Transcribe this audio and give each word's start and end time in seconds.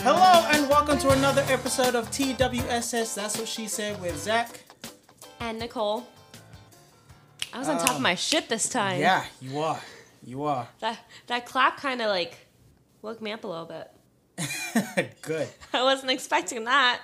Hello 0.00 0.46
and 0.52 0.68
welcome 0.68 0.98
to 0.98 1.10
another 1.10 1.44
episode 1.48 1.94
of 1.94 2.08
TWSS. 2.10 3.14
That's 3.14 3.36
what 3.38 3.48
she 3.48 3.66
said 3.66 4.00
with 4.00 4.16
Zach. 4.16 4.60
And 5.40 5.58
Nicole. 5.58 6.06
I 7.52 7.58
was 7.58 7.68
on 7.68 7.78
top 7.78 7.96
of 7.96 8.00
my 8.00 8.14
shit 8.14 8.48
this 8.48 8.68
time. 8.68 8.96
Um, 8.96 9.00
Yeah, 9.00 9.24
you 9.40 9.58
are. 9.58 9.80
You 10.24 10.44
are. 10.44 10.68
That 10.80 10.98
that 11.26 11.46
clap 11.46 11.78
kind 11.78 12.00
of 12.00 12.08
like 12.08 12.46
woke 13.02 13.20
me 13.20 13.32
up 13.32 13.44
a 13.44 13.46
little 13.48 13.66
bit. 13.66 15.16
Good. 15.22 15.48
I 15.72 15.82
wasn't 15.82 16.12
expecting 16.12 16.64
that. 16.64 17.02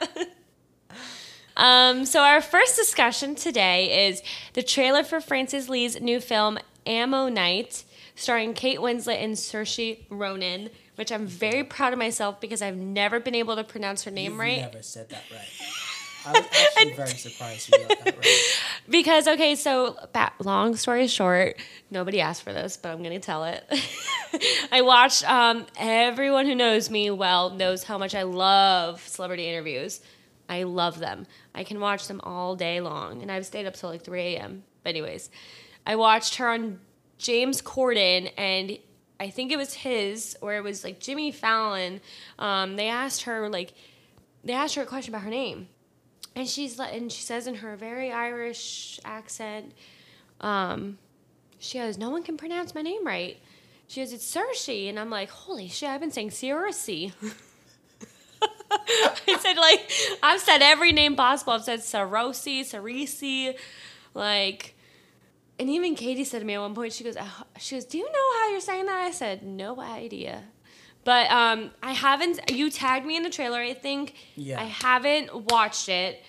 um, 1.56 2.04
so 2.04 2.20
our 2.22 2.40
first 2.40 2.76
discussion 2.76 3.34
today 3.34 4.08
is 4.08 4.22
the 4.52 4.62
trailer 4.62 5.02
for 5.02 5.20
Francis 5.20 5.68
Lee's 5.68 6.00
new 6.00 6.20
film 6.20 6.58
Ammonite, 6.86 7.84
starring 8.14 8.54
Kate 8.54 8.78
Winslet 8.78 9.22
and 9.22 9.34
Saoirse 9.34 10.04
Ronan, 10.10 10.70
which 10.96 11.10
I'm 11.12 11.26
very 11.26 11.64
proud 11.64 11.92
of 11.92 11.98
myself 11.98 12.40
because 12.40 12.62
I've 12.62 12.76
never 12.76 13.20
been 13.20 13.34
able 13.34 13.56
to 13.56 13.64
pronounce 13.64 14.04
her 14.04 14.10
name 14.10 14.38
right. 14.38 14.56
You've 14.56 14.64
right. 14.64 14.72
never 14.72 14.82
said 14.82 15.08
that 15.10 15.24
right. 15.30 15.48
I 16.26 16.32
was 16.32 16.46
actually 16.46 16.92
very 16.94 17.08
surprised 17.10 17.70
you 17.70 17.78
got 17.86 18.04
that 18.04 18.16
right. 18.16 18.60
Because 18.88 19.28
okay, 19.28 19.54
so 19.54 19.96
long 20.40 20.76
story 20.76 21.06
short, 21.06 21.56
nobody 21.90 22.20
asked 22.20 22.42
for 22.42 22.52
this, 22.52 22.76
but 22.76 22.90
I'm 22.90 23.02
gonna 23.02 23.18
tell 23.20 23.44
it. 23.44 23.64
I 24.72 24.82
watched. 24.82 25.28
Um, 25.28 25.66
everyone 25.78 26.46
who 26.46 26.54
knows 26.54 26.90
me 26.90 27.10
well 27.10 27.50
knows 27.50 27.84
how 27.84 27.98
much 27.98 28.14
I 28.14 28.22
love 28.22 29.06
celebrity 29.06 29.48
interviews. 29.48 30.00
I 30.48 30.64
love 30.64 30.98
them. 30.98 31.26
I 31.54 31.64
can 31.64 31.80
watch 31.80 32.08
them 32.08 32.20
all 32.22 32.56
day 32.56 32.80
long, 32.80 33.22
and 33.22 33.32
I've 33.32 33.46
stayed 33.46 33.66
up 33.66 33.74
till 33.74 33.90
like 33.90 34.02
3 34.02 34.20
a.m. 34.20 34.64
But 34.82 34.90
anyways, 34.90 35.30
I 35.86 35.96
watched 35.96 36.36
her 36.36 36.48
on 36.50 36.80
James 37.16 37.62
Corden, 37.62 38.30
and 38.36 38.78
I 39.20 39.30
think 39.30 39.52
it 39.52 39.56
was 39.56 39.74
his, 39.74 40.36
or 40.40 40.54
it 40.54 40.62
was 40.62 40.84
like 40.84 40.98
Jimmy 41.00 41.30
Fallon. 41.30 42.00
Um, 42.38 42.76
they 42.76 42.88
asked 42.88 43.22
her 43.22 43.48
like, 43.48 43.72
they 44.42 44.52
asked 44.52 44.74
her 44.74 44.82
a 44.82 44.86
question 44.86 45.14
about 45.14 45.24
her 45.24 45.30
name 45.30 45.68
and 46.36 46.48
she's 46.48 46.78
and 46.78 47.10
she 47.10 47.22
says 47.22 47.46
in 47.46 47.56
her 47.56 47.76
very 47.76 48.10
Irish 48.12 48.98
accent, 49.04 49.72
um, 50.40 50.98
she 51.58 51.78
goes, 51.78 51.96
"No 51.96 52.10
one 52.10 52.22
can 52.22 52.36
pronounce 52.36 52.74
my 52.74 52.82
name 52.82 53.06
right." 53.06 53.38
She 53.86 54.00
goes, 54.00 54.12
"It's 54.12 54.34
Cersei," 54.34 54.88
and 54.88 54.98
I'm 54.98 55.10
like, 55.10 55.30
"Holy 55.30 55.68
shit! 55.68 55.88
I've 55.88 56.00
been 56.00 56.10
saying 56.10 56.30
Cersei." 56.30 57.12
I 58.70 59.38
said 59.40 59.56
like 59.56 59.90
I've 60.22 60.40
said 60.40 60.60
every 60.60 60.92
name 60.92 61.14
possible. 61.14 61.52
I've 61.52 61.64
said 61.64 61.80
Sarosi, 61.80 62.62
Sarisi, 62.62 63.54
like, 64.12 64.73
and 65.58 65.70
even 65.70 65.94
Katie 65.94 66.24
said 66.24 66.40
to 66.40 66.44
me 66.44 66.54
at 66.54 66.60
one 66.60 66.74
point, 66.74 66.92
she 66.92 67.04
goes, 67.04 67.16
"Oh," 67.18 67.42
"She 67.58 67.76
goes, 67.76 67.84
do 67.84 67.98
you 67.98 68.04
know 68.04 68.40
how 68.40 68.50
you're 68.50 68.60
saying 68.60 68.86
that?" 68.86 69.00
I 69.00 69.10
said, 69.10 69.42
"No 69.42 69.80
idea." 69.80 70.44
But 71.04 71.30
um, 71.30 71.70
I 71.82 71.92
haven't. 71.92 72.50
You 72.50 72.70
tagged 72.70 73.06
me 73.06 73.16
in 73.16 73.22
the 73.22 73.30
trailer. 73.30 73.60
I 73.60 73.74
think. 73.74 74.14
Yeah. 74.36 74.60
I 74.60 74.64
haven't 74.64 75.52
watched 75.52 75.88
it, 75.88 76.22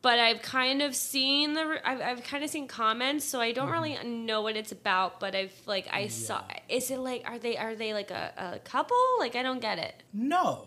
but 0.00 0.18
I've 0.18 0.42
kind 0.42 0.82
of 0.82 0.96
seen 0.96 1.52
the. 1.52 1.80
I've, 1.84 2.00
I've 2.00 2.24
kind 2.24 2.42
of 2.42 2.50
seen 2.50 2.66
comments, 2.66 3.24
so 3.24 3.40
I 3.40 3.52
don't 3.52 3.70
really 3.70 3.96
know 4.02 4.40
what 4.42 4.56
it's 4.56 4.72
about. 4.72 5.20
But 5.20 5.34
I've 5.34 5.54
like 5.66 5.88
I 5.92 6.08
saw. 6.08 6.42
Is 6.68 6.90
it 6.90 6.98
like 6.98 7.22
are 7.26 7.38
they 7.38 7.56
are 7.56 7.74
they 7.74 7.92
like 7.92 8.10
a, 8.10 8.54
a 8.54 8.58
couple? 8.60 8.96
Like 9.18 9.36
I 9.36 9.42
don't 9.42 9.60
get 9.60 9.78
it. 9.78 10.02
No. 10.12 10.66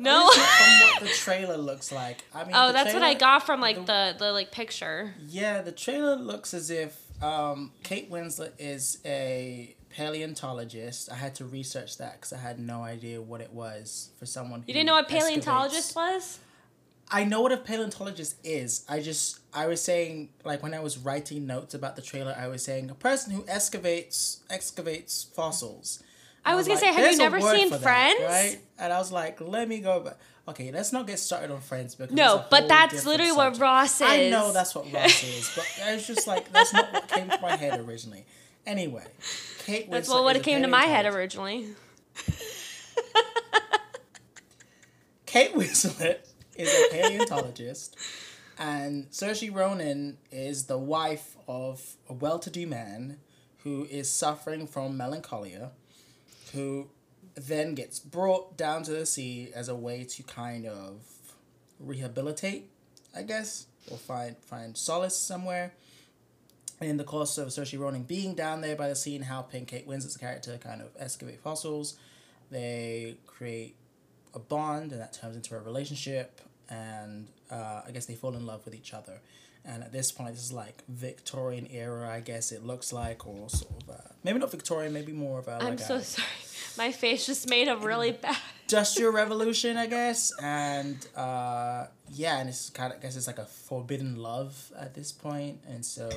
No. 0.00 0.30
From 0.30 0.80
what 0.90 1.00
the 1.02 1.08
trailer 1.08 1.56
looks 1.56 1.90
like. 1.92 2.24
I 2.34 2.44
mean, 2.44 2.52
Oh, 2.54 2.72
that's 2.72 2.94
what 2.94 3.02
I 3.02 3.14
got 3.14 3.44
from 3.44 3.60
like 3.60 3.76
the- 3.76 4.14
the 4.16 4.16
the 4.18 4.32
like 4.32 4.50
picture. 4.52 5.14
Yeah, 5.26 5.62
the 5.62 5.72
trailer 5.72 6.16
looks 6.16 6.54
as 6.54 6.70
if 6.70 6.96
um, 7.22 7.72
Kate 7.82 8.10
Winslet 8.10 8.52
is 8.58 8.98
a 9.04 9.74
paleontologist. 9.90 11.10
I 11.10 11.14
had 11.16 11.34
to 11.36 11.44
research 11.44 11.98
that 11.98 12.12
because 12.14 12.32
I 12.32 12.38
had 12.38 12.58
no 12.58 12.82
idea 12.82 13.20
what 13.20 13.40
it 13.40 13.52
was 13.52 14.10
for 14.18 14.26
someone. 14.26 14.64
You 14.66 14.74
didn't 14.74 14.86
know 14.86 14.94
what 14.94 15.08
paleontologist 15.08 15.94
was? 15.96 16.38
I 17.10 17.24
know 17.24 17.40
what 17.40 17.52
a 17.52 17.56
paleontologist 17.56 18.36
is. 18.44 18.84
I 18.88 19.00
just 19.00 19.38
I 19.54 19.66
was 19.66 19.80
saying 19.80 20.28
like 20.44 20.62
when 20.62 20.74
I 20.74 20.80
was 20.80 20.98
writing 20.98 21.46
notes 21.46 21.72
about 21.74 21.96
the 21.96 22.02
trailer, 22.02 22.36
I 22.38 22.48
was 22.48 22.62
saying 22.62 22.90
a 22.90 22.94
person 22.94 23.32
who 23.32 23.44
excavates 23.48 24.40
excavates 24.50 25.26
fossils. 25.34 26.02
I 26.48 26.54
was 26.54 26.66
gonna 26.66 26.80
like, 26.80 26.94
say, 26.94 27.00
have 27.00 27.12
you 27.12 27.18
never 27.18 27.40
seen 27.40 27.68
for 27.68 27.76
that," 27.76 27.82
Friends? 27.82 28.20
right? 28.22 28.58
And 28.78 28.92
I 28.92 28.98
was 28.98 29.12
like, 29.12 29.40
let 29.40 29.68
me 29.68 29.80
go. 29.80 30.00
But 30.00 30.18
okay, 30.48 30.72
let's 30.72 30.92
not 30.92 31.06
get 31.06 31.18
started 31.18 31.50
on 31.50 31.60
Friends 31.60 31.94
because 31.94 32.14
No, 32.14 32.44
but 32.50 32.68
that's 32.68 33.04
literally 33.04 33.32
what 33.32 33.58
Ross 33.58 34.00
is. 34.00 34.06
I 34.06 34.30
know 34.30 34.52
that's 34.52 34.74
what 34.74 34.92
Ross 34.92 35.22
is, 35.24 35.52
but 35.54 35.66
I 35.84 35.94
was 35.94 36.06
just 36.06 36.26
like, 36.26 36.52
that's 36.52 36.72
not 36.72 36.92
what 36.92 37.08
came 37.08 37.28
to 37.28 37.38
my 37.40 37.56
head 37.56 37.80
originally. 37.80 38.24
Anyway, 38.66 39.04
Kate. 39.64 39.90
That's 39.90 40.08
Winslet 40.08 40.12
what 40.12 40.24
what 40.24 40.36
is 40.36 40.40
it 40.40 40.42
a 40.42 40.50
came 40.50 40.62
to 40.62 40.68
my 40.68 40.84
head 40.84 41.06
originally. 41.06 41.68
Kate 45.26 45.54
Winslet 45.54 46.18
is 46.56 46.72
a 46.72 46.88
paleontologist, 46.90 47.96
and 48.58 49.10
Saoirse 49.10 49.54
Ronan 49.54 50.18
is 50.30 50.64
the 50.64 50.78
wife 50.78 51.36
of 51.46 51.96
a 52.08 52.14
well-to-do 52.14 52.66
man 52.66 53.18
who 53.58 53.86
is 53.90 54.10
suffering 54.10 54.66
from 54.66 54.96
melancholia, 54.96 55.72
who 56.52 56.88
then 57.34 57.74
gets 57.74 57.98
brought 57.98 58.56
down 58.56 58.82
to 58.84 58.90
the 58.90 59.06
sea 59.06 59.50
as 59.54 59.68
a 59.68 59.74
way 59.74 60.04
to 60.04 60.22
kind 60.22 60.66
of 60.66 61.00
rehabilitate, 61.78 62.70
I 63.14 63.22
guess, 63.22 63.66
or 63.90 63.96
find 63.96 64.36
find 64.38 64.76
solace 64.76 65.16
somewhere. 65.16 65.74
In 66.80 66.96
the 66.96 67.04
course 67.04 67.38
of 67.38 67.48
Saoirse 67.48 67.76
Ronan 67.76 68.04
being 68.04 68.34
down 68.34 68.60
there 68.60 68.76
by 68.76 68.88
the 68.88 68.94
sea 68.94 69.16
and 69.16 69.24
helping 69.24 69.66
Kate 69.66 69.86
Winslet's 69.86 70.16
character 70.16 70.56
kind 70.58 70.80
of 70.80 70.88
excavate 70.96 71.40
fossils, 71.40 71.96
they 72.52 73.16
create 73.26 73.74
a 74.32 74.38
bond 74.38 74.92
and 74.92 75.00
that 75.00 75.12
turns 75.12 75.34
into 75.34 75.56
a 75.56 75.60
relationship 75.60 76.40
and 76.70 77.26
uh, 77.50 77.82
I 77.86 77.90
guess 77.92 78.06
they 78.06 78.14
fall 78.14 78.34
in 78.34 78.46
love 78.46 78.64
with 78.64 78.74
each 78.74 78.94
other. 78.94 79.20
And 79.68 79.82
at 79.82 79.92
this 79.92 80.10
point, 80.10 80.34
this 80.34 80.42
is 80.42 80.52
like 80.52 80.82
Victorian 80.88 81.66
era, 81.70 82.08
I 82.08 82.20
guess 82.20 82.52
it 82.52 82.64
looks 82.64 82.90
like, 82.90 83.26
or 83.26 83.50
sort 83.50 83.70
of 83.82 83.90
uh, 83.90 83.98
maybe 84.24 84.38
not 84.38 84.50
Victorian, 84.50 84.94
maybe 84.94 85.12
more 85.12 85.38
of 85.38 85.46
a 85.46 85.58
I'm 85.60 85.70
like 85.76 85.78
so 85.78 85.96
a 85.96 86.02
sorry. 86.02 86.26
My 86.78 86.90
face 86.90 87.26
just 87.26 87.50
made 87.50 87.68
a 87.68 87.76
really 87.76 88.12
bad. 88.22 88.36
industrial 88.62 89.12
revolution, 89.12 89.76
I 89.76 89.86
guess. 89.86 90.32
And 90.42 90.96
uh, 91.14 91.86
yeah, 92.08 92.38
and 92.38 92.48
it's 92.48 92.70
kind 92.70 92.92
of 92.92 92.98
I 92.98 93.02
guess 93.02 93.14
it's 93.16 93.26
like 93.26 93.38
a 93.38 93.44
forbidden 93.44 94.16
love 94.16 94.72
at 94.78 94.94
this 94.94 95.12
point, 95.12 95.60
and 95.68 95.84
so 95.84 96.08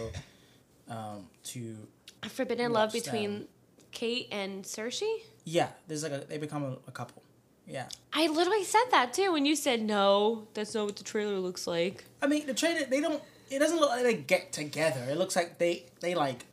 um, 0.87 1.27
to 1.45 1.75
a 2.23 2.29
Forbidden 2.29 2.71
love 2.71 2.93
between 2.93 3.33
them. 3.33 3.47
Kate 3.91 4.27
and 4.31 4.63
Cersei? 4.63 5.11
yeah, 5.43 5.69
there's 5.87 6.03
like 6.03 6.11
a 6.13 6.19
they 6.19 6.37
become 6.37 6.63
a, 6.63 6.77
a 6.87 6.91
couple. 6.91 7.21
Yeah. 7.67 7.87
I 8.13 8.27
literally 8.27 8.63
said 8.63 8.85
that 8.91 9.13
too 9.13 9.31
when 9.31 9.45
you 9.45 9.55
said 9.55 9.81
no, 9.81 10.47
that's 10.53 10.73
not 10.75 10.85
what 10.85 10.95
the 10.95 11.03
trailer 11.03 11.39
looks 11.39 11.67
like. 11.67 12.05
I 12.21 12.27
mean, 12.27 12.45
the 12.45 12.53
trailer 12.53 12.85
they 12.85 13.01
don't. 13.01 13.21
It 13.51 13.59
doesn't 13.59 13.79
look 13.79 13.89
like 13.89 14.03
they 14.03 14.15
get 14.15 14.51
together. 14.53 15.05
It 15.09 15.17
looks 15.17 15.35
like 15.35 15.57
they 15.59 15.85
they 15.99 16.15
like 16.15 16.45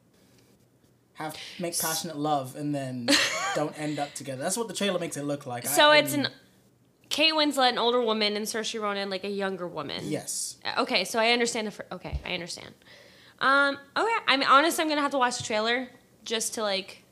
have 1.14 1.36
make 1.58 1.78
passionate 1.78 2.16
love 2.16 2.56
and 2.56 2.74
then 2.74 3.08
don't 3.54 3.78
end 3.78 3.98
up 3.98 4.14
together. 4.14 4.42
That's 4.42 4.56
what 4.56 4.68
the 4.68 4.74
trailer 4.74 4.98
makes 4.98 5.16
it 5.16 5.22
look 5.24 5.46
like. 5.46 5.66
So 5.66 5.90
I 5.90 5.98
it's 5.98 6.16
mean, 6.16 6.26
an 6.26 6.32
Kate 7.08 7.32
Winslet, 7.32 7.70
an 7.70 7.78
older 7.78 8.02
woman, 8.02 8.36
and 8.36 8.44
Saoirse 8.46 8.80
Ronan, 8.80 9.08
like 9.10 9.24
a 9.24 9.30
younger 9.30 9.66
woman. 9.66 10.02
yes. 10.04 10.56
Okay, 10.76 11.04
so 11.04 11.18
I 11.18 11.30
understand 11.30 11.66
the. 11.68 11.70
Fr- 11.70 11.82
okay, 11.92 12.20
I 12.24 12.34
understand. 12.34 12.74
Um. 13.40 13.78
Okay. 13.96 14.10
I 14.26 14.36
mean, 14.36 14.48
honestly, 14.48 14.82
I'm 14.82 14.88
gonna 14.88 15.00
have 15.00 15.12
to 15.12 15.18
watch 15.18 15.38
the 15.38 15.44
trailer 15.44 15.88
just 16.24 16.54
to 16.54 16.62
like 16.62 17.02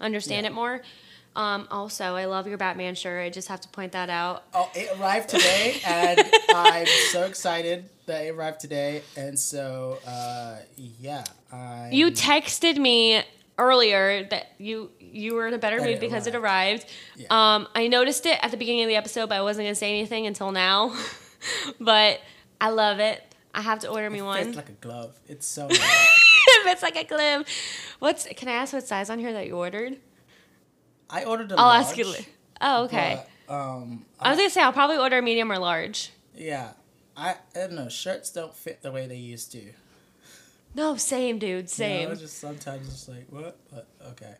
understand 0.00 0.44
Yeah. 0.44 0.50
it 0.50 0.54
more. 0.54 0.82
Um. 1.36 1.68
Also, 1.70 2.16
I 2.16 2.24
love 2.24 2.46
your 2.48 2.58
Batman 2.58 2.94
shirt. 2.94 3.24
I 3.24 3.30
just 3.30 3.48
have 3.48 3.60
to 3.60 3.68
point 3.68 3.92
that 3.92 4.10
out. 4.10 4.44
Oh, 4.54 4.70
it 4.74 4.98
arrived 4.98 5.28
today, 5.28 5.80
and 5.86 6.20
I'm 6.50 6.86
so 7.12 7.24
excited 7.24 7.88
that 8.06 8.24
it 8.24 8.30
arrived 8.30 8.60
today. 8.60 9.02
And 9.16 9.38
so, 9.38 9.98
uh, 10.06 10.56
yeah, 10.76 11.24
I. 11.52 11.90
You 11.92 12.10
texted 12.10 12.76
me 12.78 13.22
earlier 13.58 14.24
that 14.30 14.52
you 14.58 14.90
you 15.00 15.34
were 15.34 15.46
in 15.48 15.54
a 15.54 15.58
better 15.58 15.78
That 15.78 15.86
mood 15.86 15.94
it 15.96 16.00
because 16.00 16.26
it 16.26 16.34
arrived. 16.34 16.84
arrived. 16.84 16.92
Yeah. 17.16 17.54
Um, 17.54 17.68
I 17.74 17.88
noticed 17.88 18.26
it 18.26 18.38
at 18.42 18.50
the 18.50 18.56
beginning 18.56 18.82
of 18.82 18.88
the 18.88 18.96
episode, 18.96 19.28
but 19.28 19.36
I 19.36 19.42
wasn't 19.42 19.66
gonna 19.66 19.74
say 19.74 19.90
anything 19.90 20.26
until 20.26 20.52
now. 20.52 20.96
but 21.80 22.20
I 22.60 22.70
love 22.70 22.98
it. 23.00 23.22
I 23.54 23.60
have 23.60 23.80
to 23.80 23.88
order 23.90 24.08
me 24.10 24.22
one. 24.22 24.48
It's 24.48 24.56
like 24.56 24.68
a 24.68 24.72
glove. 24.72 25.18
It's 25.28 25.46
so. 25.46 25.68
it's 25.70 26.82
like 26.82 26.96
a 26.96 27.04
glove. 27.04 27.46
What's? 27.98 28.26
Can 28.36 28.48
I 28.48 28.52
ask 28.52 28.72
what 28.72 28.86
size 28.86 29.10
on 29.10 29.18
here 29.18 29.32
that 29.32 29.46
you 29.46 29.56
ordered? 29.56 29.98
I 31.10 31.24
ordered 31.24 31.50
a 31.52 31.56
I'll 31.56 31.66
large, 31.66 31.84
ask 31.86 31.96
you. 31.96 32.04
la- 32.06 32.14
Oh, 32.60 32.84
okay. 32.84 33.22
but, 33.46 33.54
um, 33.54 34.04
I 34.20 34.30
was 34.30 34.38
gonna 34.38 34.50
say 34.50 34.60
I'll 34.62 34.72
probably 34.72 34.96
order 34.98 35.18
a 35.18 35.22
medium 35.22 35.50
or 35.52 35.58
large. 35.58 36.10
yeah, 36.36 36.72
I, 37.16 37.30
I 37.54 37.58
don't 37.58 37.72
know. 37.74 37.88
Shirts 37.88 38.30
don't 38.30 38.54
fit 38.54 38.82
the 38.82 38.90
way 38.92 39.06
they 39.06 39.16
used 39.16 39.50
to. 39.52 39.62
No, 40.74 40.96
same, 40.96 41.38
dude. 41.38 41.48
You 41.50 41.62
know, 41.62 41.66
Same. 41.66 42.16
just 42.16 42.38
sometimes 42.38 42.88
it's 42.88 43.08
like 43.08 43.26
what, 43.30 43.56
but 43.72 43.86
okay. 44.10 44.34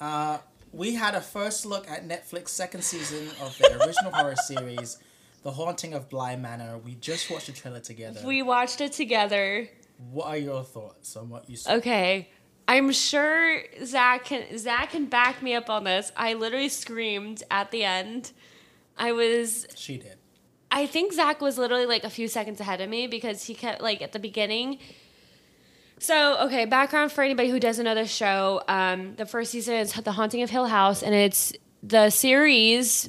Uh, 0.00 0.38
we 0.72 0.94
had 0.94 1.14
a 1.14 1.20
first 1.20 1.66
look 1.66 1.88
at 1.90 2.06
Netflix 2.08 2.48
second 2.50 2.82
season 2.82 3.28
of 3.42 3.56
the 3.58 3.76
original 3.84 4.12
horror 4.12 4.36
series, 4.46 4.98
The 5.42 5.50
Haunting 5.50 5.92
of 5.94 6.08
Bly 6.08 6.36
Manor. 6.36 6.78
We 6.78 6.94
just 6.94 7.30
watched 7.30 7.46
the 7.46 7.52
trailer 7.52 7.80
together. 7.80 8.20
we 8.24 8.42
watched 8.42 8.80
it 8.80 8.92
together. 8.92 9.68
what 10.12 10.26
are 10.28 10.36
your 10.36 10.62
thoughts 10.62 11.16
on 11.16 11.28
what 11.30 11.48
you 11.50 11.56
saw? 11.56 11.74
Okay. 11.74 12.28
I'm 12.68 12.90
sure 12.92 13.62
Zach 13.84 14.24
can 14.24 14.58
Zach 14.58 14.90
can 14.90 15.06
back 15.06 15.42
me 15.42 15.54
up 15.54 15.70
on 15.70 15.84
this. 15.84 16.12
I 16.16 16.34
literally 16.34 16.68
screamed 16.68 17.42
at 17.50 17.70
the 17.70 17.84
end. 17.84 18.32
I 18.98 19.12
was 19.12 19.66
She 19.76 19.98
did. 19.98 20.16
I 20.70 20.86
think 20.86 21.12
Zach 21.12 21.40
was 21.40 21.58
literally 21.58 21.86
like 21.86 22.04
a 22.04 22.10
few 22.10 22.28
seconds 22.28 22.60
ahead 22.60 22.80
of 22.80 22.90
me 22.90 23.06
because 23.06 23.44
he 23.44 23.54
kept 23.54 23.80
like 23.80 24.02
at 24.02 24.12
the 24.12 24.18
beginning. 24.18 24.78
So 25.98 26.38
okay, 26.46 26.64
background 26.64 27.12
for 27.12 27.22
anybody 27.22 27.50
who 27.50 27.60
doesn't 27.60 27.84
know 27.84 27.94
the 27.94 28.06
show. 28.06 28.62
Um, 28.68 29.14
the 29.14 29.26
first 29.26 29.52
season 29.52 29.74
is 29.76 29.92
The 29.92 30.12
Haunting 30.12 30.42
of 30.42 30.50
Hill 30.50 30.66
House, 30.66 31.02
and 31.02 31.14
it's 31.14 31.52
the 31.82 32.10
series 32.10 33.08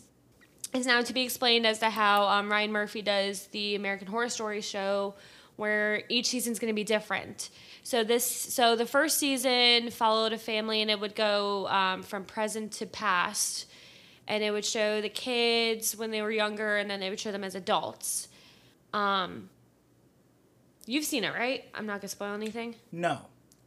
is 0.74 0.86
now 0.86 1.02
to 1.02 1.14
be 1.14 1.22
explained 1.24 1.66
as 1.66 1.80
to 1.80 1.90
how 1.90 2.28
um, 2.28 2.50
Ryan 2.50 2.72
Murphy 2.72 3.02
does 3.02 3.48
the 3.48 3.76
American 3.76 4.08
Horror 4.08 4.30
Story 4.30 4.62
show, 4.62 5.16
where 5.56 6.04
each 6.10 6.28
season 6.28 6.52
is 6.52 6.60
going 6.60 6.72
to 6.72 6.76
be 6.76 6.84
different. 6.84 7.50
So 7.88 8.04
this, 8.04 8.26
so 8.26 8.76
the 8.76 8.86
first 8.86 9.18
season 9.18 9.92
followed 9.92 10.34
a 10.34 10.38
family, 10.38 10.82
and 10.82 10.92
it 10.92 11.00
would 11.00 11.16
go 11.16 11.70
um, 11.70 12.04
from 12.04 12.26
present 12.26 12.74
to 12.74 12.86
past, 12.86 13.66
and 14.28 14.44
it 14.44 14.52
would 14.52 14.66
show 14.66 15.00
the 15.00 15.08
kids 15.08 15.96
when 15.96 16.12
they 16.12 16.22
were 16.22 16.30
younger, 16.30 16.76
and 16.76 16.92
then 16.92 17.00
they 17.00 17.10
would 17.10 17.18
show 17.18 17.32
them 17.32 17.46
as 17.46 17.56
adults. 17.56 18.28
Um, 18.92 19.50
you've 20.86 21.06
seen 21.06 21.24
it, 21.24 21.34
right? 21.34 21.64
I'm 21.74 21.86
not 21.86 22.02
gonna 22.02 22.10
spoil 22.10 22.34
anything. 22.34 22.76
No, 22.92 23.20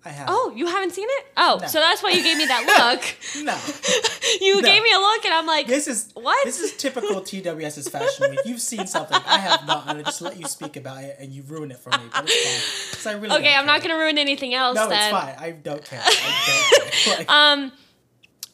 I 0.02 0.08
have. 0.08 0.28
Oh, 0.30 0.50
you 0.56 0.66
haven't 0.66 0.92
seen 0.92 1.06
it? 1.10 1.26
Oh, 1.36 1.58
No. 1.60 1.66
so 1.68 1.78
that's 1.78 2.02
why 2.02 2.10
you 2.10 2.22
gave 2.22 2.38
me 2.38 2.46
that 2.46 2.64
look. 2.64 3.02
no. 3.44 3.54
you 4.40 4.56
No. 4.56 4.62
gave 4.62 4.82
me 4.82 4.90
a 4.92 4.98
look, 4.98 5.24
and 5.26 5.34
I'm 5.34 5.46
like, 5.46 5.66
This 5.66 5.86
is 5.88 6.10
What? 6.14 6.42
This 6.46 6.58
is 6.60 6.74
typical 6.76 7.20
TWS's 7.20 7.86
fashion 7.88 8.30
week. 8.30 8.40
You've 8.46 8.62
seen 8.62 8.86
something 8.86 9.18
I 9.26 9.38
have 9.38 9.66
not, 9.66 9.88
and 9.88 9.98
I 9.98 10.02
just 10.02 10.22
let 10.22 10.38
you 10.38 10.46
speak 10.46 10.76
about 10.76 11.04
it, 11.04 11.16
and 11.20 11.30
you 11.32 11.42
ruin 11.42 11.70
it 11.70 11.78
for 11.78 11.90
me. 11.90 11.98
But 12.14 12.24
it's 12.26 12.96
fine. 13.04 13.16
I 13.16 13.18
really 13.18 13.36
okay, 13.36 13.54
I'm 13.54 13.66
not 13.66 13.82
gonna 13.82 13.96
ruin 13.98 14.16
anything 14.16 14.54
else. 14.54 14.74
No, 14.76 14.88
then. 14.88 14.98
it's 15.14 15.20
fine. 15.22 15.34
I 15.38 15.50
don't 15.50 15.84
care. 15.84 16.00
I 16.02 16.74
don't 16.78 16.92
care. 16.92 17.16
Like, 17.18 17.30
Um, 17.30 17.72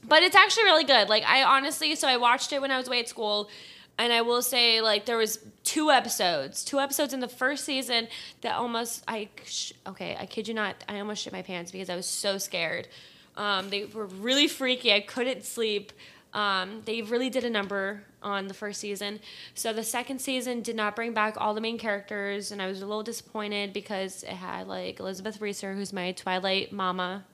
but 0.02 0.22
it's 0.25 0.34
actually 0.37 0.64
really 0.64 0.84
good. 0.84 1.08
Like 1.08 1.22
I 1.25 1.44
honestly, 1.44 1.94
so 1.94 2.08
I 2.08 2.16
watched 2.16 2.52
it 2.52 2.60
when 2.60 2.72
I 2.72 2.78
was 2.78 2.88
away 2.88 2.99
at 3.00 3.08
school, 3.08 3.49
and 3.98 4.12
I 4.12 4.22
will 4.22 4.43
say 4.43 4.81
like 4.81 5.06
there 5.06 5.16
was 5.16 5.38
two 5.64 5.90
episodes, 5.90 6.64
two 6.64 6.78
episodes 6.78 7.12
in 7.12 7.20
the 7.20 7.28
first 7.28 7.64
season 7.64 8.08
that 8.43 8.56
almost 8.56 9.02
I 9.08 9.28
sh- 9.44 9.72
okay, 9.87 10.16
I 10.19 10.26
kid 10.26 10.48
you 10.48 10.54
not, 10.54 10.76
I 10.88 11.00
almost 11.00 11.22
shit 11.22 11.32
my 11.32 11.43
pants 11.43 11.70
because 11.72 11.90
I 11.90 11.96
was 11.96 12.06
so 12.06 12.38
scared. 12.38 12.88
Um, 13.37 13.70
they 13.70 13.84
were 13.84 14.06
really 14.06 14.48
freaky. 14.48 14.93
I 14.93 15.00
couldn't 15.00 15.44
sleep. 15.44 15.93
Um, 16.32 16.82
they 16.84 17.00
really 17.02 17.31
did 17.31 17.44
a 17.44 17.50
number 17.50 18.02
on 18.22 18.48
the 18.48 18.54
first 18.54 18.81
season. 18.81 19.20
So 19.54 19.72
the 19.72 19.82
second 19.82 20.20
season 20.20 20.60
did 20.60 20.76
not 20.76 20.94
bring 20.94 21.14
back 21.14 21.37
all 21.38 21.54
the 21.54 21.60
main 21.60 21.78
characters, 21.78 22.52
and 22.52 22.60
I 22.60 22.66
was 22.66 22.82
a 22.82 22.87
little 22.87 23.02
disappointed 23.02 23.72
because 23.72 24.22
it 24.22 24.31
had 24.31 24.66
like 24.69 25.00
Elizabeth 25.00 25.40
Reaser, 25.40 25.72
who's 25.75 25.92
my 25.92 26.12
Twilight 26.12 26.72
mama, 26.72 27.25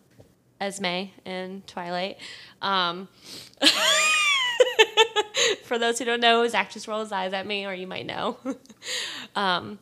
Esme 0.60 1.08
in 1.24 1.62
Twilight. 1.66 2.18
Um, 2.60 3.08
for 5.64 5.78
those 5.78 5.98
who 5.98 6.04
don't 6.04 6.20
know, 6.20 6.46
Zach 6.48 6.70
just 6.70 6.86
rolled 6.88 7.02
his 7.02 7.12
eyes 7.12 7.32
at 7.32 7.46
me, 7.46 7.66
or 7.66 7.74
you 7.74 7.86
might 7.86 8.06
know. 8.06 8.36
um, 9.36 9.78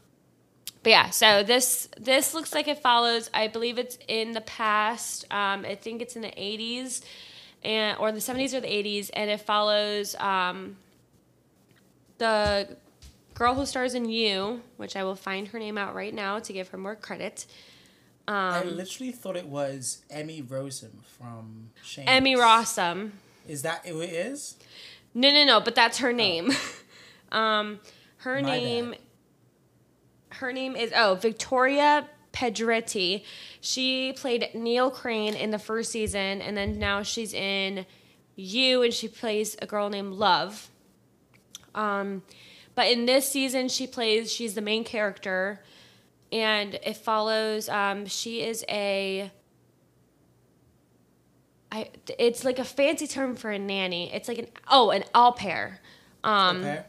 but 0.83 0.91
yeah, 0.91 1.11
so 1.11 1.43
this 1.43 1.89
this 1.99 2.33
looks 2.35 2.55
like 2.55 2.69
it 2.69 2.79
follows. 2.81 3.31
I 3.35 3.49
believe 3.49 3.79
it's 3.79 3.99
in 4.09 4.33
the 4.33 4.41
past. 4.41 5.25
Um, 5.31 5.65
I 5.65 5.75
think 5.75 6.01
it's 6.03 6.17
in 6.17 6.23
the 6.23 6.29
'80s, 6.29 7.03
and 7.63 7.99
or 7.99 8.13
the 8.13 8.19
'70s 8.21 8.55
or 8.55 8.61
the 8.61 8.69
'80s, 8.69 9.11
and 9.13 9.31
it 9.31 9.41
follows 9.41 10.15
um, 10.17 10.77
the 12.19 12.77
girl 13.35 13.55
who 13.55 13.67
stars 13.67 13.95
in 13.95 14.09
You, 14.09 14.63
which 14.77 14.97
I 14.97 15.05
will 15.05 15.17
find 15.17 15.49
her 15.49 15.59
name 15.59 15.79
out 15.79 15.95
right 15.95 16.15
now 16.15 16.39
to 16.39 16.53
give 16.53 16.69
her 16.69 16.79
more 16.79 16.97
credit. 16.97 17.47
I 18.29 18.61
Um, 18.61 18.77
literally 18.77 19.13
thought 19.13 19.37
it 19.37 19.47
was 19.47 20.03
Emmy 20.09 20.41
Rossum 20.43 21.03
from 21.19 21.71
Shameless. 21.83 22.15
Emmy 22.15 22.37
Rossum. 22.37 23.11
Is 23.49 23.63
that 23.63 23.85
who 23.87 24.01
it 24.01 24.11
is? 24.11 24.57
No, 25.15 25.31
no, 25.31 25.45
no, 25.45 25.61
but 25.61 25.75
that's 25.75 25.99
her 25.99 26.13
name. 26.13 26.53
um, 27.33 27.81
her 28.19 28.39
Oh. 28.39 28.43
My 28.43 28.59
name, 28.59 28.91
bad. 28.91 28.99
her 30.37 30.53
name 30.53 30.77
is 30.77 30.93
oh 30.95 31.15
Victoria 31.17 32.09
Pedretti. 32.33 33.25
She 33.61 34.13
played 34.13 34.51
Nell 34.55 34.91
Crain 34.91 35.35
in 35.35 35.51
the 35.51 35.59
first 35.59 35.91
season, 35.91 36.41
and 36.41 36.57
then 36.57 36.79
now 36.79 37.03
she's 37.03 37.35
in 37.35 37.87
You, 38.37 38.83
and 38.83 38.93
she 38.95 39.09
plays 39.09 39.57
a 39.61 39.67
girl 39.67 39.89
named 39.89 40.15
Love. 40.15 40.71
Um, 41.75 42.23
but 42.75 42.89
in 42.89 43.07
this 43.07 43.29
season, 43.29 43.69
she 43.69 43.87
plays 43.87 44.33
she's 44.33 44.55
the 44.55 44.61
main 44.61 44.85
character, 44.85 45.63
and 46.33 46.75
it 46.75 46.97
follows. 46.97 47.69
Um, 47.69 48.07
she 48.07 48.43
is 48.43 48.65
a 48.69 49.31
I, 51.73 51.89
it's 52.19 52.45
like 52.45 52.59
a 52.59 52.65
fancy 52.65 53.07
term 53.07 53.37
for 53.37 53.51
a 53.51 53.59
nanny. 53.59 54.13
It's 54.13 54.29
like 54.29 54.39
an 54.39 54.47
oh 54.69 54.91
an 54.91 55.05
au 55.15 55.33
pair, 55.33 55.81
um, 56.25 56.59
Okay. 56.65 56.83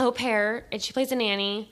au 0.00 0.10
pair, 0.12 0.66
and 0.72 0.82
she 0.82 0.92
plays 0.92 1.12
a 1.12 1.16
nanny. 1.16 1.70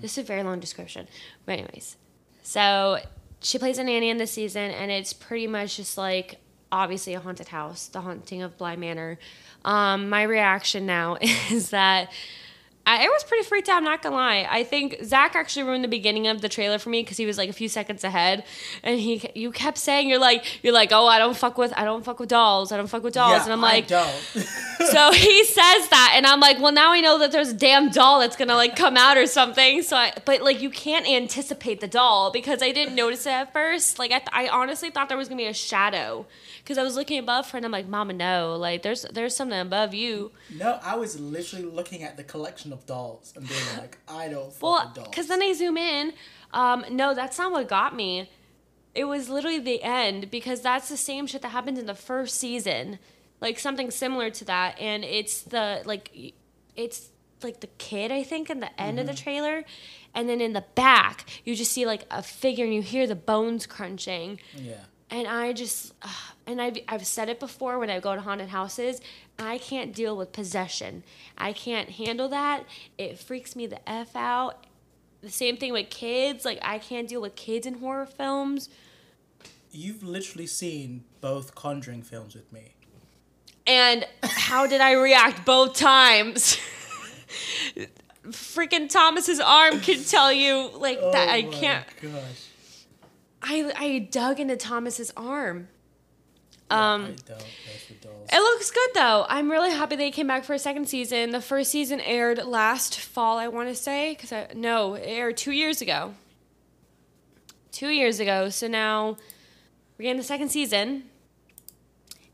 This 0.00 0.12
is 0.12 0.18
a 0.18 0.26
very 0.26 0.42
long 0.42 0.58
description, 0.60 1.06
but 1.46 1.52
anyways, 1.52 1.96
so 2.42 2.98
she 3.40 3.58
plays 3.58 3.78
a 3.78 3.84
nanny 3.84 4.10
in 4.10 4.18
this 4.18 4.32
season, 4.32 4.70
and 4.72 4.90
it's 4.90 5.12
pretty 5.12 5.46
much 5.46 5.76
just 5.76 5.96
like 5.96 6.38
obviously 6.72 7.14
a 7.14 7.20
haunted 7.20 7.48
house, 7.48 7.86
the 7.86 8.00
haunting 8.00 8.42
of 8.42 8.56
Bly 8.58 8.76
Manor. 8.76 9.18
Um, 9.64 10.08
my 10.08 10.22
reaction 10.24 10.86
now 10.86 11.16
is 11.50 11.70
that. 11.70 12.10
I, 12.86 13.04
I 13.04 13.08
was 13.08 13.22
pretty 13.24 13.44
freaked 13.44 13.68
out. 13.68 13.76
I'm 13.76 13.84
not 13.84 14.02
gonna 14.02 14.16
lie. 14.16 14.46
I 14.50 14.64
think 14.64 14.96
Zach 15.04 15.36
actually 15.36 15.64
ruined 15.64 15.84
the 15.84 15.88
beginning 15.88 16.26
of 16.26 16.40
the 16.40 16.48
trailer 16.48 16.78
for 16.78 16.88
me 16.88 17.02
because 17.02 17.16
he 17.16 17.26
was 17.26 17.38
like 17.38 17.48
a 17.48 17.52
few 17.52 17.68
seconds 17.68 18.04
ahead, 18.04 18.44
and 18.82 18.98
he 18.98 19.30
you 19.34 19.52
kept 19.52 19.78
saying 19.78 20.08
you're 20.08 20.18
like 20.18 20.64
you're 20.64 20.72
like 20.72 20.90
oh 20.92 21.06
I 21.06 21.18
don't 21.18 21.36
fuck 21.36 21.58
with 21.58 21.72
I 21.76 21.84
don't 21.84 22.04
fuck 22.04 22.18
with 22.18 22.30
dolls 22.30 22.72
I 22.72 22.76
don't 22.76 22.86
fuck 22.88 23.02
with 23.02 23.14
dolls 23.14 23.32
yeah, 23.38 23.44
and 23.44 23.52
I'm 23.52 23.64
I 23.64 23.72
like 23.74 23.86
don't. 23.86 24.24
so 24.86 25.12
he 25.12 25.44
says 25.44 25.88
that 25.88 26.12
and 26.14 26.26
i'm 26.26 26.40
like 26.40 26.58
well 26.60 26.72
now 26.72 26.92
i 26.92 27.00
know 27.00 27.18
that 27.18 27.32
there's 27.32 27.50
a 27.50 27.54
damn 27.54 27.90
doll 27.90 28.20
that's 28.20 28.36
gonna 28.36 28.54
like 28.54 28.76
come 28.76 28.96
out 28.96 29.16
or 29.16 29.26
something. 29.26 29.82
So 29.82 29.96
i 29.96 30.12
but 30.24 30.42
like 30.42 30.60
you 30.60 30.70
can't 30.70 31.06
anticipate 31.08 31.80
the 31.80 31.88
doll 31.88 32.30
because 32.30 32.62
i 32.62 32.72
didn't 32.72 32.94
notice 32.94 33.26
it 33.26 33.30
at 33.32 33.52
first. 33.52 33.98
Like 33.98 34.10
i, 34.12 34.18
th- 34.18 34.28
I 34.32 34.48
honestly 34.48 34.90
thought 34.90 35.08
there 35.08 35.18
was 35.18 35.28
gonna 35.28 35.38
be 35.40 35.46
a 35.46 35.54
shadow 35.54 36.26
because 36.58 36.78
i 36.78 36.82
was 36.82 36.96
looking 36.96 37.18
above 37.18 37.50
her 37.50 37.56
and 37.56 37.64
i'm 37.66 37.72
like 37.72 37.88
mama 37.88 38.12
no 38.12 38.56
like 38.56 38.82
there's 38.82 39.02
there's 39.12 39.34
something 39.36 39.58
above 39.58 39.94
you. 39.94 40.30
No, 40.56 40.78
I 40.82 40.96
was 40.96 41.18
literally 41.20 41.64
looking 41.66 42.02
at 42.02 42.16
the 42.16 42.24
collection 42.24 42.72
of 42.72 42.86
dolls 42.86 43.32
and 43.36 43.48
being 43.48 43.60
like, 43.78 43.98
I 44.08 44.28
don't 44.28 44.52
well 44.60 44.92
because 44.94 45.26
then 45.28 45.42
i 45.42 45.52
zoom 45.52 45.76
in 45.76 46.12
um 46.52 46.84
no 46.90 47.14
that's 47.14 47.38
not 47.38 47.52
what 47.52 47.68
got 47.68 47.94
me. 47.94 48.30
It 48.92 49.04
was 49.04 49.28
literally 49.28 49.60
the 49.60 49.82
end 49.84 50.30
because 50.32 50.62
that's 50.62 50.88
the 50.88 50.96
same 50.96 51.26
shit 51.28 51.42
that 51.42 51.50
happened 51.50 51.78
in 51.78 51.86
the 51.86 51.94
first 51.94 52.36
season 52.36 52.98
like 53.40 53.58
something 53.58 53.90
similar 53.90 54.30
to 54.30 54.44
that 54.44 54.78
and 54.78 55.04
it's 55.04 55.42
the 55.42 55.82
like 55.84 56.34
it's 56.76 57.10
like 57.42 57.60
the 57.60 57.68
kid 57.78 58.12
i 58.12 58.22
think 58.22 58.50
in 58.50 58.60
the 58.60 58.80
end 58.80 58.98
of 58.98 59.06
the 59.06 59.12
mm-hmm. 59.12 59.22
trailer 59.22 59.64
and 60.14 60.28
then 60.28 60.40
in 60.40 60.52
the 60.52 60.64
back 60.74 61.28
you 61.44 61.54
just 61.54 61.72
see 61.72 61.86
like 61.86 62.04
a 62.10 62.22
figure 62.22 62.64
and 62.64 62.74
you 62.74 62.82
hear 62.82 63.06
the 63.06 63.14
bones 63.14 63.66
crunching 63.66 64.38
yeah. 64.54 64.74
and 65.10 65.26
I 65.26 65.52
just, 65.52 65.94
and 66.46 66.60
I've, 66.60 66.78
I've 66.88 67.06
said 67.06 67.28
it 67.28 67.40
before 67.40 67.78
when 67.78 67.90
I 67.90 68.00
go 68.00 68.14
to 68.14 68.20
haunted 68.20 68.48
houses, 68.48 69.00
I 69.38 69.58
can't 69.58 69.94
deal 69.94 70.16
with 70.16 70.32
possession. 70.32 71.02
I 71.38 71.52
can't 71.52 71.88
handle 71.88 72.28
that. 72.28 72.64
It 72.98 73.18
freaks 73.18 73.56
me 73.56 73.66
the 73.66 73.88
F 73.88 74.14
out. 74.14 74.66
The 75.22 75.30
same 75.30 75.56
thing 75.56 75.72
with 75.72 75.90
kids. 75.90 76.44
Like, 76.44 76.58
I 76.62 76.78
can't 76.78 77.08
deal 77.08 77.20
with 77.20 77.36
kids 77.36 77.66
in 77.66 77.74
horror 77.74 78.06
films. 78.06 78.68
You've 79.70 80.02
literally 80.02 80.46
seen 80.46 81.04
both 81.20 81.54
Conjuring 81.54 82.02
films 82.02 82.34
with 82.34 82.52
me. 82.52 82.74
And 83.70 84.04
how 84.24 84.66
did 84.66 84.80
I 84.80 84.92
react 84.94 85.46
both 85.46 85.76
times? 85.76 86.58
Freaking 88.26 88.88
Thomas's 88.88 89.38
arm 89.38 89.78
can 89.80 90.02
tell 90.02 90.32
you, 90.32 90.70
like, 90.76 91.00
that 91.00 91.28
I 91.28 91.44
Oh 91.46 91.50
can't. 91.52 91.86
Gosh. 92.02 92.46
I, 93.42 93.72
I 93.76 93.98
dug 94.10 94.40
into 94.40 94.56
Thomas's 94.56 95.12
arm. 95.16 95.68
Yeah, 96.70 96.94
Um, 96.94 97.02
I 97.02 97.06
don't 97.06 97.16
mess 97.28 97.88
with 97.88 98.00
dolls. 98.00 98.28
It 98.32 98.38
looks 98.38 98.70
good 98.70 98.90
though. 98.94 99.24
I'm 99.28 99.50
really 99.50 99.70
happy 99.70 99.96
they 99.96 100.10
came 100.10 100.26
back 100.26 100.44
for 100.44 100.54
a 100.54 100.58
second 100.58 100.88
season. 100.88 101.30
The 101.30 101.40
first 101.40 101.70
season 101.70 102.00
aired 102.00 102.44
last 102.44 102.98
fall, 102.98 103.38
I 103.38 103.48
want 103.48 103.68
to 103.68 103.74
say, 103.74 104.12
because 104.14 104.32
I 104.32 104.48
no, 104.54 104.94
it 104.94 105.02
aired 105.06 105.36
two 105.36 105.52
years 105.52 105.80
ago. 105.80 106.14
Two 107.72 107.88
years 107.88 108.20
ago. 108.20 108.50
So 108.50 108.66
now 108.68 109.16
we're 109.96 110.02
getting 110.04 110.18
the 110.18 110.22
second 110.22 110.50
season, 110.50 111.04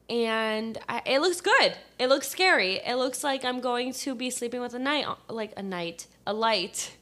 and 0.08 0.78
I, 0.88 1.02
it 1.04 1.20
looks 1.20 1.40
good. 1.40 1.76
It 1.98 2.08
looks 2.08 2.28
scary. 2.28 2.76
It 2.76 2.96
looks 2.96 3.24
like 3.24 3.44
I'm 3.44 3.60
going 3.60 3.92
to 3.92 4.14
be 4.14 4.30
sleeping 4.30 4.60
with 4.60 4.74
a 4.74 4.78
night, 4.78 5.06
like 5.28 5.52
a 5.56 5.62
night, 5.62 6.06
a 6.26 6.32
light. 6.32 6.96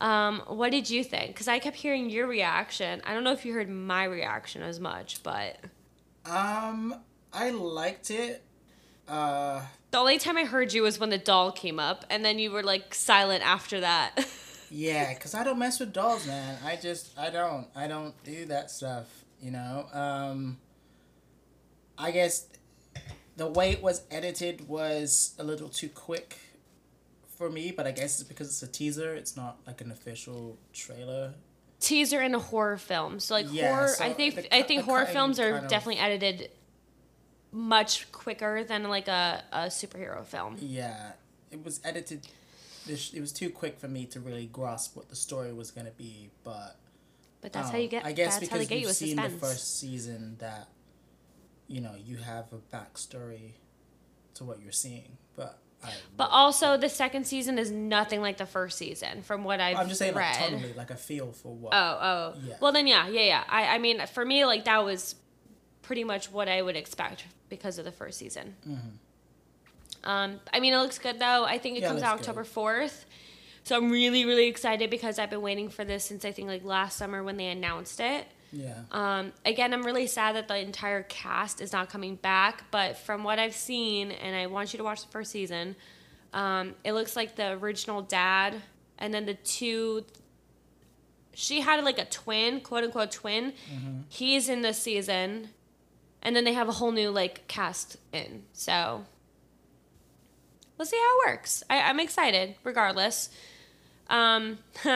Um, 0.00 0.42
what 0.46 0.70
did 0.70 0.90
you 0.90 1.02
think? 1.02 1.28
Because 1.28 1.48
I 1.48 1.58
kept 1.58 1.76
hearing 1.76 2.08
your 2.10 2.26
reaction. 2.26 3.02
I 3.04 3.14
don't 3.14 3.24
know 3.24 3.32
if 3.32 3.44
you 3.44 3.52
heard 3.54 3.68
my 3.68 4.04
reaction 4.04 4.62
as 4.62 4.78
much, 4.78 5.22
but. 5.22 5.56
Um, 6.26 6.94
I 7.32 7.50
liked 7.50 8.10
it. 8.10 8.42
Uh, 9.08 9.62
The 9.90 9.98
only 9.98 10.18
time 10.18 10.36
I 10.36 10.44
heard 10.44 10.72
you 10.72 10.82
was 10.82 11.00
when 11.00 11.10
the 11.10 11.18
doll 11.18 11.50
came 11.50 11.80
up, 11.80 12.04
and 12.10 12.24
then 12.24 12.38
you 12.38 12.50
were 12.50 12.62
like 12.62 12.94
silent 12.94 13.44
after 13.44 13.80
that. 13.80 14.26
yeah, 14.70 15.12
cause 15.14 15.34
I 15.34 15.42
don't 15.44 15.58
mess 15.58 15.80
with 15.80 15.92
dolls, 15.94 16.26
man. 16.26 16.58
I 16.64 16.76
just, 16.76 17.18
I 17.18 17.30
don't, 17.30 17.66
I 17.74 17.88
don't 17.88 18.14
do 18.22 18.44
that 18.46 18.70
stuff. 18.70 19.06
You 19.40 19.52
know, 19.52 19.86
um, 19.92 20.58
I 21.98 22.10
guess 22.12 22.46
the 23.36 23.46
way 23.46 23.70
it 23.72 23.82
was 23.82 24.02
edited 24.10 24.68
was 24.68 25.34
a 25.38 25.44
little 25.44 25.68
too 25.68 25.88
quick 25.88 26.36
for 27.36 27.50
me, 27.50 27.72
but 27.72 27.86
I 27.86 27.90
guess 27.92 28.20
it's 28.20 28.28
because 28.28 28.48
it's 28.48 28.62
a 28.62 28.66
teaser. 28.68 29.14
It's 29.14 29.36
not 29.36 29.58
like 29.66 29.80
an 29.80 29.90
official 29.90 30.58
trailer. 30.72 31.34
Teaser 31.80 32.20
in 32.20 32.34
a 32.34 32.38
horror 32.40 32.76
film. 32.78 33.20
So 33.20 33.34
like 33.34 33.46
Yeah, 33.50 33.74
horror 33.74 33.88
so 33.88 34.04
I 34.04 34.12
think 34.12 34.34
the 34.36 34.54
I 34.54 34.62
think 34.62 34.84
horror 34.84 35.06
films 35.06 35.38
are 35.38 35.56
of- 35.58 35.68
definitely 35.68 36.00
edited 36.00 36.50
much 37.52 38.10
quicker 38.12 38.64
than 38.64 38.84
like 38.88 39.08
a, 39.08 39.42
a 39.52 39.58
superhero 39.66 40.24
film. 40.24 40.56
Yeah, 40.60 41.12
it 41.50 41.64
was 41.64 41.80
edited. 41.84 42.26
this- 42.86 43.12
It 43.14 43.20
was 43.20 43.32
too 43.32 43.50
quick 43.50 43.78
for 43.78 43.88
me 43.88 44.04
to 44.06 44.20
really 44.20 44.46
grasp 44.46 44.96
what 44.96 45.08
the 45.08 45.16
story 45.16 45.52
was 45.52 45.70
gonna 45.70 45.92
be, 45.92 46.30
but 46.44 46.76
But 47.40 47.52
that's 47.52 47.70
how 47.70 47.76
um, 47.76 47.82
you 47.82 47.88
get 47.88 48.04
I 48.04 48.12
guess 48.12 48.38
that's 48.38 48.50
how 48.50 48.56
they 48.56 48.64
because 48.64 48.68
get 48.68 48.80
you 48.80 48.86
with 48.88 48.96
seen 48.96 49.16
suspense. 49.16 49.32
the 49.34 49.38
first 49.46 49.78
season 49.80 50.36
that, 50.40 50.68
you 51.68 51.80
know, 51.80 51.92
you 52.02 52.16
have 52.16 52.46
a 52.52 52.56
backstory 52.74 53.52
to 54.34 54.44
what 54.44 54.60
you're 54.62 54.72
seeing, 54.72 55.18
but 55.36 55.58
I. 55.84 55.92
But 56.16 56.30
also, 56.32 56.76
the 56.76 56.88
second 56.88 57.26
season 57.26 57.58
is 57.58 57.70
nothing 57.70 58.20
like 58.20 58.36
the 58.38 58.46
first 58.46 58.78
season, 58.78 59.22
from 59.22 59.44
what 59.44 59.60
I've 59.60 59.76
I'm 59.76 59.88
just 59.88 59.98
saying, 60.00 60.14
read. 60.14 60.40
like 60.40 60.50
totally, 60.50 60.72
like 60.72 60.90
a 60.90 60.96
feel 60.96 61.30
for 61.32 61.54
what. 61.54 61.72
Oh, 61.74 61.98
oh. 62.00 62.34
Yeah. 62.42 62.54
Well, 62.60 62.72
then, 62.72 62.86
yeah, 62.86 63.06
yeah, 63.08 63.20
yeah. 63.20 63.44
I, 63.48 63.74
I 63.76 63.78
mean, 63.78 64.04
for 64.06 64.24
me, 64.24 64.44
like 64.44 64.64
that 64.64 64.84
was 64.84 65.14
pretty 65.82 66.04
much 66.04 66.32
what 66.32 66.48
I 66.48 66.60
would 66.60 66.76
expect 66.76 67.24
because 67.48 67.78
of 67.78 67.84
the 67.84 67.92
first 67.92 68.18
season. 68.18 68.56
Um, 70.04 70.40
I 70.52 70.60
mean, 70.60 70.74
it 70.74 70.78
looks 70.78 70.98
good 70.98 71.18
though. 71.18 71.44
I 71.44 71.58
think 71.58 71.76
it 71.76 71.80
Mm-hmm. 71.80 71.82
Yeah, 71.84 71.88
comes 71.88 72.02
out 72.02 72.16
good. 72.18 72.22
October 72.28 72.44
fourth, 72.44 73.04
so 73.64 73.76
I'm 73.76 73.90
really, 73.90 74.24
really 74.24 74.46
excited 74.46 74.90
because 74.90 75.18
I've 75.18 75.30
been 75.30 75.42
waiting 75.42 75.68
for 75.68 75.84
this 75.84 76.04
since 76.04 76.24
I 76.24 76.32
think 76.32 76.48
like 76.48 76.64
last 76.64 76.96
summer 76.96 77.22
when 77.22 77.36
they 77.36 77.46
announced 77.48 78.00
it. 78.00 78.26
Yeah. 78.52 78.80
Um, 78.92 79.32
again, 79.44 79.74
I'm 79.74 79.82
really 79.82 80.06
sad 80.06 80.36
that 80.36 80.48
the 80.48 80.56
entire 80.58 81.02
cast 81.02 81.60
is 81.60 81.72
not 81.72 81.90
coming 81.90 82.16
back, 82.16 82.64
but 82.70 82.96
from 82.96 83.24
what 83.24 83.38
I've 83.38 83.54
seen, 83.54 84.10
and 84.10 84.34
I 84.34 84.46
want 84.46 84.72
you 84.72 84.78
to 84.78 84.84
watch 84.84 85.02
the 85.02 85.10
first 85.10 85.30
season, 85.30 85.76
um, 86.32 86.74
it 86.84 86.92
looks 86.92 87.16
like 87.16 87.36
the 87.36 87.52
original 87.52 88.02
dad 88.02 88.54
and 88.98 89.12
then 89.12 89.26
the 89.26 89.34
two. 89.34 90.04
She 91.34 91.60
had 91.60 91.82
like 91.84 91.98
a 91.98 92.04
twin, 92.04 92.60
quote 92.60 92.84
unquote 92.84 93.12
twin. 93.12 93.52
He's 94.08 94.48
in 94.48 94.62
this 94.62 94.78
season, 94.78 95.50
and 96.22 96.34
then 96.34 96.44
they 96.44 96.52
have 96.52 96.68
a 96.68 96.72
whole 96.72 96.90
new 96.90 97.10
like 97.10 97.46
cast 97.46 97.96
in. 98.12 98.42
So 98.52 99.04
we'll 100.76 100.86
see 100.86 100.96
how 100.96 101.20
it 101.20 101.30
works. 101.32 101.62
I, 101.70 101.82
I'm 101.82 102.00
excited, 102.00 102.56
regardless. 102.64 103.30
Um, 104.10 104.58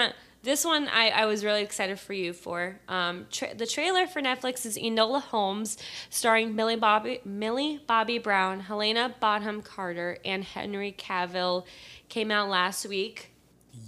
this 0.42 0.64
one 0.64 0.88
I, 0.88 1.08
I 1.10 1.26
was 1.26 1.44
really 1.44 1.62
excited 1.62 1.98
for 2.00 2.12
you 2.12 2.32
for. 2.32 2.78
Um, 2.88 3.26
tra- 3.30 3.54
the 3.54 3.66
trailer 3.66 4.06
for 4.06 4.20
Netflix 4.20 4.66
is 4.66 4.76
Enola 4.76 5.20
Holmes, 5.22 5.78
starring 6.10 6.54
Millie 6.56 6.76
Bobby 6.76 7.20
Millie 7.24 7.80
Bobby 7.86 8.18
Brown, 8.18 8.60
Helena 8.60 9.14
Bonham 9.20 9.62
Carter, 9.62 10.18
and 10.24 10.42
Henry 10.44 10.92
Cavill. 10.96 11.64
Came 12.08 12.30
out 12.30 12.48
last 12.48 12.86
week. 12.86 13.32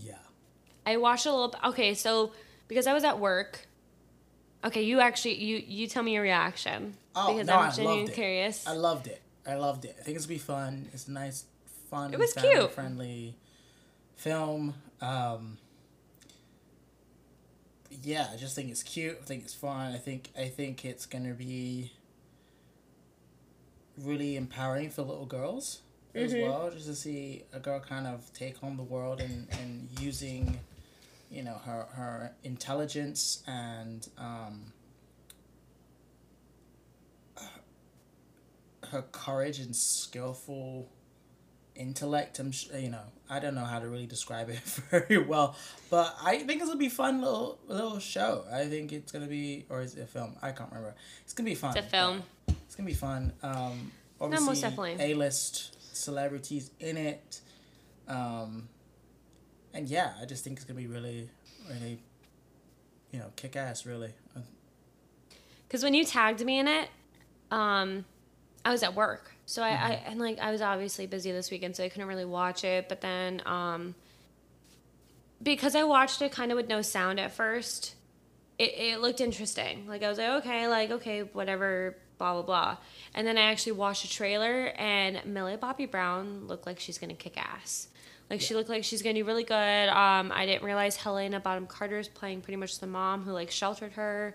yeah. 0.01 0.15
I 0.87 0.97
watched 0.99 1.27
a 1.27 1.31
little. 1.33 1.55
Okay, 1.65 1.95
so 1.95 2.33
because 2.69 2.87
I 2.87 2.95
was 2.95 3.05
at 3.05 3.19
work. 3.19 3.67
Okay, 4.65 4.83
you 4.83 5.01
actually 5.01 5.35
you 5.43 5.63
you 5.67 5.87
tell 5.89 6.03
me 6.03 6.15
your 6.15 6.23
reaction 6.23 6.95
Oh 7.15 7.33
because 7.35 7.47
no, 7.49 7.55
I'm 7.57 7.69
I 7.69 7.71
genuinely 7.71 8.01
loved 8.05 8.13
it. 8.13 8.15
curious. 8.15 8.67
I 8.67 8.73
loved 8.73 9.07
it. 9.09 9.21
I 9.47 9.55
loved 9.57 9.85
it. 9.85 9.97
I 10.01 10.03
think 10.03 10.17
it's 10.17 10.25
gonna 10.27 10.35
be 10.37 10.39
fun. 10.39 10.89
It's 10.95 11.07
a 11.07 11.11
nice, 11.11 11.45
fun, 11.91 12.15
It 12.15 12.19
was 12.19 12.33
cute. 12.33 12.71
friendly 12.73 13.37
film. 14.17 14.75
Um, 15.03 15.59
yeah, 18.05 18.29
I 18.33 18.37
just 18.37 18.55
think 18.55 18.71
it's 18.71 18.83
cute. 18.83 19.19
I 19.21 19.25
think 19.25 19.45
it's 19.45 19.55
fun. 19.55 19.93
I 19.93 19.99
think 19.99 20.31
I 20.39 20.49
think 20.49 20.85
it's 20.85 21.07
gonna 21.07 21.35
be 21.35 21.93
really 23.99 24.37
empowering 24.37 24.91
for 24.91 25.03
little 25.03 25.27
girls 25.27 25.81
as 26.15 26.33
Mm-hmm. 26.33 26.43
well. 26.43 26.71
Just 26.71 26.87
to 26.87 26.95
see 26.95 27.43
a 27.53 27.59
girl 27.59 27.81
kind 27.81 28.07
of 28.07 28.33
take 28.33 28.63
on 28.63 28.77
the 28.77 28.83
world 28.83 29.21
and 29.21 29.49
and 29.61 29.89
using, 30.01 30.61
you 31.31 31.43
know, 31.43 31.55
her 31.65 31.87
her 31.93 32.33
intelligence 32.45 33.43
and 33.47 34.07
um, 34.19 34.73
her 38.91 39.03
courage 39.13 39.59
and 39.59 39.75
skillful 39.75 40.89
intellect. 41.77 42.39
I'm 42.39 42.53
sh- 42.53 42.69
you 42.77 42.91
know 42.91 43.03
I 43.29 43.39
don't 43.39 43.55
know 43.55 43.65
how 43.65 43.79
to 43.79 43.89
really 43.89 44.07
describe 44.07 44.49
it 44.51 44.61
very 44.91 45.19
well, 45.19 45.57
but 45.91 46.15
I 46.23 46.39
think 46.39 46.61
it's 46.61 46.67
gonna 46.69 46.79
be 46.79 46.89
fun 46.89 47.21
little 47.21 47.59
little 47.67 47.99
show. 47.99 48.45
I 48.53 48.67
think 48.67 48.93
it's 48.93 49.13
gonna 49.13 49.27
be 49.27 49.67
or 49.69 49.81
is 49.81 49.95
it 49.95 50.03
a 50.03 50.07
film? 50.07 50.37
I 50.43 50.53
can't 50.53 50.71
remember. 50.71 50.95
It's 51.23 51.33
gonna 51.33 51.49
be 51.49 51.55
fun. 51.55 51.77
It's 51.77 51.87
a 51.87 51.91
film. 51.91 52.23
It's 52.49 52.77
gonna 52.77 52.87
be 52.87 52.95
fun. 52.95 53.33
Um, 53.43 53.93
obviously, 54.21 54.47
most 54.47 54.61
definitely. 54.61 54.97
A 55.01 55.15
list 55.15 55.97
celebrities 55.97 56.71
in 56.81 56.97
it. 56.97 57.41
Um, 58.09 58.69
and 59.73 59.89
yeah, 59.89 60.13
I 60.21 60.25
just 60.25 60.45
think 60.45 60.57
it's 60.57 60.65
gonna 60.65 60.79
be 60.79 60.87
really, 60.87 61.29
really, 61.69 61.99
you 63.11 63.19
know, 63.19 63.31
kick 63.37 63.57
ass. 63.57 63.87
Really. 63.87 64.13
Because 65.67 65.83
when 65.83 65.95
you 65.95 66.05
tagged 66.05 66.45
me 66.45 66.59
in 66.59 66.69
it, 66.69 66.89
um, 67.51 68.05
I 68.65 68.71
was 68.71 68.83
at 68.83 68.95
work, 68.95 69.34
so 69.47 69.63
I, 69.63 69.69
I 69.69 69.73
Mm-hmm. 69.73 70.11
and 70.11 70.21
like 70.21 70.39
I 70.39 70.51
was 70.51 70.63
obviously 70.63 71.07
busy 71.07 71.33
this 71.33 71.51
weekend, 71.51 71.77
so 71.77 71.85
I 71.85 71.89
couldn't 71.89 72.09
really 72.09 72.25
watch 72.25 72.65
it. 72.65 72.89
But 72.89 73.01
then, 73.01 73.43
um, 73.47 73.95
because 75.43 75.75
I 75.75 75.85
watched 75.85 76.23
it 76.23 76.33
kind 76.33 76.51
of 76.51 76.57
with 76.57 76.69
no 76.69 76.83
sound 76.83 77.21
at 77.21 77.33
first, 77.33 77.95
it, 78.59 78.73
it 78.77 79.01
looked 79.01 79.21
interesting. 79.21 79.87
Like 79.87 80.03
I 80.03 80.09
was 80.09 80.19
like, 80.19 80.29
okay, 80.45 80.69
like 80.69 80.91
okay, 80.91 81.23
whatever, 81.23 81.97
blah 82.19 82.35
blah 82.35 82.43
blah. 82.43 82.77
And 83.15 83.27
then 83.27 83.37
I 83.37 83.43
actually 83.43 83.73
watched 83.73 84.03
the 84.03 84.09
trailer, 84.09 84.73
and 84.79 85.25
Millie 85.27 85.57
Bobby 85.57 85.87
Brown 85.87 86.47
looked 86.47 86.67
like 86.67 86.81
she's 86.81 86.99
gonna 86.99 87.15
kick 87.15 87.37
ass. 87.37 87.89
Like 88.31 88.41
she 88.41 88.55
looked 88.55 88.71
like 88.71 88.85
she's 88.85 89.03
gonna 89.03 89.15
do 89.15 89.25
really 89.25 89.45
good. 89.45 89.89
Um, 89.89 90.33
I 90.35 90.47
didn't 90.47 90.65
realize 90.65 90.97
Helena 90.97 91.41
Bonham 91.41 91.67
Carter 91.67 91.99
is 91.99 92.09
playing 92.09 92.41
pretty 92.41 92.57
much 92.57 92.79
the 92.79 92.87
mom 92.87 93.23
who 93.23 93.33
like 93.33 93.51
sheltered 93.51 93.93
her, 93.93 94.35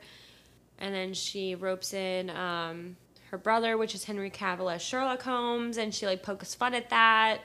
and 0.78 0.94
then 0.94 1.16
she 1.16 1.56
ropes 1.56 1.94
in 1.94 2.30
um, 2.30 2.96
her 3.31 3.38
brother, 3.38 3.77
which 3.77 3.93
is 3.95 4.05
Henry 4.05 4.29
Cavill 4.29 4.74
as 4.74 4.81
Sherlock 4.81 5.21
Holmes, 5.21 5.77
and 5.77 5.93
she 5.93 6.05
like 6.05 6.24
pokes 6.24 6.55
fun 6.55 6.74
at 6.74 6.89
that. 6.89 7.39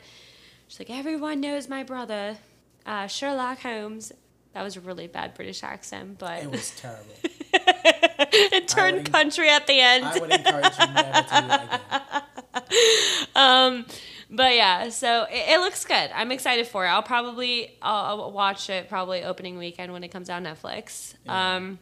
She's 0.68 0.78
like, 0.78 0.90
everyone 0.90 1.40
knows 1.40 1.68
my 1.68 1.82
brother, 1.82 2.38
uh, 2.86 3.06
Sherlock 3.06 3.60
Holmes. 3.60 4.12
That 4.54 4.62
was 4.62 4.76
a 4.76 4.80
really 4.80 5.08
bad 5.08 5.34
British 5.34 5.62
accent, 5.62 6.18
but 6.18 6.42
It 6.42 6.50
was 6.50 6.70
terrible. 6.76 7.10
it 7.52 8.68
turned 8.68 8.98
would 8.98 9.12
country 9.12 9.48
at 9.48 9.66
the 9.66 9.80
end. 9.80 10.04
I 10.04 10.18
would 10.18 10.30
encourage 10.30 10.78
you 10.78 10.86
never 10.86 11.12
to 11.12 11.22
do 11.22 11.48
that 11.48 12.22
again. 12.54 13.26
um, 13.34 13.86
but 14.30 14.54
yeah, 14.54 14.88
so 14.88 15.24
it, 15.24 15.54
it 15.54 15.60
looks 15.60 15.84
good. 15.84 16.10
I'm 16.14 16.32
excited 16.32 16.66
for 16.66 16.86
it. 16.86 16.88
I'll 16.88 17.02
probably 17.02 17.76
I'll, 17.82 18.22
I'll 18.22 18.32
watch 18.32 18.70
it 18.70 18.88
probably 18.88 19.22
opening 19.22 19.58
weekend 19.58 19.92
when 19.92 20.04
it 20.04 20.08
comes 20.08 20.30
out 20.30 20.44
on 20.44 20.54
Netflix. 20.54 21.14
Yeah. 21.24 21.56
Um, 21.56 21.78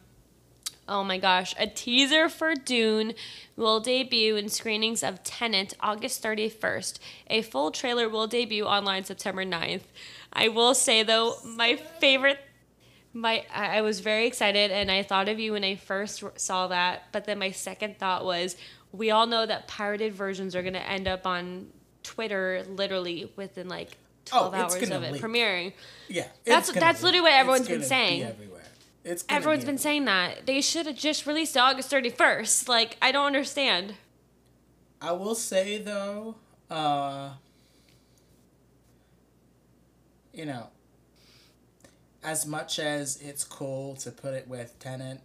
oh 0.87 1.03
my 1.03 1.17
gosh, 1.17 1.53
a 1.57 1.67
teaser 1.67 2.29
for 2.29 2.55
Dune 2.55 3.13
will 3.55 3.79
debut 3.79 4.35
in 4.35 4.49
screenings 4.49 5.03
of 5.03 5.23
Tenet 5.23 5.73
August 5.79 6.21
31st. 6.23 6.99
A 7.27 7.41
full 7.41 7.71
trailer 7.71 8.09
will 8.09 8.27
debut 8.27 8.65
online 8.65 9.03
September 9.03 9.45
9th. 9.45 9.83
I 10.33 10.47
will 10.49 10.73
say 10.73 11.03
though, 11.03 11.35
my 11.45 11.75
favorite 11.75 12.39
my 13.15 13.45
I 13.53 13.81
was 13.81 13.99
very 13.99 14.25
excited 14.25 14.71
and 14.71 14.89
I 14.89 15.03
thought 15.03 15.29
of 15.29 15.39
you 15.39 15.51
when 15.53 15.63
I 15.63 15.75
first 15.75 16.23
saw 16.35 16.67
that, 16.67 17.03
but 17.11 17.25
then 17.25 17.37
my 17.37 17.51
second 17.51 17.99
thought 17.99 18.25
was 18.25 18.55
we 18.91 19.11
all 19.11 19.27
know 19.27 19.45
that 19.45 19.67
pirated 19.67 20.13
versions 20.13 20.55
are 20.55 20.61
going 20.63 20.73
to 20.73 20.89
end 20.89 21.07
up 21.07 21.27
on 21.27 21.67
Twitter 22.01 22.63
literally 22.67 23.31
within 23.35 23.67
like 23.69 23.89
Oh, 24.31 24.49
12 24.49 24.53
it's 24.53 24.75
hours 24.75 24.89
of 24.89 25.03
it 25.03 25.11
leak. 25.13 25.21
premiering. 25.21 25.73
Yeah, 26.07 26.27
That's- 26.45 26.71
that's 26.71 27.01
be- 27.01 27.05
literally 27.05 27.21
what 27.21 27.33
everyone's 27.33 27.67
been 27.67 27.81
be 27.81 27.85
saying. 27.85 28.23
everywhere. 28.23 28.62
It's 29.03 29.25
Everyone's 29.27 29.63
be 29.63 29.71
been 29.71 29.77
saying 29.77 30.05
that. 30.05 30.45
They 30.45 30.61
should 30.61 30.85
have 30.85 30.95
just 30.95 31.25
released 31.27 31.55
it 31.55 31.59
August 31.59 31.91
31st. 31.91 32.67
Like 32.69 32.97
I 33.01 33.11
don't 33.11 33.25
understand. 33.25 33.95
I 35.01 35.11
will 35.11 35.35
say 35.35 35.77
though, 35.79 36.35
uh, 36.69 37.31
you 40.33 40.45
know, 40.45 40.67
as 42.23 42.45
much 42.45 42.79
as 42.79 43.21
it's 43.21 43.43
cool 43.43 43.95
to 43.97 44.11
put 44.11 44.33
it 44.33 44.47
with 44.47 44.79
Tenet, 44.79 45.19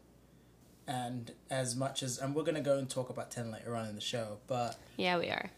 and 0.87 1.31
as 1.49 1.77
much 1.77 2.03
as 2.03 2.19
and 2.19 2.35
we're 2.35 2.43
gonna 2.43 2.61
go 2.61 2.79
and 2.79 2.91
talk 2.91 3.09
about 3.11 3.31
Tenet 3.31 3.53
later 3.53 3.77
on 3.77 3.87
in 3.87 3.95
the 3.95 4.01
show, 4.01 4.39
but 4.49 4.77
Yeah, 4.97 5.19
we 5.19 5.29
are. 5.29 5.51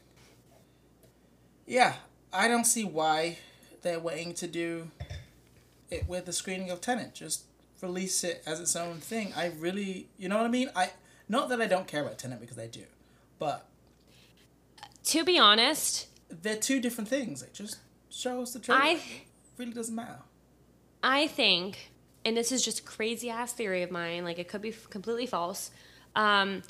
yeah, 1.66 1.94
I 2.32 2.48
don't 2.48 2.64
see 2.66 2.84
why 2.84 3.38
they're 3.82 4.00
waiting 4.00 4.34
to 4.34 4.46
do 4.46 4.90
it 5.90 6.06
with 6.06 6.26
the 6.26 6.32
screening 6.34 6.70
of 6.70 6.80
Tenet. 6.82 7.14
Just 7.14 7.44
release 7.82 8.25
it 8.25 8.42
as 8.46 8.60
its 8.60 8.76
own 8.76 8.96
thing. 8.99 9.32
I 9.37 9.46
really, 9.58 10.08
you 10.18 10.28
know 10.28 10.37
what 10.37 10.46
I 10.46 10.49
mean? 10.49 10.70
I 10.76 10.90
not 11.28 11.49
that 11.50 11.60
I 11.60 11.66
don't 11.66 11.87
care 11.87 12.02
about 12.02 12.18
Tenet 12.18 12.40
because 12.40 12.58
I 12.58 12.66
do, 12.66 12.82
but 13.38 13.66
To 15.04 15.25
be 15.25 15.38
honest, 15.38 16.08
they're 16.28 16.56
two 16.56 16.80
different 16.80 17.08
things. 17.08 17.42
It 17.42 17.54
just 17.54 17.78
shows 18.10 18.52
the 18.52 18.58
truth. 18.60 18.78
I- 18.80 18.92
It 18.94 19.00
really 19.56 19.72
doesn't 19.72 19.94
matter. 19.94 20.18
I 21.02 21.26
think, 21.28 21.90
and 22.25 22.37
this 22.37 22.52
is 22.52 22.62
just 22.64 22.84
crazy 22.84 23.30
ass 23.30 23.52
theory 23.52 23.82
of 23.82 23.90
mine, 23.90 24.25
like 24.25 24.38
it 24.38 24.49
could 24.49 24.60
be 24.62 24.70
f- 24.70 24.88
completely 24.90 25.26
false. 25.26 25.70
Um, 26.14 26.62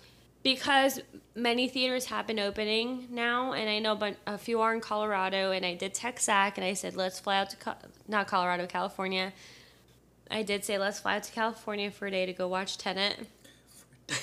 because 0.43 1.01
many 1.35 1.69
theaters 1.69 2.07
have 2.07 2.27
been 2.27 2.39
opening 2.39 3.09
now, 3.11 3.53
and 3.53 3.69
I 3.69 3.79
know 3.79 3.95
but 3.97 4.17
a 4.27 4.39
few 4.39 4.61
are 4.61 4.73
in 4.75 4.81
Colorado, 4.81 5.51
and 5.51 5.67
I 5.67 5.75
did 5.75 5.93
text 5.95 6.27
Zach 6.27 6.57
and 6.59 6.65
I 6.65 6.73
said, 6.75 6.95
let's 6.97 7.19
fly 7.21 7.39
out 7.39 7.51
to, 7.51 7.57
Co- 7.57 7.75
not 8.09 8.27
Colorado, 8.27 8.67
California. 8.67 9.33
I 10.31 10.43
did 10.43 10.65
say, 10.65 10.79
let's 10.79 11.01
fly 11.01 11.17
out 11.17 11.25
to 11.25 11.33
California 11.33 11.91
for 11.91 12.07
a 12.07 12.11
day 12.11 12.27
to 12.27 12.33
go 12.33 12.47
watch 12.49 12.79
Tenet. 12.79 13.27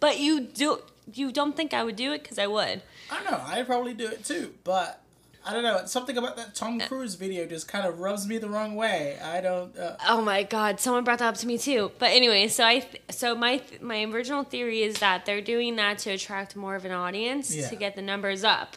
but 0.00 0.18
you 0.18 0.40
do, 0.40 0.80
you 1.12 1.30
don't 1.32 1.56
think 1.56 1.74
I 1.74 1.84
would 1.84 1.96
do 1.96 2.12
it? 2.12 2.22
Because 2.22 2.38
I 2.38 2.46
would. 2.46 2.82
I 3.10 3.22
don't 3.22 3.30
know. 3.30 3.42
I'd 3.46 3.66
probably 3.66 3.94
do 3.94 4.06
it 4.08 4.24
too, 4.24 4.54
but 4.64 5.00
I 5.44 5.52
don't 5.52 5.62
know. 5.62 5.82
Something 5.86 6.16
about 6.16 6.36
that 6.36 6.54
Tom 6.54 6.80
Cruise 6.80 7.14
video 7.16 7.46
just 7.46 7.68
kind 7.68 7.86
of 7.86 7.98
rubs 8.00 8.26
me 8.26 8.38
the 8.38 8.48
wrong 8.48 8.74
way. 8.76 9.18
I 9.22 9.40
don't. 9.40 9.76
Uh, 9.76 9.96
Oh 10.08 10.22
my 10.22 10.42
god, 10.42 10.80
someone 10.80 11.04
brought 11.04 11.18
that 11.18 11.28
up 11.28 11.36
to 11.38 11.46
me 11.46 11.58
too. 11.58 11.92
But 11.98 12.12
anyway, 12.12 12.48
so 12.48 12.64
I 12.64 12.80
th- 12.80 13.02
so 13.10 13.34
my 13.34 13.58
th- 13.58 13.80
my 13.82 14.04
original 14.04 14.44
theory 14.44 14.82
is 14.82 14.98
that 15.00 15.26
they're 15.26 15.40
doing 15.42 15.76
that 15.76 15.98
to 15.98 16.10
attract 16.10 16.56
more 16.56 16.74
of 16.76 16.84
an 16.84 16.92
audience 16.92 17.54
Yeah. 17.54 17.68
to 17.68 17.76
get 17.76 17.94
the 17.96 18.02
numbers 18.02 18.44
up. 18.44 18.76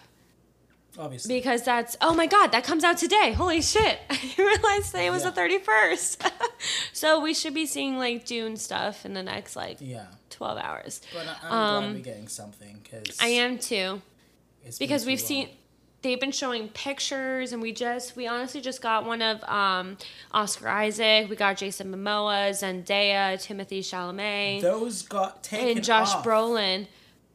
Obviously. 0.97 1.35
Because 1.35 1.63
that's 1.63 1.95
oh 2.01 2.13
my 2.13 2.27
god, 2.27 2.51
that 2.51 2.63
comes 2.63 2.83
out 2.83 2.97
today. 2.97 3.33
Holy 3.33 3.61
shit. 3.61 3.99
I 4.09 4.15
didn't 4.15 4.37
realize 4.45 4.91
today 4.91 5.09
was 5.09 5.23
Yeah. 5.23 5.31
the 5.31 5.41
31st. 5.41 6.31
so 6.93 7.19
we 7.21 7.33
should 7.33 7.53
be 7.53 7.65
seeing 7.65 7.97
like 7.97 8.25
Dune 8.25 8.57
stuff 8.57 9.05
in 9.05 9.13
the 9.13 9.23
next 9.23 9.55
like 9.55 9.77
yeah, 9.79 10.05
12 10.29 10.57
hours. 10.57 11.01
but 11.13 11.27
I, 11.27 11.35
I'm 11.47 11.51
Um, 11.53 11.83
glad 11.83 11.93
we're 11.95 12.03
getting 12.03 12.27
something 12.27 12.79
because 12.83 13.17
I 13.21 13.27
am 13.27 13.57
too. 13.59 14.01
because 14.79 15.05
we've 15.05 15.19
seen 15.19 15.49
they've 16.01 16.19
been 16.19 16.31
showing 16.31 16.67
pictures 16.69 17.51
and 17.51 17.61
we 17.63 17.71
just 17.71 18.15
we 18.15 18.27
honestly 18.27 18.61
just 18.61 18.79
got 18.81 19.05
one 19.05 19.21
of 19.23 19.43
um, 19.45 19.97
Oscar 20.31 20.69
Isaac, 20.69 21.29
we 21.29 21.35
got 21.35 21.57
Jason 21.57 21.91
Momoa, 21.91 22.51
Zendaya, 22.51 23.41
Timothy 23.41 23.81
Chalamet, 23.81 24.61
those 24.61 25.01
got 25.01 25.43
taken 25.43 25.77
and 25.77 25.83
Josh 25.83 26.13
off. 26.13 26.23
Brolin. 26.23 26.87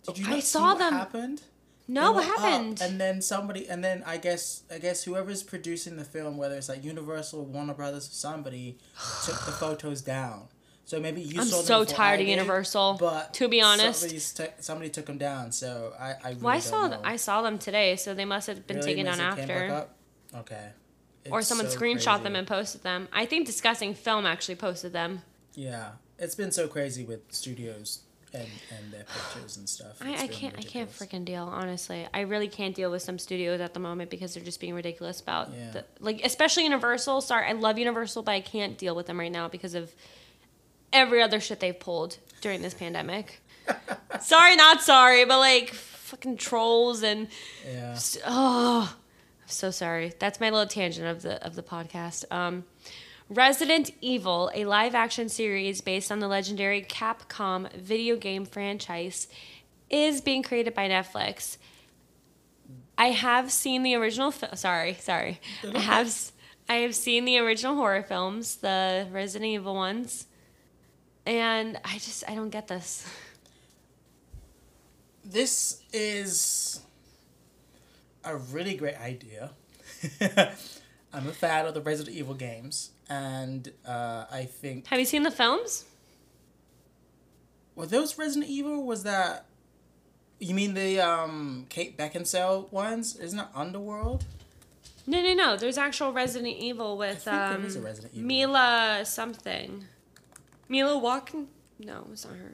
Did 0.07 0.19
you 0.19 0.33
I 0.35 0.41
saw 0.41 0.69
what 0.69 0.79
them. 0.79 0.93
Happened? 0.95 1.43
No, 1.91 2.13
what 2.13 2.27
were 2.27 2.33
up, 2.33 2.39
happened? 2.41 2.81
and 2.81 3.01
then 3.01 3.21
somebody, 3.21 3.69
and 3.69 3.83
then 3.83 4.03
I 4.07 4.17
guess, 4.17 4.63
I 4.73 4.79
guess 4.79 5.03
whoever's 5.03 5.43
producing 5.43 5.97
the 5.97 6.05
film, 6.05 6.37
whether 6.37 6.55
it's 6.57 6.69
like 6.69 6.85
Universal, 6.85 7.47
Warner 7.47 7.75
Brothers, 7.75 8.09
or 8.09 8.13
somebody, 8.13 8.79
took 9.25 9.45
the 9.45 9.53
photos 9.53 10.01
down. 10.01 10.49
So 10.85 10.99
maybe 10.99 11.21
you 11.21 11.41
I'm 11.41 11.47
saw 11.47 11.59
them 11.59 11.67
so 11.67 11.85
tired 11.85 12.21
of 12.21 12.27
did, 12.27 12.33
Universal, 12.33 12.97
But 12.99 13.33
to 13.35 13.49
be 13.49 13.61
honest. 13.61 14.37
t- 14.37 14.45
somebody 14.59 14.91
took 14.91 15.07
them 15.07 15.19
down. 15.19 15.53
So 15.53 15.93
I, 15.99 16.15
I 16.25 16.29
really 16.31 16.41
Well, 16.43 16.55
I 16.55 16.59
saw. 16.59 16.99
I 17.05 17.17
saw 17.17 17.43
them 17.43 17.59
today, 17.59 17.97
so 17.97 18.13
they 18.15 18.25
must 18.25 18.47
have 18.49 18.67
been 18.67 18.79
Really? 18.79 18.89
taken 18.89 19.07
down 19.07 19.19
they 19.19 19.47
came 19.47 19.49
back 19.49 19.89
after. 20.33 20.39
Okay. 20.39 20.69
Or 21.31 21.43
someone 21.43 21.69
so 21.69 21.79
screenshot 21.79 22.23
them 22.23 22.35
and 22.35 22.47
posted 22.47 22.83
them. 22.83 23.09
I 23.13 23.27
think 23.27 23.47
Discussing 23.47 23.95
Film 23.95 24.27
actually 24.27 24.57
posted 24.57 24.93
them. 24.93 25.23
Yeah, 25.55 25.91
it's 26.19 26.35
been 26.35 26.51
so 26.51 26.67
crazy 26.67 27.05
with 27.05 27.21
studios 27.33 28.01
and 28.33 28.47
and 28.77 28.93
their 28.93 29.05
pictures 29.05 29.57
and 29.57 29.69
stuff. 29.69 29.99
I, 30.01 30.25
I 30.25 30.27
can't 30.29 30.55
I 30.59 30.63
can't 30.63 30.91
freaking 30.91 31.25
deal, 31.25 31.45
honestly. 31.53 32.07
I 32.15 32.21
really 32.21 32.49
can't 32.49 32.75
deal 32.75 32.91
with 32.91 33.03
some 33.03 33.19
studios 33.19 33.61
at 33.61 33.75
the 33.75 33.81
moment 33.81 34.11
because 34.11 34.35
they're 34.35 34.45
just 34.45 34.61
being 34.61 34.75
ridiculous 34.75 35.21
about 35.21 35.51
Yeah. 35.53 35.71
the, 35.73 35.85
like 35.99 36.21
especially 36.25 36.65
Universal. 36.65 37.23
Sorry, 37.23 37.47
I 37.49 37.53
love 37.53 37.79
Universal, 37.79 38.23
but 38.23 38.33
I 38.33 38.41
can't 38.41 38.79
deal 38.79 38.95
with 38.95 39.07
them 39.07 39.19
right 39.19 39.33
now 39.33 39.49
because 39.49 39.75
of 39.75 39.93
every 40.93 41.23
other 41.23 41.41
shit 41.41 41.61
they've 41.61 41.79
pulled 41.79 42.19
during 42.41 42.63
this 42.63 42.75
pandemic. 42.75 43.41
sorry, 44.21 44.57
not 44.57 44.81
sorry, 44.83 45.25
but 45.25 45.39
like 45.39 45.71
fucking 45.71 46.37
trolls 46.37 47.03
and 47.03 47.29
Yeah. 47.67 47.99
oh, 48.27 48.95
I'm 49.43 49.49
so 49.49 49.71
sorry. 49.71 50.13
That's 50.19 50.41
my 50.41 50.51
little 50.51 50.67
tangent 50.67 51.07
of 51.07 51.23
the 51.23 51.45
of 51.45 51.55
the 51.57 51.63
podcast. 51.63 52.25
Um, 52.33 52.65
Resident 53.31 53.93
Evil, 54.01 54.51
a 54.53 54.65
live 54.65 54.93
action 54.93 55.29
series 55.29 55.81
based 55.81 56.11
on 56.11 56.19
the 56.19 56.27
legendary 56.27 56.83
Capcom 56.83 57.73
video 57.75 58.17
game 58.17 58.45
franchise, 58.45 59.29
is 59.89 60.21
being 60.21 60.43
created 60.43 60.75
by 60.75 60.89
Netflix. 60.89 61.57
I 62.99 63.11
have 63.13 63.53
seen 63.53 63.85
the 63.85 63.95
original. 63.95 64.33
Fi- 64.33 64.55
sorry, 64.57 64.95
sorry. 64.95 65.41
I 65.63 65.79
have. 65.79 66.33
I 66.69 66.75
have 66.79 66.95
seen 66.97 67.25
the 67.25 67.39
original 67.39 67.77
horror 67.77 68.03
films, 68.03 68.57
the 68.57 69.07
Resident 69.13 69.49
Evil 69.49 69.77
ones, 69.77 70.27
and 71.25 71.79
I 71.85 71.95
just 71.95 72.25
I 72.29 72.35
don't 72.35 72.51
get 72.51 72.67
this. 72.67 73.07
This 75.25 75.83
is 75.93 76.81
a 78.25 78.37
really 78.37 78.75
great 78.75 79.01
idea. 79.01 79.53
I'm 81.13 81.29
a 81.29 81.33
fan 81.33 81.67
of 81.67 81.75
the 81.75 81.81
Resident 81.81 82.17
Evil 82.17 82.35
games, 82.35 82.91
and 83.11 83.71
uh, 83.87 84.25
I 84.31 84.45
think 84.45 84.87
Have 84.87 84.99
you 84.99 85.05
seen 85.05 85.25
the 85.25 85.31
films? 85.31 85.85
were 87.75 87.87
those 87.87 88.17
Resident 88.19 88.51
Evil? 88.51 88.85
Was 88.87 89.03
that 89.03 89.47
you 90.39 90.55
mean 90.55 90.75
the 90.75 91.01
um, 91.01 91.67
Kate 91.69 91.99
Beckinsale 91.99 92.71
ones? 92.73 93.17
Isn't 93.17 93.39
that 93.39 93.51
Underworld? 93.55 94.25
No, 95.07 95.23
no, 95.23 95.35
no. 95.35 95.57
There's 95.57 95.79
actual 95.79 96.13
Resident 96.13 96.57
Evil 96.57 96.97
with 96.97 97.25
think 97.25 97.37
there 97.37 97.55
um, 97.55 97.65
is 97.65 97.77
a 97.77 97.81
Resident 97.81 98.15
Evil. 98.15 98.27
Mila 98.27 99.03
something. 99.05 99.85
Mila 100.69 101.01
Walken? 101.01 101.47
No, 101.79 102.07
it's 102.13 102.25
not 102.25 102.37
her. 102.37 102.53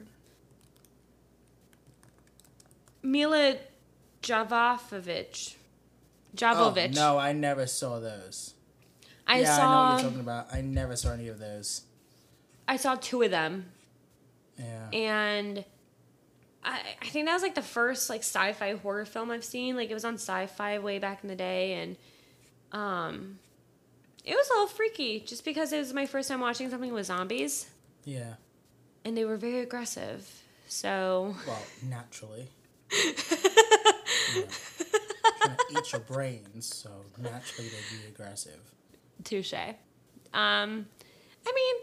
Milla 3.03 3.57
Jovovich. 4.23 5.55
Jovovich. 6.35 6.97
Oh, 6.97 7.13
no, 7.13 7.17
I 7.17 7.31
never 7.31 7.67
saw 7.67 7.99
those. 7.99 8.53
I 9.27 9.39
yeah, 9.41 9.55
I 9.55 9.57
know 9.61 9.69
what 9.93 10.01
you're 10.01 10.09
talking 10.09 10.21
about. 10.21 10.47
I 10.53 10.61
never 10.61 10.95
saw 10.95 11.11
any 11.13 11.27
of 11.27 11.37
those. 11.39 11.81
I 12.67 12.77
saw 12.77 12.95
two 12.95 13.21
of 13.23 13.31
them, 13.31 13.65
Yeah. 14.57 14.89
and 14.93 15.65
I 16.63 16.79
I 17.01 17.05
think 17.07 17.25
that 17.27 17.33
was 17.33 17.41
like 17.43 17.55
the 17.55 17.61
first 17.61 18.09
like 18.09 18.21
sci-fi 18.21 18.75
horror 18.75 19.05
film 19.05 19.31
I've 19.31 19.43
seen. 19.43 19.75
Like 19.75 19.89
it 19.89 19.93
was 19.93 20.05
on 20.05 20.15
Sci-Fi 20.15 20.79
way 20.79 20.97
back 20.99 21.23
in 21.23 21.29
the 21.29 21.35
day, 21.35 21.73
and 21.73 21.97
um, 22.71 23.39
it 24.25 24.35
was 24.35 24.49
a 24.49 24.53
little 24.53 24.67
freaky 24.67 25.19
just 25.21 25.43
because 25.45 25.71
it 25.73 25.77
was 25.79 25.93
my 25.93 26.05
first 26.05 26.29
time 26.29 26.39
watching 26.41 26.69
something 26.69 26.93
with 26.93 27.05
zombies. 27.05 27.67
Yeah. 28.05 28.35
and 29.05 29.15
they 29.17 29.25
were 29.25 29.37
very 29.37 29.59
aggressive. 29.59 30.25
So 30.69 31.35
Well, 31.45 31.61
naturally. 31.83 32.47
know, 32.91 34.43
trying 35.41 35.55
to 35.57 35.65
eat 35.79 35.91
your 35.91 36.01
brains, 36.01 36.65
so 36.75 36.89
naturally 37.17 37.69
they'd 37.69 38.01
be 38.01 38.07
aggressive. 38.09 38.59
Touche. 39.27 39.53
Um, 39.53 40.85
I 41.45 41.53
mean, 41.53 41.75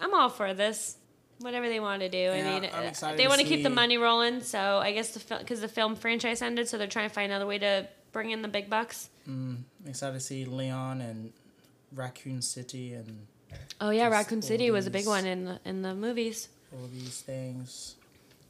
I'm 0.00 0.14
all 0.14 0.28
for 0.28 0.54
this. 0.54 0.96
Whatever 1.40 1.68
they 1.68 1.78
want 1.78 2.00
to 2.02 2.08
do. 2.08 2.18
I 2.18 2.38
Yeah, 2.38 2.60
mean, 2.60 2.70
I'm 2.72 2.92
uh, 3.02 3.14
they 3.14 3.28
want 3.28 3.40
to 3.40 3.46
keep 3.46 3.62
the 3.62 3.70
money 3.70 3.96
rolling. 3.96 4.42
So 4.42 4.58
I 4.78 4.92
guess 4.92 5.10
the 5.10 5.20
film 5.20 5.40
because 5.40 5.60
the 5.60 5.68
film 5.68 5.94
franchise 5.94 6.42
ended, 6.42 6.68
so 6.68 6.78
they're 6.78 6.88
trying 6.88 7.08
to 7.08 7.14
find 7.14 7.30
another 7.30 7.46
way 7.46 7.58
to 7.58 7.86
bring 8.10 8.30
in 8.30 8.42
the 8.42 8.48
big 8.48 8.68
bucks. 8.68 9.08
I'm 9.26 9.64
excited 9.86 10.14
to 10.14 10.20
see 10.20 10.44
Leon 10.46 11.00
and 11.00 11.32
Raccoon 11.94 12.42
City 12.42 12.94
and 12.94 13.26
Oh 13.80 13.90
yeah, 13.90 14.08
Raccoon 14.08 14.42
City 14.42 14.70
was 14.72 14.86
a 14.86 14.90
big 14.90 15.06
one 15.06 15.26
in 15.26 15.44
the 15.44 15.60
in 15.64 15.82
the 15.82 15.94
movies. 15.94 16.48
all 16.72 16.88
these 16.92 17.20
things. 17.20 17.94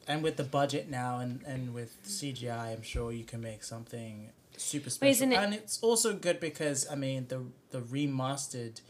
And 0.07 0.23
with 0.23 0.37
the 0.37 0.43
budget 0.43 0.89
now 0.89 1.19
and, 1.19 1.43
and 1.45 1.71
with 1.75 1.95
CGI, 2.03 2.73
I'm 2.73 2.81
sure 2.81 3.11
you 3.11 3.23
can 3.23 3.41
make 3.41 3.63
something 3.63 4.31
super 4.61 4.89
special. 4.89 5.11
isn't 5.11 5.31
it- 5.31 5.37
And 5.37 5.53
it's 5.53 5.79
also 5.81 6.13
good 6.13 6.39
because, 6.39 6.87
I 6.89 6.95
mean, 6.95 7.27
the, 7.27 7.43
the 7.71 7.81
remastered 7.81 8.81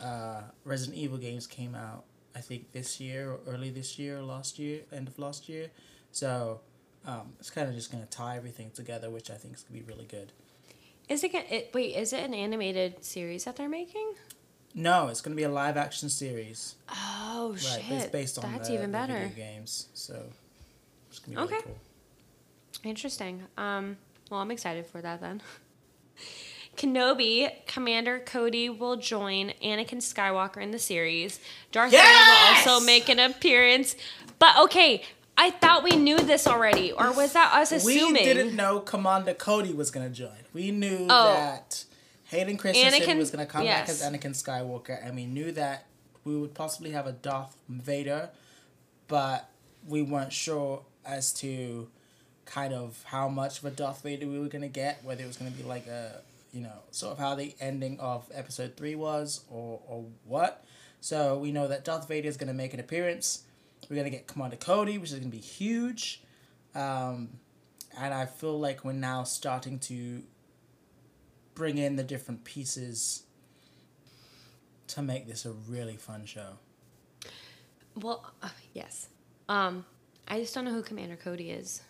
uh, 0.00 0.42
Resident 0.64 0.98
Evil 0.98 1.18
games 1.18 1.46
came 1.46 1.74
out, 1.74 2.04
I 2.34 2.40
think, 2.40 2.72
this 2.72 3.00
year 3.00 3.30
or 3.30 3.40
early 3.46 3.70
this 3.70 3.98
year 3.98 4.18
or 4.18 4.22
last 4.22 4.58
year, 4.58 4.80
end 4.92 5.08
of 5.08 5.18
last 5.18 5.48
year. 5.48 5.70
So 6.10 6.60
um, 7.06 7.32
it's 7.38 7.50
kind 7.50 7.68
of 7.68 7.74
just 7.74 7.90
going 7.92 8.02
to 8.02 8.10
tie 8.10 8.36
everything 8.36 8.70
together, 8.72 9.10
which 9.10 9.30
I 9.30 9.34
think 9.34 9.54
is 9.54 9.62
going 9.62 9.80
to 9.80 9.86
be 9.86 9.92
really 9.92 10.06
good. 10.06 10.32
Is 11.08 11.22
it, 11.22 11.32
gonna- 11.32 11.44
it? 11.50 11.70
Wait, 11.74 11.94
is 11.96 12.12
it 12.12 12.24
an 12.24 12.34
animated 12.34 13.04
series 13.04 13.44
that 13.44 13.56
they're 13.56 13.68
making? 13.68 14.14
No, 14.74 15.06
it's 15.08 15.20
going 15.20 15.36
to 15.36 15.40
be 15.40 15.44
a 15.44 15.48
live 15.48 15.76
action 15.76 16.08
series. 16.08 16.74
Oh 16.88 17.50
Right, 17.52 17.60
shit! 17.60 17.84
it's 17.92 18.06
based 18.06 18.42
on 18.42 18.50
That's 18.52 18.68
the, 18.68 18.74
even 18.74 18.90
the 18.90 18.98
better. 18.98 19.12
video 19.28 19.36
games. 19.36 19.88
So 19.94 20.24
it's 21.08 21.20
going 21.20 21.36
to 21.36 21.42
be 21.42 21.46
really 21.46 21.54
Okay. 21.54 21.62
cool. 21.64 21.78
Interesting. 22.82 23.44
Um, 23.56 23.96
well, 24.34 24.42
I'm 24.42 24.50
excited 24.50 24.84
for 24.86 25.00
that 25.00 25.20
then. 25.20 25.40
Kenobi, 26.76 27.48
Commander 27.68 28.18
Cody 28.18 28.68
will 28.68 28.96
join 28.96 29.52
Anakin 29.62 29.98
Skywalker 30.02 30.60
in 30.60 30.72
the 30.72 30.78
series. 30.80 31.38
Darth 31.70 31.92
Vader 31.92 32.02
will 32.02 32.48
also 32.72 32.84
make 32.84 33.08
an 33.08 33.20
appearance. 33.20 33.94
But 34.40 34.58
okay, 34.64 35.04
I 35.38 35.50
thought 35.50 35.84
we 35.84 35.92
knew 35.92 36.18
this 36.18 36.48
already, 36.48 36.90
or 36.90 37.12
was 37.12 37.32
that 37.34 37.52
us 37.54 37.70
assuming? 37.70 38.14
We 38.14 38.24
didn't 38.34 38.56
know 38.56 38.80
Commander 38.80 39.34
Cody 39.34 39.72
was 39.72 39.92
gonna 39.92 40.10
join. 40.10 40.30
We 40.52 40.72
knew 40.72 41.06
Oh. 41.08 41.32
that 41.34 41.84
Hayden 42.24 42.56
Christensen 42.56 43.00
Anakin- 43.02 43.18
was 43.18 43.30
gonna 43.30 43.46
come 43.46 43.64
back 43.64 43.88
as 43.88 44.02
Anakin 44.02 44.32
Skywalker, 44.34 44.98
and 45.00 45.14
we 45.14 45.26
knew 45.26 45.52
that 45.52 45.86
we 46.24 46.36
would 46.36 46.54
possibly 46.54 46.90
have 46.90 47.06
a 47.06 47.12
Darth 47.12 47.54
Vader, 47.68 48.30
but 49.06 49.48
we 49.86 50.02
weren't 50.02 50.32
sure 50.32 50.82
as 51.04 51.32
to 51.34 51.88
kind 52.46 52.72
of 52.72 53.02
how 53.04 53.28
much 53.28 53.58
of 53.58 53.64
a 53.64 53.70
Darth 53.70 54.02
Vader 54.02 54.26
we 54.26 54.38
were 54.38 54.48
gonna 54.48 54.68
get. 54.68 55.02
Whether 55.04 55.24
it 55.24 55.26
was 55.26 55.36
gonna 55.36 55.50
be 55.50 55.62
like 55.62 55.86
a 55.86 56.20
you 56.52 56.60
know 56.60 56.78
sort 56.90 57.12
of 57.12 57.18
how 57.18 57.34
the 57.34 57.54
ending 57.60 57.98
of 58.00 58.28
Episode 58.32 58.76
Three 58.76 58.94
was, 58.94 59.44
or 59.50 59.80
or 59.86 60.06
what. 60.24 60.64
So 61.00 61.38
we 61.38 61.52
know 61.52 61.68
that 61.68 61.84
Darth 61.84 62.08
Vader 62.08 62.28
is 62.28 62.36
gonna 62.36 62.54
make 62.54 62.74
an 62.74 62.80
appearance. 62.80 63.44
We're 63.88 63.96
gonna 63.96 64.10
get 64.10 64.26
Commander 64.26 64.56
Cody, 64.56 64.98
which 64.98 65.12
is 65.12 65.18
gonna 65.18 65.30
be 65.30 65.38
huge. 65.38 66.22
Um, 66.74 67.38
and 67.96 68.12
I 68.12 68.26
feel 68.26 68.58
like 68.58 68.84
we're 68.84 68.92
now 68.92 69.22
starting 69.24 69.78
to 69.80 70.22
bring 71.54 71.78
in 71.78 71.96
the 71.96 72.02
different 72.02 72.44
pieces 72.44 73.24
to 74.88 75.02
make 75.02 75.26
this 75.26 75.44
a 75.44 75.52
really 75.52 75.96
fun 75.96 76.26
show. 76.26 76.58
Well, 77.94 78.32
uh, 78.42 78.48
yes. 78.72 79.08
Um, 79.48 79.84
I 80.26 80.40
just 80.40 80.54
don't 80.54 80.64
know 80.64 80.72
who 80.72 80.82
Commander 80.82 81.16
Cody 81.16 81.50
is. 81.50 81.82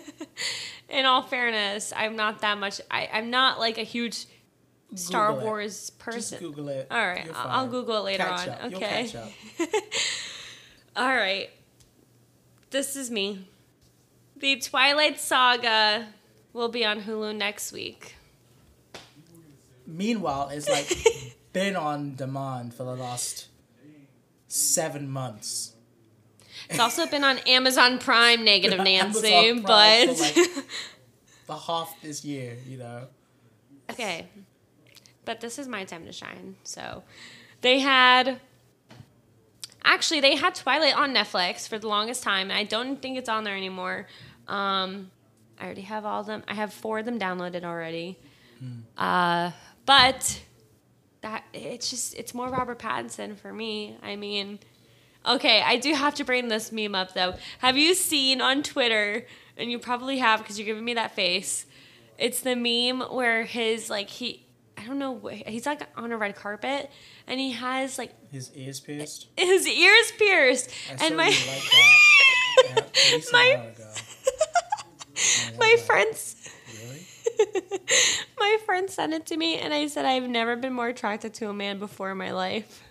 In 0.88 1.06
all 1.06 1.22
fairness, 1.22 1.92
I'm 1.96 2.16
not 2.16 2.40
that 2.40 2.58
much. 2.58 2.80
I, 2.90 3.08
I'm 3.12 3.30
not 3.30 3.58
like 3.58 3.78
a 3.78 3.82
huge 3.82 4.26
Star 4.94 5.28
Google 5.28 5.40
it. 5.40 5.44
Wars 5.46 5.90
person. 5.90 6.20
Just 6.20 6.40
Google 6.40 6.68
it. 6.68 6.86
All 6.90 6.98
right, 6.98 7.26
I'll-. 7.34 7.68
Google 7.68 7.96
it 7.98 8.00
later 8.00 8.24
Catch 8.24 8.48
on. 8.48 8.54
up. 8.54 8.72
Okay. 8.74 9.10
All 10.96 11.06
right. 11.06 11.48
This 12.70 12.96
is 12.96 13.10
me. 13.10 13.48
The 14.36 14.56
Twilight 14.56 15.18
Saga 15.18 16.08
will 16.52 16.68
be 16.68 16.84
on 16.84 17.02
Hulu 17.02 17.36
next 17.36 17.72
week. 17.72 18.16
Meanwhile, 19.86 20.50
it's 20.50 20.68
like 20.68 21.36
been 21.52 21.76
on 21.76 22.14
demand 22.14 22.74
for 22.74 22.84
the 22.84 22.96
last 22.96 23.46
seven 24.48 25.10
months. 25.10 25.74
It's 26.72 26.80
also 26.80 27.06
been 27.06 27.24
on 27.24 27.38
Amazon 27.40 27.98
Prime, 27.98 28.44
Negative 28.44 28.78
Nancy, 28.84 29.52
but 29.60 30.08
like, 30.08 30.34
the 31.46 31.56
half 31.56 31.94
this 32.02 32.24
year, 32.24 32.56
you 32.66 32.78
know. 32.78 33.06
okay. 33.90 34.28
But 35.24 35.40
this 35.40 35.58
is 35.58 35.68
my 35.68 35.84
time 35.84 36.04
to 36.06 36.12
shine. 36.12 36.56
So 36.64 37.04
they 37.60 37.78
had 37.78 38.40
actually 39.84 40.20
they 40.20 40.34
had 40.34 40.54
Twilight 40.54 40.96
on 40.96 41.14
Netflix 41.14 41.68
for 41.68 41.78
the 41.78 41.88
longest 41.88 42.22
time, 42.22 42.50
and 42.50 42.58
I 42.58 42.64
don't 42.64 43.00
think 43.00 43.18
it's 43.18 43.28
on 43.28 43.44
there 43.44 43.56
anymore. 43.56 44.08
Um, 44.48 45.10
I 45.60 45.64
already 45.66 45.82
have 45.82 46.04
all 46.04 46.20
of 46.22 46.26
them. 46.26 46.42
I 46.48 46.54
have 46.54 46.72
four 46.72 46.98
of 46.98 47.04
them 47.04 47.18
downloaded 47.20 47.64
already. 47.64 48.18
Uh, 48.96 49.50
but 49.86 50.40
that 51.22 51.44
it's 51.52 51.90
just 51.90 52.14
it's 52.14 52.34
more 52.34 52.48
Robert 52.48 52.78
Pattinson 52.78 53.36
for 53.36 53.52
me. 53.52 53.96
I 54.02 54.16
mean, 54.16 54.58
okay, 55.26 55.62
I 55.62 55.76
do 55.76 55.94
have 55.94 56.14
to 56.16 56.24
bring 56.24 56.48
this 56.48 56.72
meme 56.72 56.94
up 56.94 57.14
though. 57.14 57.34
Have 57.58 57.76
you 57.76 57.94
seen 57.94 58.40
on 58.40 58.62
Twitter? 58.62 59.26
And 59.56 59.70
you 59.70 59.78
probably 59.78 60.18
have 60.18 60.40
because 60.40 60.58
you're 60.58 60.66
giving 60.66 60.84
me 60.84 60.94
that 60.94 61.14
face. 61.14 61.66
It's 62.18 62.40
the 62.40 62.56
meme 62.56 63.00
where 63.14 63.44
his 63.44 63.90
like 63.90 64.08
he 64.08 64.46
I 64.78 64.84
don't 64.86 64.98
know 64.98 65.28
he's 65.46 65.66
like 65.66 65.82
on 65.96 66.10
a 66.12 66.16
red 66.16 66.34
carpet 66.36 66.90
and 67.26 67.38
he 67.38 67.52
has 67.52 67.98
like 67.98 68.12
His 68.30 68.50
ears 68.54 68.80
pierced. 68.80 69.28
his 69.36 69.66
ears 69.68 70.12
pierced 70.18 70.70
I 70.98 71.06
and 71.06 71.16
my 71.16 71.26
like. 71.26 71.36
Yeah, 72.64 72.74
at 72.76 72.94
least 73.12 73.30
a 73.30 73.32
My- 73.32 73.72
my 75.58 75.76
friends 75.86 76.36
Really? 76.82 77.06
my 78.38 78.58
friend 78.66 78.90
sent 78.90 79.14
it 79.14 79.26
to 79.26 79.36
me 79.36 79.56
and 79.58 79.72
I 79.72 79.86
said 79.86 80.04
I've 80.04 80.28
never 80.28 80.56
been 80.56 80.72
more 80.72 80.88
attracted 80.88 81.34
to 81.34 81.48
a 81.48 81.54
man 81.54 81.78
before 81.78 82.10
in 82.10 82.18
my 82.18 82.32
life. 82.32 82.82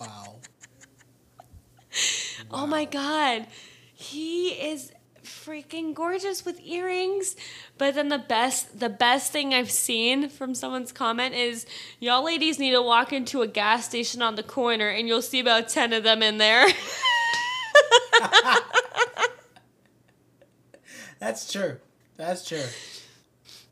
Wow. 0.00 0.36
Oh 2.50 2.66
my 2.66 2.84
god. 2.84 3.46
He 3.92 4.50
is 4.50 4.92
freaking 5.24 5.94
gorgeous 5.94 6.44
with 6.44 6.60
earrings. 6.60 7.34
But 7.78 7.94
then 7.94 8.08
the 8.08 8.18
best 8.18 8.78
the 8.78 8.88
best 8.88 9.32
thing 9.32 9.52
I've 9.52 9.70
seen 9.70 10.28
from 10.28 10.54
someone's 10.54 10.92
comment 10.92 11.34
is 11.34 11.66
y'all 11.98 12.24
ladies 12.24 12.58
need 12.58 12.72
to 12.72 12.82
walk 12.82 13.12
into 13.12 13.42
a 13.42 13.46
gas 13.46 13.86
station 13.86 14.22
on 14.22 14.36
the 14.36 14.42
corner 14.42 14.88
and 14.88 15.08
you'll 15.08 15.22
see 15.22 15.40
about 15.40 15.68
10 15.68 15.92
of 15.92 16.02
them 16.04 16.22
in 16.22 16.38
there. 16.38 16.66
That's 21.18 21.50
true. 21.50 21.78
That's 22.16 22.46
true. 22.46 22.64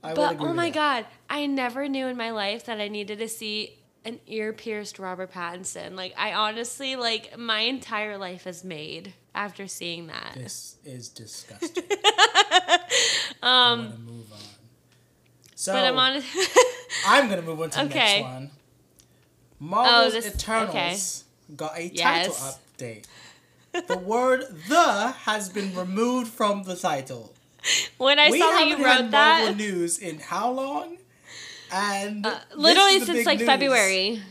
I 0.03 0.15
but 0.15 0.37
oh 0.41 0.53
my 0.53 0.71
god, 0.71 1.07
I 1.31 1.47
never 1.47 1.89
knew 1.89 2.07
in 2.09 2.17
my 2.17 2.31
life 2.31 2.67
that 2.67 2.81
I 2.81 2.89
needed 2.89 3.19
to 3.21 3.29
see 3.29 3.79
an 4.05 4.21
ear 4.27 4.53
pierced 4.53 4.99
Robert 4.99 5.33
Pattinson. 5.33 5.95
Like 5.95 6.15
I 6.17 6.35
honestly 6.35 6.97
like 6.97 7.37
my 7.39 7.61
entire 7.61 8.19
life 8.19 8.47
is 8.47 8.65
made 8.65 9.15
after 9.35 9.67
seeing 9.67 10.07
that. 10.09 10.33
This 10.37 10.77
is 10.85 11.09
disgusting. 11.09 11.85
Want 13.43 13.93
to 13.95 13.99
move 14.01 14.33
on. 14.33 14.39
So 15.55 15.73
Um, 15.73 15.79
But 15.81 15.85
I'm 15.87 15.99
on 15.99 16.23
I'm 17.07 17.29
gonna 17.29 17.43
move 17.43 17.61
on 17.61 17.71
to 17.71 17.79
the 17.79 17.85
Okay. 17.87 18.21
next 18.23 18.23
one. 18.25 18.51
Marvel's 19.61 20.13
this- 20.13 20.35
Eternals 20.35 21.25
got 21.57 21.77
a 21.77 21.89
Yes. 21.89 22.27
title 22.39 22.59
update. 22.79 23.05
The 23.89 23.99
word 23.99 24.43
"the" 24.69 25.13
has 25.25 25.49
been 25.49 25.75
removed 25.75 26.33
from 26.33 26.63
the 26.65 26.77
title. 26.77 27.35
when 27.99 28.19
I 28.19 28.31
we 28.31 28.39
saw 28.39 28.51
that 28.51 28.69
you 28.69 28.77
wrote 28.77 29.11
Marvel 29.11 29.11
that 29.11 29.57
news 29.57 29.99
in 29.99 30.19
how 30.21 30.51
long? 30.51 30.99
And 31.75 32.25
uh, 32.25 32.39
literally 32.55 33.01
since 33.01 33.27
like 33.27 33.39
news. 33.39 33.49
February. 33.49 34.23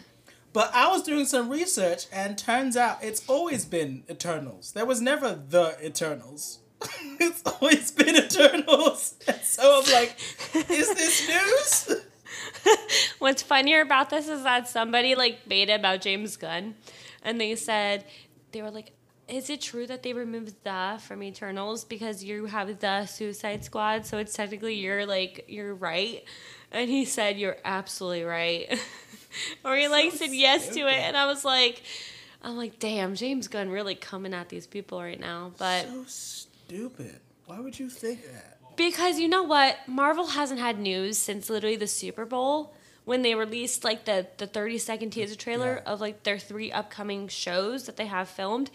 But 0.53 0.71
I 0.73 0.87
was 0.87 1.03
doing 1.03 1.25
some 1.25 1.49
research, 1.49 2.05
and 2.13 2.37
turns 2.37 2.77
out 2.77 3.03
it's 3.03 3.27
always 3.27 3.65
been 3.65 4.03
Eternals. 4.09 4.71
There 4.71 4.85
was 4.85 5.01
never 5.01 5.33
the 5.35 5.75
Eternals. 5.83 6.59
it's 7.19 7.41
always 7.45 7.91
been 7.91 8.15
Eternals. 8.15 9.15
And 9.27 9.41
so 9.41 9.81
I'm 9.83 9.91
like, 9.91 10.15
is 10.69 10.93
this 10.93 11.27
news? 11.27 12.05
What's 13.19 13.41
funnier 13.41 13.81
about 13.81 14.09
this 14.09 14.27
is 14.27 14.43
that 14.43 14.67
somebody 14.67 15.15
like 15.15 15.47
made 15.47 15.69
it 15.69 15.79
about 15.79 16.01
James 16.01 16.37
Gunn, 16.37 16.75
and 17.23 17.41
they 17.41 17.55
said 17.55 18.05
they 18.51 18.61
were 18.61 18.71
like, 18.71 18.91
"Is 19.27 19.49
it 19.49 19.61
true 19.61 19.87
that 19.87 20.03
they 20.03 20.13
removed 20.13 20.55
the 20.63 20.99
from 21.01 21.23
Eternals 21.23 21.83
because 21.83 22.23
you 22.23 22.45
have 22.45 22.79
the 22.79 23.05
Suicide 23.05 23.65
Squad? 23.65 24.05
So 24.05 24.17
it's 24.17 24.33
technically 24.33 24.75
you're 24.75 25.05
like 25.05 25.45
you're 25.47 25.75
right." 25.75 26.23
And 26.73 26.89
he 26.89 27.05
said, 27.05 27.37
"You're 27.37 27.57
absolutely 27.63 28.23
right," 28.23 28.67
or 29.65 29.75
he 29.75 29.87
like 29.87 30.11
So 30.11 30.17
said 30.17 30.31
yes 30.33 30.69
to 30.69 30.79
it, 30.81 30.93
and 30.99 31.15
I 31.15 31.25
was 31.27 31.45
like. 31.45 31.81
I'm 32.45 32.57
like, 32.57 32.77
damn, 32.77 33.15
James 33.15 33.47
Gunn 33.47 33.69
really 33.69 33.95
coming 33.95 34.33
at 34.33 34.49
these 34.49 34.67
people 34.67 35.01
right 35.01 35.17
now. 35.17 35.53
But 35.57 35.85
so 35.87 36.03
stupid. 36.07 37.21
Why 37.45 37.61
would 37.61 37.79
you 37.79 37.89
think 37.89 38.21
that? 38.25 38.57
Because 38.75 39.17
you 39.17 39.29
know 39.29 39.43
what? 39.43 39.77
Marvel 39.87 40.25
hasn't 40.27 40.59
had 40.59 40.77
news 40.77 41.17
since 41.17 41.49
literally 41.49 41.77
the 41.77 41.87
Super 41.87 42.25
Bowl 42.25 42.73
when 43.05 43.21
they 43.21 43.33
released 43.33 43.85
like 43.85 44.03
the, 44.03 44.27
the 44.39 44.45
30 44.45 44.77
second 44.77 45.11
teaser 45.11 45.35
trailer 45.37 45.81
Yeah. 45.85 45.93
of 45.93 46.01
like 46.01 46.23
their 46.23 46.37
three 46.37 46.69
upcoming 46.69 47.29
shows 47.29 47.85
that 47.85 47.95
they 47.95 48.07
have 48.07 48.27
filmed. 48.27 48.69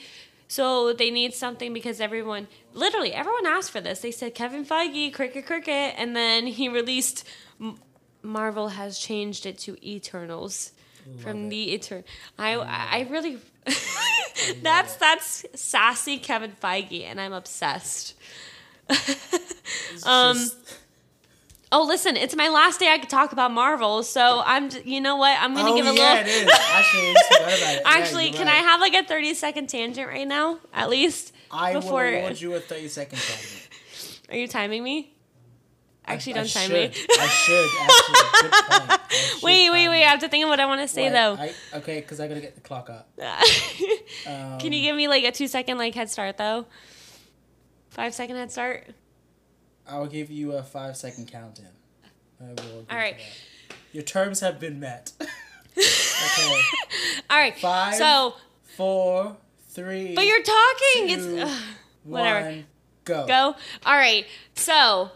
So 0.50 0.94
they 0.94 1.10
need 1.10 1.34
something 1.34 1.74
because 1.74 2.00
everyone, 2.00 2.48
literally 2.72 3.12
everyone 3.12 3.44
asked 3.44 3.70
for 3.70 3.82
this. 3.82 4.00
They 4.00 4.12
said 4.12 4.34
Kevin 4.34 4.64
Feige, 4.64 5.12
cricket, 5.12 5.44
cricket, 5.44 5.94
and 5.98 6.16
then 6.16 6.46
he 6.46 6.70
released. 6.70 7.28
Marvel 8.22 8.68
has 8.68 8.98
changed 8.98 9.46
it 9.46 9.58
to 9.58 9.76
Eternals 9.86 10.72
from 11.20 11.46
it. 11.46 11.50
the 11.50 11.78
Etern. 11.78 12.04
I 12.38 12.54
I 12.56 13.06
really. 13.10 13.38
that's 14.62 14.96
that's 14.96 15.44
sassy 15.54 16.18
Kevin 16.18 16.52
Feige, 16.62 17.04
and 17.04 17.20
I'm 17.20 17.32
obsessed. 17.32 18.14
Um, 20.06 20.36
just- 20.36 20.56
Oh, 21.70 21.82
listen, 21.84 22.16
it's 22.16 22.34
my 22.34 22.48
last 22.48 22.80
day 22.80 22.90
I 22.90 22.96
could 22.96 23.10
talk 23.10 23.32
about 23.32 23.50
Marvel, 23.52 24.02
so 24.02 24.42
I'm. 24.46 24.70
You 24.86 25.02
know 25.02 25.16
what? 25.16 25.36
I'm 25.38 25.52
gonna 25.54 25.72
oh 25.72 25.76
give 25.76 25.86
a 25.86 25.92
yeah, 25.94 26.14
little. 26.14 26.26
it 26.26 26.28
is. 26.28 26.50
Actually, 26.72 27.10
I 27.10 27.12
just 27.12 27.30
about 27.30 27.52
it. 27.52 27.60
Yeah, 27.60 27.80
Actually, 27.84 28.24
you're 28.28 28.32
can 28.32 28.48
I 28.48 28.54
have 28.54 28.80
like 28.80 28.94
a 28.94 29.04
30 29.04 29.34
second 29.34 29.66
tangent 29.68 30.08
right 30.08 30.26
now, 30.26 30.60
at 30.72 30.88
least? 30.88 31.34
I 31.50 31.74
before- 31.74 32.04
will 32.04 32.18
award 32.20 32.40
you 32.40 32.54
a 32.54 32.60
thirty 32.60 32.88
second 32.88 33.18
segment. 33.18 33.68
Are 34.30 34.36
you 34.36 34.48
timing 34.48 34.82
me? 34.82 35.12
Actually, 36.14 36.32
I 36.32 36.36
don't 36.36 36.52
time 36.52 36.70
should. 36.70 36.90
me. 36.90 37.04
I 37.18 37.26
should 37.26 37.68
actually. 37.80 38.14
I 38.14 38.98
should 39.10 39.42
wait, 39.42 39.70
wait, 39.70 39.88
wait! 39.88 40.00
you. 40.00 40.04
I 40.06 40.10
have 40.10 40.20
to 40.20 40.28
think 40.28 40.44
of 40.44 40.48
what 40.48 40.60
I 40.60 40.66
want 40.66 40.80
to 40.80 40.88
say 40.88 41.08
though. 41.08 41.34
I, 41.38 41.52
okay, 41.74 42.00
because 42.00 42.20
I 42.20 42.28
gotta 42.28 42.40
get 42.40 42.54
the 42.54 42.60
clock 42.60 42.90
up. 42.90 43.08
Um, 44.26 44.58
Can 44.58 44.72
you 44.72 44.80
give 44.82 44.96
me 44.96 45.08
like 45.08 45.24
a 45.24 45.32
two 45.32 45.46
second 45.46 45.78
like 45.78 45.94
head 45.94 46.10
start 46.10 46.38
though? 46.38 46.66
Five 47.90 48.14
second 48.14 48.36
head 48.36 48.50
start. 48.50 48.86
I'll 49.86 50.06
give 50.06 50.30
you 50.30 50.52
a 50.52 50.62
five 50.62 50.96
second 50.96 51.30
count 51.30 51.58
in. 51.58 51.66
I 52.40 52.50
will. 52.52 52.86
All 52.90 52.96
right. 52.96 53.16
Your 53.92 54.02
terms 54.02 54.40
have 54.40 54.60
been 54.60 54.78
met. 54.80 55.12
okay. 55.20 56.60
All 57.30 57.38
right. 57.38 57.58
Five. 57.58 57.94
So, 57.94 58.34
Four, 58.76 59.36
three. 59.70 60.14
but 60.14 60.26
you're 60.26 60.42
talking. 60.42 61.08
two, 61.08 61.38
it's 61.38 61.62
whatever. 62.04 62.46
one, 62.46 62.66
go. 63.04 63.26
Go. 63.26 63.56
All 63.84 63.96
right. 63.96 64.26
So, 64.54 65.10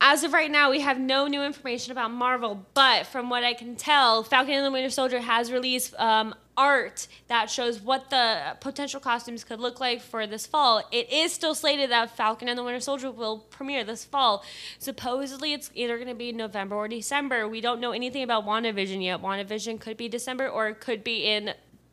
as 0.00 0.24
of 0.24 0.32
right 0.32 0.50
now, 0.50 0.70
we 0.70 0.80
have 0.80 0.98
no 0.98 1.26
new 1.26 1.42
information 1.42 1.92
about 1.92 2.10
Marvel, 2.10 2.66
but 2.72 3.06
from 3.06 3.28
what 3.28 3.44
I 3.44 3.52
can 3.52 3.76
tell, 3.76 4.22
Falcon 4.22 4.54
and 4.54 4.64
the 4.64 4.70
Winter 4.70 4.88
Soldier 4.88 5.20
has 5.20 5.52
released 5.52 5.94
um, 5.98 6.34
art 6.56 7.06
that 7.28 7.50
shows 7.50 7.80
what 7.80 8.08
the 8.08 8.56
potential 8.60 8.98
costumes 8.98 9.44
could 9.44 9.60
look 9.60 9.78
like 9.78 10.00
for 10.00 10.26
this 10.26 10.46
fall. 10.46 10.82
It 10.90 11.12
is 11.12 11.32
still 11.32 11.54
slated 11.54 11.90
that 11.90 12.16
Falcon 12.16 12.48
and 12.48 12.58
the 12.58 12.64
Winter 12.64 12.80
Soldier 12.80 13.10
will 13.10 13.38
premiere 13.38 13.84
this 13.84 14.04
fall. 14.04 14.42
Supposedly, 14.78 15.52
it's 15.52 15.70
either 15.74 15.96
going 15.96 16.08
to 16.08 16.14
be 16.14 16.32
November 16.32 16.76
or 16.76 16.88
December. 16.88 17.46
We 17.46 17.60
don't 17.60 17.80
know 17.80 17.92
anything 17.92 18.22
about 18.22 18.46
WandaVision 18.46 19.02
yet. 19.04 19.20
WandaVision 19.20 19.80
could 19.80 19.98
be 19.98 20.08
December 20.08 20.48
or 20.48 20.68
it 20.68 20.80
could 20.80 21.04
be 21.04 21.26
in 21.26 21.52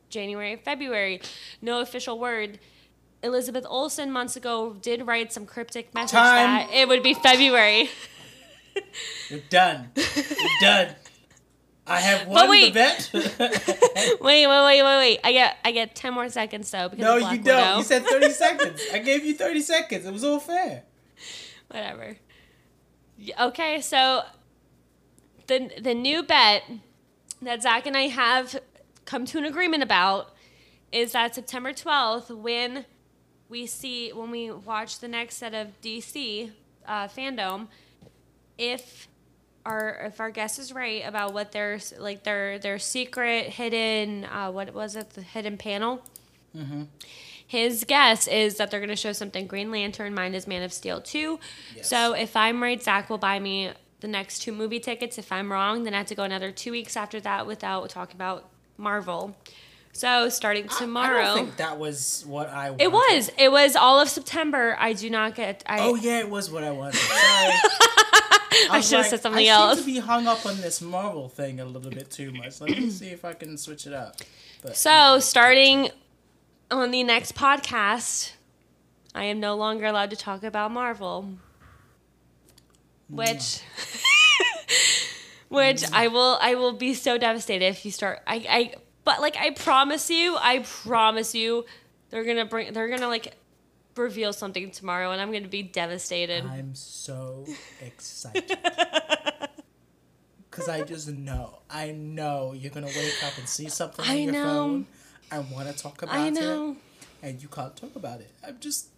January, 0.10 0.56
February. 0.56 1.22
No 1.62 1.82
official 1.82 2.20
word. 2.20 2.60
Elizabeth 3.24 3.66
Olsen 3.68 4.12
months 4.12 4.36
ago 4.36 4.76
did 4.82 5.08
write 5.08 5.34
some 5.34 5.46
cryptic 5.46 5.94
message 5.94 6.12
Time. 6.12 6.68
that 6.68 6.70
it 6.74 6.88
would 6.88 7.04
be 7.04 7.14
February. 7.14 7.90
You're 9.30 9.40
done. 9.50 9.90
You're 9.96 10.26
done. 10.62 10.96
I 11.88 12.02
have 12.02 12.28
won 12.28 12.46
the 12.46 12.52
wait. 12.52 12.74
bet. 12.74 13.10
wait, 13.14 13.32
wait, 14.22 14.48
wait, 14.48 14.84
wait, 14.84 14.84
wait. 14.84 15.20
I 15.24 15.32
get 15.32 15.58
I 15.64 15.72
get 15.72 15.96
ten 15.96 16.14
more 16.14 16.30
seconds 16.30 16.70
though 16.70 16.90
because 16.90 17.04
no, 17.04 17.16
you 17.16 17.38
don't. 17.38 17.46
Widow. 17.46 17.78
You 17.78 17.84
said 17.84 18.06
30 18.06 18.30
seconds. 18.32 18.82
I 18.94 19.00
gave 19.00 19.26
you 19.26 19.34
30 19.34 19.62
seconds. 19.62 20.06
It 20.06 20.12
was 20.14 20.24
all 20.24 20.40
fair. 20.40 20.84
Whatever. 21.70 22.18
Okay, 23.40 23.82
so 23.82 24.24
the 25.48 25.72
the 25.82 25.94
new 25.94 26.24
bet 26.24 26.64
that 27.42 27.64
Zach 27.64 27.86
and 27.88 27.96
I 27.96 28.08
have 28.08 28.60
come 29.06 29.26
to 29.26 29.38
an 29.38 29.46
agreement 29.46 29.82
about 29.82 30.34
is 30.92 31.14
that 31.14 31.36
September 31.36 31.74
twelfth, 31.74 32.30
when 32.30 32.86
we 33.50 33.66
see 33.66 34.12
when 34.12 34.32
we 34.32 34.52
watch 34.52 35.00
the 35.00 35.08
next 35.08 35.38
set 35.38 35.54
of 35.54 35.80
DC 35.82 36.52
uh, 36.88 37.08
FanDome, 37.08 37.68
if 38.58 39.08
our 39.66 40.06
if 40.06 40.20
our 40.20 40.32
guess 40.32 40.60
is 40.60 40.74
right 40.74 41.04
about 41.06 41.34
what 41.34 41.52
their 41.52 41.80
like 41.98 42.24
their 42.24 42.58
their 42.58 42.80
secret 42.80 43.48
hidden 43.48 44.24
uh, 44.26 44.50
what 44.50 44.74
was 44.74 44.96
it 44.96 45.10
the 45.12 45.22
hidden 45.22 45.58
panel 45.58 46.02
his 47.48 47.86
guess 47.86 48.28
is 48.28 48.56
that 48.58 48.70
they're 48.70 48.82
going 48.82 48.90
to 48.90 48.96
show 48.96 49.14
something 49.14 49.48
Green 49.48 49.72
Lantern, 49.72 50.14
mine 50.14 50.36
is 50.36 50.48
Man 50.48 50.64
of 50.64 50.74
Steel 50.74 51.00
2. 51.00 51.40
Yes. 51.78 51.88
So 51.88 52.14
if 52.14 52.36
I'm 52.36 52.62
right, 52.62 52.84
Zach 52.84 53.10
will 53.10 53.18
buy 53.18 53.40
me 53.40 53.72
the 54.02 54.08
next 54.08 54.40
two 54.40 54.52
movie 54.52 54.82
tickets. 54.82 55.18
If 55.18 55.32
I'm 55.32 55.50
wrong, 55.50 55.84
then 55.84 55.94
I 55.94 56.00
have 56.00 56.08
to 56.08 56.16
go 56.16 56.24
another 56.24 56.52
two 56.52 56.72
weeks 56.72 56.98
after 56.98 57.22
that 57.22 57.48
without 57.48 57.90
talking 57.90 58.18
about 58.18 58.50
Marvel. 58.78 59.36
So 59.98 60.30
starting 60.30 60.68
tomorrow. 60.68 61.22
I 61.22 61.24
don't 61.24 61.38
think 61.38 61.58
that 61.58 61.80
was 61.80 62.24
what 62.28 62.50
I 62.50 62.70
wanted. 62.70 62.84
it 62.84 62.92
was. 62.92 63.32
It 63.36 63.52
was 63.52 63.76
all 63.76 64.00
of 64.00 64.08
September. 64.08 64.76
I 64.78 64.94
do 64.94 65.10
not 65.10 65.34
get. 65.34 65.64
I, 65.66 65.80
Oh 65.80 65.96
yeah, 65.96 66.20
it 66.20 66.30
was 66.30 66.52
what 66.52 66.64
I 66.64 66.70
wanted. 66.70 66.94
Sorry. 67.00 67.18
I, 68.70 68.78
was 68.78 68.88
should've 68.88 69.08
said 69.08 69.22
something 69.22 69.48
I 69.48 69.50
else. 69.50 69.80
seem 69.80 69.86
to 69.88 69.92
be 69.94 70.00
hung 70.00 70.28
up 70.28 70.46
on 70.46 70.62
this 70.62 70.82
Marvel 70.84 71.30
thing 71.30 71.60
a 71.60 71.66
little 71.66 71.90
bit 71.90 72.12
too 72.12 72.32
much. 72.32 72.62
Let 72.62 72.70
me 72.78 72.92
see 72.92 73.08
if 73.08 73.26
I 73.26 73.34
can 73.34 73.58
switch 73.58 73.88
it 73.88 73.94
up. 73.94 74.18
But 74.62 74.78
So 74.78 75.18
starting 75.18 75.90
on 76.70 76.92
the 76.92 77.02
next 77.02 77.34
podcast, 77.34 78.34
I 79.16 79.24
am 79.24 79.40
no 79.40 79.56
longer 79.56 79.88
allowed 79.88 80.12
to 80.12 80.16
talk 80.16 80.44
about 80.44 80.70
Marvel. 80.70 81.38
Which 83.10 83.62
which 85.48 85.92
I 85.92 86.08
will 86.08 86.38
I 86.40 86.54
will 86.54 86.74
be 86.74 86.94
so 86.94 87.18
devastated 87.18 87.66
if 87.66 87.84
you 87.84 87.90
start 87.92 88.22
I, 88.28 88.46
I 88.48 88.74
but 89.08 89.22
like 89.22 89.38
I 89.38 89.52
promise 89.52 90.10
you, 90.10 90.36
I 90.36 90.60
promise 90.60 91.34
you 91.34 91.66
they're 92.10 92.26
gonna 92.26 92.44
bring 92.46 92.74
they're 92.74 92.90
gonna 92.90 93.08
like 93.08 93.38
reveal 93.96 94.34
something 94.34 94.70
tomorrow 94.70 95.12
and 95.12 95.22
I'm 95.22 95.32
gonna 95.32 95.48
be 95.48 95.64
devastated. 95.64 96.44
I'm 96.46 96.76
so 96.76 97.46
excited. 97.82 98.58
Cause 100.52 100.68
I 100.68 100.84
just 100.84 101.08
know, 101.08 101.60
I 101.70 101.92
know 101.92 102.52
you're 102.54 102.70
gonna 102.72 102.88
wake 102.88 103.24
up 103.24 103.38
and 103.38 103.48
see 103.48 103.70
something 103.70 104.04
on 104.04 104.12
I 104.12 104.16
your 104.16 104.34
know. 104.34 104.44
phone 104.44 104.88
want 105.54 105.70
to 105.70 105.74
talk 105.82 106.02
about 106.02 106.16
I 106.16 106.30
know. 106.30 106.72
it, 106.72 107.28
and 107.28 107.42
you 107.42 107.48
can't 107.48 107.76
talk 107.78 107.96
about 107.96 108.20
it. 108.20 108.32
I'm 108.46 108.60
just 108.60 108.90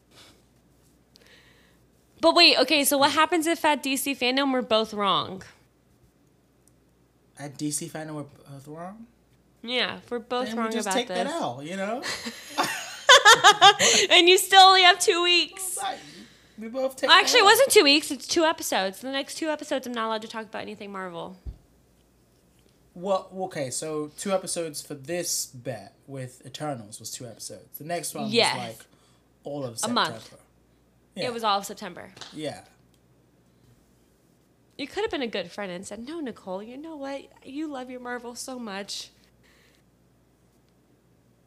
But 2.19 2.34
wait, 2.34 2.58
okay, 2.60 2.84
so 2.84 2.98
what 2.98 3.12
happens 3.12 3.45
if 3.45 3.63
at 3.63 3.84
DC 3.84 4.17
FanDome 4.17 4.52
we're 4.54 4.63
both 4.63 4.91
wrong? 4.91 5.43
at 7.38 7.58
DC 7.60 7.91
FanDome 7.91 8.15
we're 8.15 8.24
both 8.24 8.67
wrong. 8.67 9.06
Yeah, 9.62 10.00
we're 10.10 10.19
both 10.19 10.48
Then 10.48 10.58
wrong 10.58 10.67
we 10.67 10.74
just 10.74 10.88
about 10.88 10.95
take 10.95 11.08
this. 11.08 11.17
that 11.17 11.28
out, 11.28 11.63
you 11.65 11.76
know. 11.76 12.02
and 14.10 14.30
you 14.30 14.38
still 14.38 14.62
only 14.62 14.84
have 14.84 15.00
two 15.00 15.22
weeks. 15.22 15.78
We 16.58 16.67
both 16.69 16.95
take. 16.95 17.10
Actually, 17.10 17.39
it 17.41 17.45
wasn't 17.45 17.69
two 17.72 17.84
weeks. 17.84 18.10
It's 18.12 18.28
two 18.28 18.43
episodes. 18.43 19.00
The 19.02 19.12
next 19.12 19.36
two 19.36 19.50
episodes, 19.50 19.86
I'm 19.88 19.93
not 19.93 20.08
allowed 20.08 20.22
to 20.22 20.28
talk 20.28 20.43
about 20.45 20.62
anything 20.62 20.91
Marvel. 20.91 21.38
Well, 22.93 23.30
okay, 23.34 23.69
so 23.69 24.12
two 24.17 24.32
episodes 24.34 24.82
for 24.82 24.93
this 24.93 25.45
bet 25.45 25.93
with 26.08 26.41
Eternals 26.45 27.00
was 27.00 27.12
two 27.12 27.26
episodes. 27.26 27.78
The 27.78 27.86
next 27.86 28.13
one 28.13 28.30
Yes. 28.30 28.56
was 28.56 28.67
like 28.67 28.80
all 29.43 29.63
of 29.65 29.74
A 29.76 29.78
September. 29.78 30.02
month. 30.02 30.36
Yeah. 31.15 31.26
It 31.28 31.34
was 31.34 31.43
all 31.43 31.60
of 31.60 31.65
September. 31.65 32.12
Yeah. 32.34 32.62
You 34.78 34.88
could 34.88 35.04
have 35.04 35.12
been 35.12 35.22
a 35.22 35.28
good 35.28 35.52
friend 35.52 35.72
and 35.72 35.86
said, 35.86 36.06
"No, 36.08 36.19
Nicole. 36.22 36.63
You 36.63 36.78
know 36.78 36.95
what? 36.95 37.24
You 37.43 37.67
love 37.67 37.89
your 37.89 38.00
Marvel 38.00 38.36
so 38.36 38.58
much." 38.58 39.10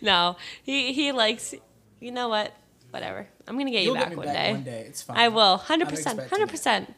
no, 0.00 0.36
he 0.62 0.92
he 0.92 1.12
likes. 1.12 1.54
You 2.00 2.12
know 2.12 2.28
what? 2.28 2.52
Whatever. 2.90 3.28
I'm 3.46 3.56
gonna 3.58 3.70
get 3.70 3.84
You'll 3.84 3.94
you 3.94 4.00
get 4.00 4.08
back, 4.08 4.10
me 4.10 4.16
one, 4.16 4.26
back 4.26 4.34
day. 4.34 4.52
one 4.52 4.62
day. 4.64 4.84
It's 4.88 5.02
fine. 5.02 5.16
I 5.16 5.28
will. 5.28 5.56
Hundred 5.58 5.88
percent. 5.88 6.20
Hundred 6.28 6.48
percent. 6.48 6.94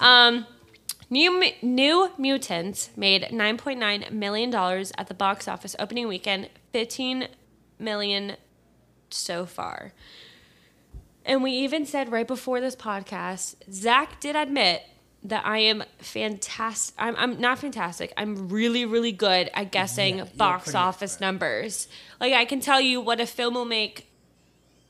Um, 0.00 0.46
New 1.10 1.42
New 1.62 2.10
Mutants 2.18 2.90
made 2.96 3.22
9.9 3.30 4.10
million 4.10 4.50
dollars 4.50 4.92
at 4.98 5.06
the 5.06 5.14
box 5.14 5.46
office 5.46 5.76
opening 5.78 6.08
weekend, 6.08 6.48
15 6.72 7.28
million 7.78 8.36
so 9.10 9.46
far. 9.46 9.92
And 11.24 11.42
we 11.42 11.52
even 11.52 11.86
said 11.86 12.10
right 12.10 12.26
before 12.26 12.60
this 12.60 12.76
podcast, 12.76 13.56
Zach 13.72 14.20
did 14.20 14.36
admit 14.36 14.82
that 15.28 15.46
I 15.46 15.58
am 15.58 15.82
fantastic. 15.98 16.94
I'm, 16.98 17.16
I'm 17.16 17.40
not 17.40 17.58
fantastic. 17.58 18.12
I'm 18.16 18.48
really, 18.48 18.84
really 18.84 19.12
good 19.12 19.50
at 19.54 19.70
guessing 19.72 20.18
Yeah, 20.18 20.24
box 20.36 20.74
office 20.74 21.12
expert. 21.14 21.24
numbers. 21.24 21.88
Like 22.20 22.32
I 22.32 22.44
can 22.44 22.60
tell 22.60 22.80
you 22.80 23.00
what 23.00 23.20
a 23.20 23.26
film 23.26 23.54
will 23.54 23.64
make 23.64 24.08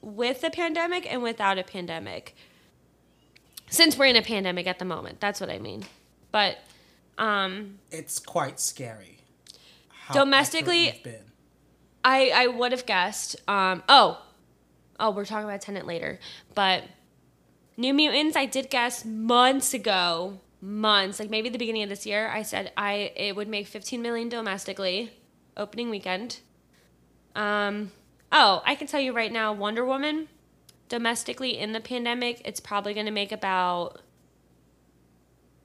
with 0.01 0.45
a 0.45 0.51
pandemic 0.51 1.11
and 1.11 1.23
without 1.23 1.59
a 1.59 1.63
pandemic 1.65 2.37
since 3.69 3.97
we're 3.99 4.07
in 4.07 4.17
a 4.17 4.23
pandemic 4.23 4.67
at 4.67 4.79
the 4.79 4.85
moment. 4.85 5.21
That's 5.21 5.41
what 5.41 5.51
I 5.51 5.59
mean. 5.59 5.85
But 6.31 6.59
um, 7.19 7.79
it's 7.91 8.19
quite 8.19 8.61
scary. 8.61 9.19
how 10.07 10.15
Domestically- 10.15 11.01
been. 11.03 11.23
I 12.05 12.31
I 12.33 12.47
would 12.47 12.71
have 12.71 12.87
guessed. 12.87 13.35
Um, 13.49 13.83
oh, 13.89 14.23
oh, 15.01 15.11
we're 15.11 15.25
talking 15.25 15.49
about 15.49 15.61
Tenet 15.61 15.87
later, 15.87 16.21
but 16.55 16.85
New 17.77 17.93
Mutants. 17.93 18.37
I 18.37 18.47
did 18.47 18.71
guess 18.71 19.05
months 19.05 19.75
ago, 19.75 20.41
months 20.61 21.21
like 21.21 21.31
maybe 21.31 21.49
the 21.49 21.59
beginning 21.59 21.83
of 21.83 21.89
this 21.89 22.07
year. 22.07 22.29
I 22.29 22.43
said 22.43 22.73
I 22.77 23.13
it 23.17 23.37
would 23.37 23.49
make 23.49 23.67
15 23.67 24.01
million 24.01 24.29
domestically, 24.29 25.13
opening 25.57 25.91
weekend. 25.91 26.41
Um, 27.35 27.93
oh, 28.33 28.63
I 28.65 28.75
can 28.75 28.87
tell 28.87 29.01
you 29.01 29.13
right 29.13 29.33
now, 29.33 29.53
Wonder 29.53 29.85
Woman, 29.85 30.29
domestically 30.89 31.59
in 31.59 31.73
the 31.73 31.81
pandemic, 31.81 32.41
it's 32.45 32.61
probably 32.61 32.95
going 32.95 33.07
to 33.07 33.13
make 33.13 33.33
about. 33.33 34.01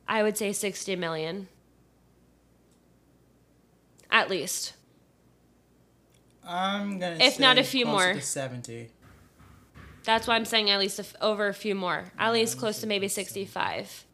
I 0.08 0.24
would 0.24 0.38
say 0.38 0.52
60 0.52 0.97
million. 0.97 1.47
At 4.10 4.30
least. 4.30 4.74
I'm 6.45 7.00
gonna. 7.00 7.17
If 7.19 7.39
not 7.39 7.58
a 7.58 7.63
few 7.63 7.86
more. 7.86 8.13
To 8.13 8.21
Seventy. 8.21 8.89
That's 10.03 10.27
why 10.27 10.35
I'm 10.35 10.45
saying 10.45 10.69
at 10.69 10.79
least 10.79 10.99
a 10.99 11.03
f- 11.03 11.15
over 11.21 11.47
a 11.47 11.53
few 11.53 11.75
more. 11.75 12.11
At 12.17 12.33
least 12.33 12.57
close 12.57 12.79
to 12.81 12.87
maybe 12.87 13.07
65. 13.07 14.05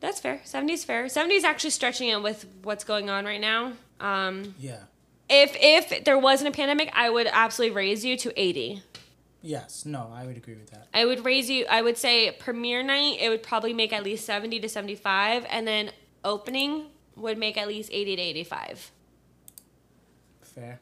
That's 0.00 0.18
fair. 0.18 0.40
70 0.44 0.72
is 0.72 0.84
fair. 0.84 1.08
70 1.08 1.34
is 1.34 1.44
actually 1.44 1.70
stretching 1.70 2.08
it 2.08 2.22
with 2.22 2.46
what's 2.62 2.84
going 2.84 3.10
on 3.10 3.24
right 3.26 3.40
now. 3.40 3.74
Um, 4.00 4.54
Yeah. 4.58 4.78
if 5.28 5.54
if 5.60 6.04
there 6.04 6.18
wasn't 6.18 6.48
a 6.48 6.56
pandemic, 6.56 6.90
I 6.94 7.10
would 7.10 7.26
absolutely 7.30 7.76
raise 7.76 8.02
you 8.04 8.16
to 8.16 8.32
80. 8.40 8.82
Yes. 9.42 9.84
No, 9.84 10.10
I 10.14 10.24
would 10.26 10.36
agree 10.38 10.54
with 10.54 10.70
that. 10.70 10.88
I 10.94 11.04
would 11.04 11.24
raise 11.24 11.50
you. 11.50 11.66
I 11.68 11.82
would 11.82 11.98
say 11.98 12.30
premiere 12.32 12.82
night 12.82 13.18
it 13.20 13.28
would 13.28 13.42
probably 13.42 13.72
make 13.74 13.92
at 13.92 14.02
least 14.04 14.24
70 14.24 14.58
to 14.60 14.68
75, 14.68 15.46
and 15.50 15.66
then 15.68 15.90
opening 16.24 16.86
would 17.16 17.36
make 17.38 17.58
at 17.58 17.68
least 17.68 17.90
80 17.92 18.16
to 18.16 18.22
85. 18.22 18.90
Fair. 20.42 20.80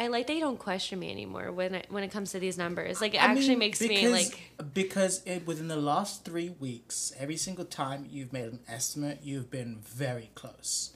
I 0.00 0.06
like 0.06 0.26
that 0.28 0.32
you 0.32 0.40
don't 0.40 0.58
question 0.58 0.98
me 0.98 1.10
anymore 1.10 1.52
when 1.52 1.74
it, 1.74 1.86
when 1.90 2.02
it 2.02 2.10
comes 2.10 2.32
to 2.32 2.40
these 2.40 2.56
numbers. 2.56 3.02
Like 3.02 3.12
it 3.14 3.22
I 3.22 3.26
actually 3.26 3.50
mean, 3.50 3.58
makes 3.58 3.80
me 3.82 3.88
because- 3.88 4.12
like 4.12 4.72
because 4.72 5.22
it, 5.26 5.46
within 5.46 5.68
the 5.68 5.76
last 5.76 6.24
three 6.24 6.48
weeks, 6.48 7.12
every 7.18 7.36
single 7.36 7.66
time 7.66 8.06
you've 8.10 8.32
made 8.32 8.46
an 8.46 8.60
estimate, 8.66 9.18
you've 9.22 9.50
been 9.50 9.80
very 9.84 10.30
close, 10.34 10.94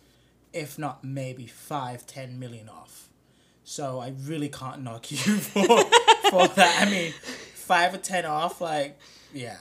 if 0.55 0.79
not 0.79 1.05
maybe 1.05 1.47
five, 1.47 2.07
ten 2.07 2.39
million 2.39 2.69
off. 2.71 3.09
So 3.63 3.99
I 4.01 4.15
really 4.25 4.49
can't 4.49 4.83
knock 4.83 5.11
you 5.11 5.19
for 5.19 5.67
for 6.31 6.49
that. 6.49 6.87
I 6.87 6.91
mean, 6.91 7.13
five 7.55 7.93
or 7.93 7.99
ten 7.99 8.25
off, 8.25 8.63
like 8.63 8.99
yeah, 9.35 9.59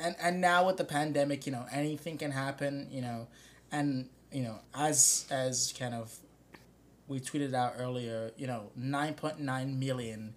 and 0.00 0.16
and 0.20 0.40
now 0.40 0.66
with 0.66 0.76
the 0.76 0.84
pandemic, 0.84 1.46
you 1.46 1.52
know, 1.52 1.66
anything 1.70 2.18
can 2.18 2.32
happen. 2.32 2.88
You 2.90 3.02
know, 3.02 3.28
and 3.70 4.08
you 4.32 4.42
know, 4.42 4.58
as 4.74 5.24
as 5.30 5.72
kind 5.78 5.94
of 5.94 6.12
we 7.08 7.20
tweeted 7.20 7.54
out 7.54 7.74
earlier, 7.78 8.32
you 8.36 8.46
know, 8.46 8.70
nine 8.76 9.14
point 9.14 9.38
nine 9.40 9.78
million 9.78 10.34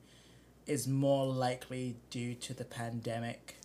is 0.68 0.88
more 0.88 1.26
likely 1.26 1.96
due 2.12 2.36
to 2.36 2.54
the 2.54 2.64
pandemic 2.66 3.56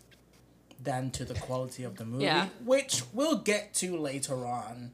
than 0.83 1.11
to 1.11 1.25
the 1.25 1.35
quality 1.35 1.85
of 1.85 1.97
the 1.97 2.05
movie, 2.05 2.25
Yeah. 2.25 2.49
which 2.65 3.03
we'll 3.13 3.37
get 3.39 3.75
to 3.75 3.97
later 3.97 4.47
on 4.47 4.93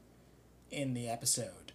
in 0.70 0.94
the 0.94 1.08
episode. 1.08 1.72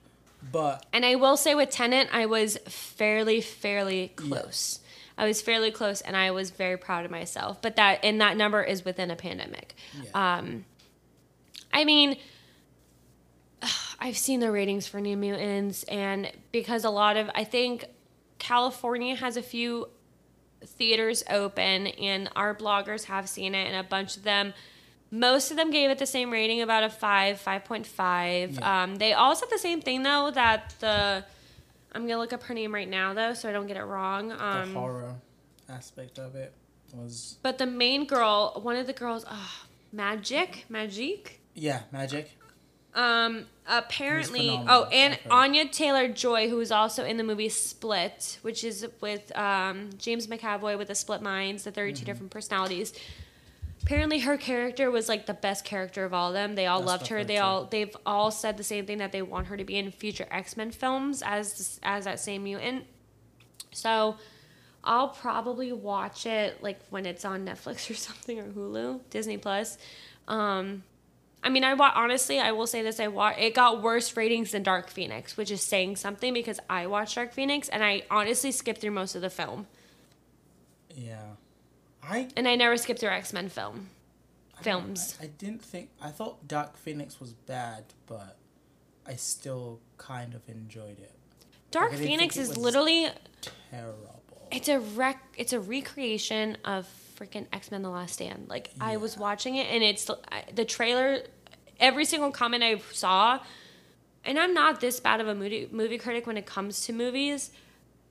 But 0.52 0.86
And 0.94 1.06
I 1.06 1.16
will 1.16 1.38
say 1.38 1.56
with 1.56 1.70
Tenet, 1.72 2.08
I 2.12 2.26
was 2.26 2.58
fairly, 2.68 3.42
fairly 3.42 4.10
close. 4.16 4.80
I 5.18 5.26
was 5.26 5.42
fairly 5.42 5.72
close, 5.72 6.02
and 6.02 6.16
I 6.18 6.32
was 6.32 6.50
very 6.52 6.78
proud 6.78 7.06
of 7.06 7.12
myself. 7.12 7.62
But 7.62 7.78
that 7.78 8.00
and 8.04 8.20
that 8.22 8.36
number 8.38 8.62
is 8.62 8.84
within 8.86 9.10
a 9.10 9.16
pandemic. 9.16 9.74
yeah, 10.04 10.38
Um, 10.38 10.66
I 11.74 11.84
mean, 11.86 12.18
I've 14.00 14.18
seen 14.18 14.40
the 14.40 14.52
ratings 14.52 14.88
for 14.88 15.00
New 15.02 15.18
Mutants, 15.18 15.84
and 15.84 16.32
because 16.52 16.84
a 16.84 16.90
lot 16.90 17.18
of 17.18 17.30
I 17.34 17.44
think 17.44 17.86
California 18.40 19.16
has 19.16 19.38
a 19.38 19.42
few 19.42 19.90
theaters 20.64 21.24
open, 21.30 21.88
and 21.88 22.30
our 22.36 22.54
bloggers 22.56 23.06
have 23.06 23.28
seen 23.30 23.56
it, 23.56 23.68
and 23.68 23.76
a 23.76 23.84
bunch 23.88 24.18
of 24.18 24.24
them. 24.24 24.54
Most 25.12 25.52
of 25.52 25.58
them 25.58 25.72
gave 25.72 25.90
it 25.92 25.98
the 26.00 26.06
same 26.08 26.32
rating, 26.32 26.62
about 26.62 26.84
a 26.84 26.90
five, 26.90 27.40
five 27.40 27.64
point 27.64 27.86
five. 27.86 28.54
Yeah. 28.56 28.84
Um, 28.84 28.96
they 28.98 29.14
all 29.14 29.36
said 29.36 29.50
the 29.50 29.60
same 29.60 29.82
thing 29.82 30.04
though. 30.04 30.32
That 30.32 30.74
the 30.80 31.24
I'm 31.94 32.02
gonna 32.08 32.18
look 32.20 32.34
up 32.34 32.44
her 32.44 32.54
name 32.54 32.74
right 32.74 32.90
now 32.90 33.14
though, 33.14 33.34
so 33.34 33.48
I 33.48 33.52
don't 33.54 33.68
get 33.68 33.78
it 33.78 33.84
wrong. 33.84 34.30
the 34.30 34.44
Um, 34.44 34.74
horror 34.74 35.16
aspect 35.70 36.20
of 36.20 36.36
it 36.36 36.54
was 36.94 37.38
but 37.44 37.58
the 37.58 37.66
main 37.66 38.06
girl, 38.06 38.60
one 38.62 38.76
of 38.76 38.88
the 38.88 38.94
girls, 38.94 39.24
uh, 39.28 39.38
Magik, 39.96 40.64
Magik. 40.70 41.34
yeah, 41.54 41.84
magic. 41.92 42.32
Um, 42.94 43.46
apparently, 43.68 44.60
oh, 44.68 44.86
and 44.86 45.18
Anya 45.30 45.68
Taylor 45.68 46.08
Joy, 46.08 46.50
who 46.50 46.58
was 46.58 46.72
also 46.72 47.04
in 47.04 47.18
the 47.18 47.24
movie 47.24 47.50
Split, 47.50 48.40
which 48.42 48.64
is 48.64 48.88
with 49.02 49.36
um, 49.38 49.90
James 49.98 50.28
McAvoy 50.28 50.78
with 50.78 50.88
the 50.90 50.96
Split 50.96 51.22
Minds, 51.22 51.64
the 51.64 51.72
32 51.72 51.96
Mm-hmm. 52.00 52.06
different 52.06 52.32
personalities. 52.32 52.94
Apparently, 53.84 54.20
her 54.20 54.38
character 54.38 54.90
was 54.90 55.08
like 55.08 55.28
the 55.28 55.34
best 55.34 55.64
character 55.64 56.06
of 56.06 56.14
all 56.14 56.30
of 56.30 56.34
them. 56.34 56.56
They 56.56 56.66
all 56.66 56.80
That's 56.80 56.88
loved 56.88 57.08
her. 57.08 57.24
They 57.24 57.36
heard, 57.36 57.42
all 57.44 57.66
they've 57.66 57.96
all 58.06 58.32
said 58.32 58.58
the 58.58 58.64
same 58.64 58.86
thing 58.88 58.98
that 58.98 59.12
they 59.12 59.22
want 59.22 59.48
her 59.48 59.58
to 59.58 59.64
be 59.64 59.78
in 59.78 59.92
future 59.92 60.26
X 60.32 60.58
Men 60.58 60.72
films 60.72 61.22
as 61.24 61.80
as 61.84 62.06
that 62.06 62.20
same 62.20 62.44
mutant. 62.46 62.86
So, 63.72 64.16
I'll 64.84 65.10
probably 65.10 65.72
watch 65.72 66.26
it 66.26 66.64
like 66.64 66.80
when 66.90 67.06
it's 67.06 67.26
on 67.26 67.46
Netflix 67.46 67.90
or 67.92 67.94
something 67.94 68.40
or 68.40 68.46
Hulu, 68.46 69.02
Disney 69.12 69.38
Plus. 69.38 69.78
Um, 70.28 70.84
I 71.46 71.50
mean, 71.50 71.64
I 71.64 71.76
wa- 71.76 71.92
honestly, 71.96 72.40
I 72.40 72.52
will 72.52 72.68
say 72.68 72.82
this: 72.82 73.00
I 73.00 73.08
wa- 73.08 73.34
it 73.38 73.54
got 73.54 73.82
worse 73.82 74.18
ratings 74.18 74.52
than 74.52 74.64
Dark 74.64 74.90
Phoenix, 74.90 75.38
which 75.38 75.52
is 75.52 75.62
saying 75.62 75.96
something 75.96 76.34
because 76.34 76.60
I 76.70 76.88
watched 76.88 77.16
Dark 77.16 77.32
Phoenix 77.34 77.70
and 77.70 77.84
I 77.84 78.02
honestly 78.12 78.52
skipped 78.52 78.82
through 78.82 78.92
most 78.92 79.16
of 79.16 79.22
the 79.22 79.30
film, 79.30 79.68
Yeah, 80.96 81.20
I 82.04 82.28
and 82.36 82.48
I 82.48 82.56
never 82.56 82.78
skipped 82.78 83.00
through 83.00 83.10
X 83.10 83.32
Men 83.32 83.50
film 83.50 83.90
films. 84.62 85.18
I, 85.22 85.26
I 85.26 85.28
didn't 85.28 85.62
think 85.62 85.90
I 86.02 86.10
thought 86.10 86.48
Dark 86.48 86.78
Phoenix 86.78 87.20
was 87.20 87.34
bad, 87.34 87.84
but 88.08 88.38
I 89.08 89.16
still 89.16 89.80
kind 89.98 90.34
of 90.34 90.42
enjoyed 90.50 91.00
it. 91.00 91.12
Dark 91.72 91.92
I 91.92 91.96
didn't 91.98 92.08
Phoenix 92.08 92.38
is 92.38 92.58
literally 92.58 93.08
Terrible. 93.70 94.22
it's 94.52 94.70
a 94.70 94.80
rec 94.80 95.22
it's 95.38 95.54
a 95.54 95.60
recreation 95.60 96.58
of 96.66 96.88
freaking 97.20 97.46
X-Men 97.54 97.82
the 97.82 97.90
Last 97.90 98.14
Stand. 98.16 98.48
Like 98.50 98.72
I 98.80 98.98
was 98.98 99.18
watching 99.18 99.56
it 99.56 99.68
and 99.70 99.84
it's 99.84 100.10
I- 100.32 100.44
the 100.54 100.66
trailer 100.66 101.20
every 101.80 102.06
single 102.06 102.32
comment 102.32 102.64
I 102.64 102.80
saw 102.92 103.40
and 104.26 104.40
I'm 104.40 104.54
not 104.54 104.82
this 104.82 105.00
bad 105.00 105.22
of 105.22 105.28
a 105.28 105.36
movie 105.36 105.70
movie 105.72 105.98
critic 105.98 106.26
when 106.28 106.38
it 106.38 106.46
comes 106.46 106.82
to 106.86 106.94
movies, 106.94 107.52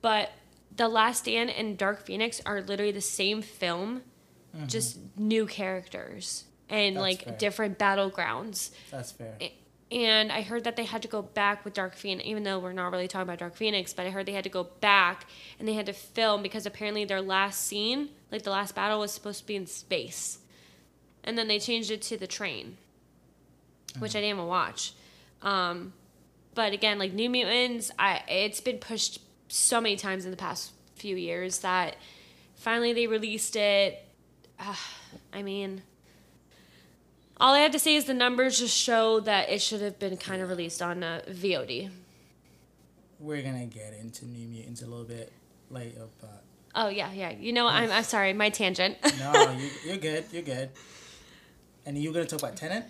but 0.01 0.31
The 0.75 0.87
Last 0.87 1.19
Stand 1.19 1.49
and 1.49 1.77
Dark 1.77 2.05
Phoenix 2.05 2.41
are 2.45 2.61
literally 2.61 2.93
the 2.93 3.01
same 3.01 3.41
film, 3.41 4.01
mm-hmm. 4.55 4.67
just 4.67 4.97
new 5.17 5.45
characters 5.45 6.45
and 6.69 6.95
That's 6.95 7.01
like 7.01 7.23
fair. 7.23 7.37
different 7.37 7.77
battlegrounds. 7.77 8.71
That's 8.89 9.11
fair. 9.11 9.37
And 9.91 10.31
I 10.31 10.41
heard 10.41 10.63
that 10.63 10.77
they 10.77 10.83
had 10.83 11.03
to 11.03 11.07
go 11.07 11.21
back 11.21 11.63
with 11.63 11.73
Dark 11.73 11.95
Phoenix, 11.95 12.27
even 12.27 12.43
though 12.43 12.57
we're 12.57 12.73
not 12.73 12.91
really 12.91 13.07
talking 13.07 13.27
about 13.27 13.37
Dark 13.37 13.55
Phoenix, 13.55 13.93
but 13.93 14.07
I 14.07 14.09
heard 14.09 14.25
they 14.25 14.33
had 14.33 14.43
to 14.45 14.49
go 14.49 14.63
back 14.81 15.27
and 15.59 15.67
they 15.67 15.73
had 15.73 15.85
to 15.85 15.93
film 15.93 16.41
because 16.41 16.65
apparently 16.65 17.05
their 17.05 17.21
last 17.21 17.61
scene, 17.67 18.09
like 18.31 18.41
the 18.41 18.49
last 18.49 18.73
battle, 18.73 18.99
was 18.99 19.11
supposed 19.11 19.41
to 19.41 19.45
be 19.45 19.55
in 19.55 19.67
space. 19.67 20.39
And 21.23 21.37
then 21.37 21.47
they 21.47 21.59
changed 21.59 21.91
it 21.91 22.01
to 22.03 22.17
the 22.17 22.27
train, 22.27 22.77
which 23.99 24.15
I 24.15 24.21
didn't 24.21 24.37
even 24.37 24.47
watch. 24.47 24.93
Um, 25.41 25.93
but 26.53 26.73
again, 26.73 26.97
like 26.99 27.13
New 27.13 27.29
Mutants, 27.29 27.91
I 27.99 28.21
it's 28.27 28.61
been 28.61 28.77
pushed 28.77 29.19
so 29.47 29.79
many 29.79 29.95
times 29.95 30.25
in 30.25 30.31
the 30.31 30.37
past 30.37 30.71
few 30.95 31.15
years 31.15 31.59
that 31.59 31.97
finally 32.55 32.93
they 32.93 33.07
released 33.07 33.55
it. 33.55 34.01
Ah, 34.59 34.79
I 35.33 35.43
mean, 35.43 35.81
all 37.37 37.53
I 37.53 37.59
have 37.59 37.71
to 37.71 37.79
say 37.79 37.95
is 37.95 38.05
the 38.05 38.13
numbers 38.13 38.59
just 38.59 38.75
show 38.75 39.19
that 39.21 39.49
it 39.49 39.61
should 39.61 39.81
have 39.81 39.99
been 39.99 40.17
kind 40.17 40.41
of 40.41 40.49
released 40.49 40.81
on 40.81 41.03
uh, 41.03 41.21
VOD. 41.29 41.91
We're 43.19 43.41
gonna 43.41 43.65
get 43.65 43.93
into 43.99 44.25
New 44.25 44.47
Mutants 44.47 44.81
a 44.81 44.85
little 44.87 45.05
bit 45.05 45.31
later, 45.69 46.07
but 46.21 46.43
Oh 46.77 46.89
yeah, 46.89 47.11
yeah. 47.13 47.31
You 47.31 47.53
know, 47.53 47.67
I'm, 47.67 47.89
I'm 47.89 48.03
sorry, 48.03 48.33
my 48.33 48.49
tangent. 48.49 48.97
no, 49.19 49.57
you, 49.57 49.69
you're 49.85 49.97
good. 49.97 50.25
You're 50.31 50.41
good. 50.43 50.69
And 51.85 51.97
you're 51.97 52.11
gonna 52.13 52.25
talk 52.25 52.39
about 52.39 52.57
Tenet? 52.57 52.83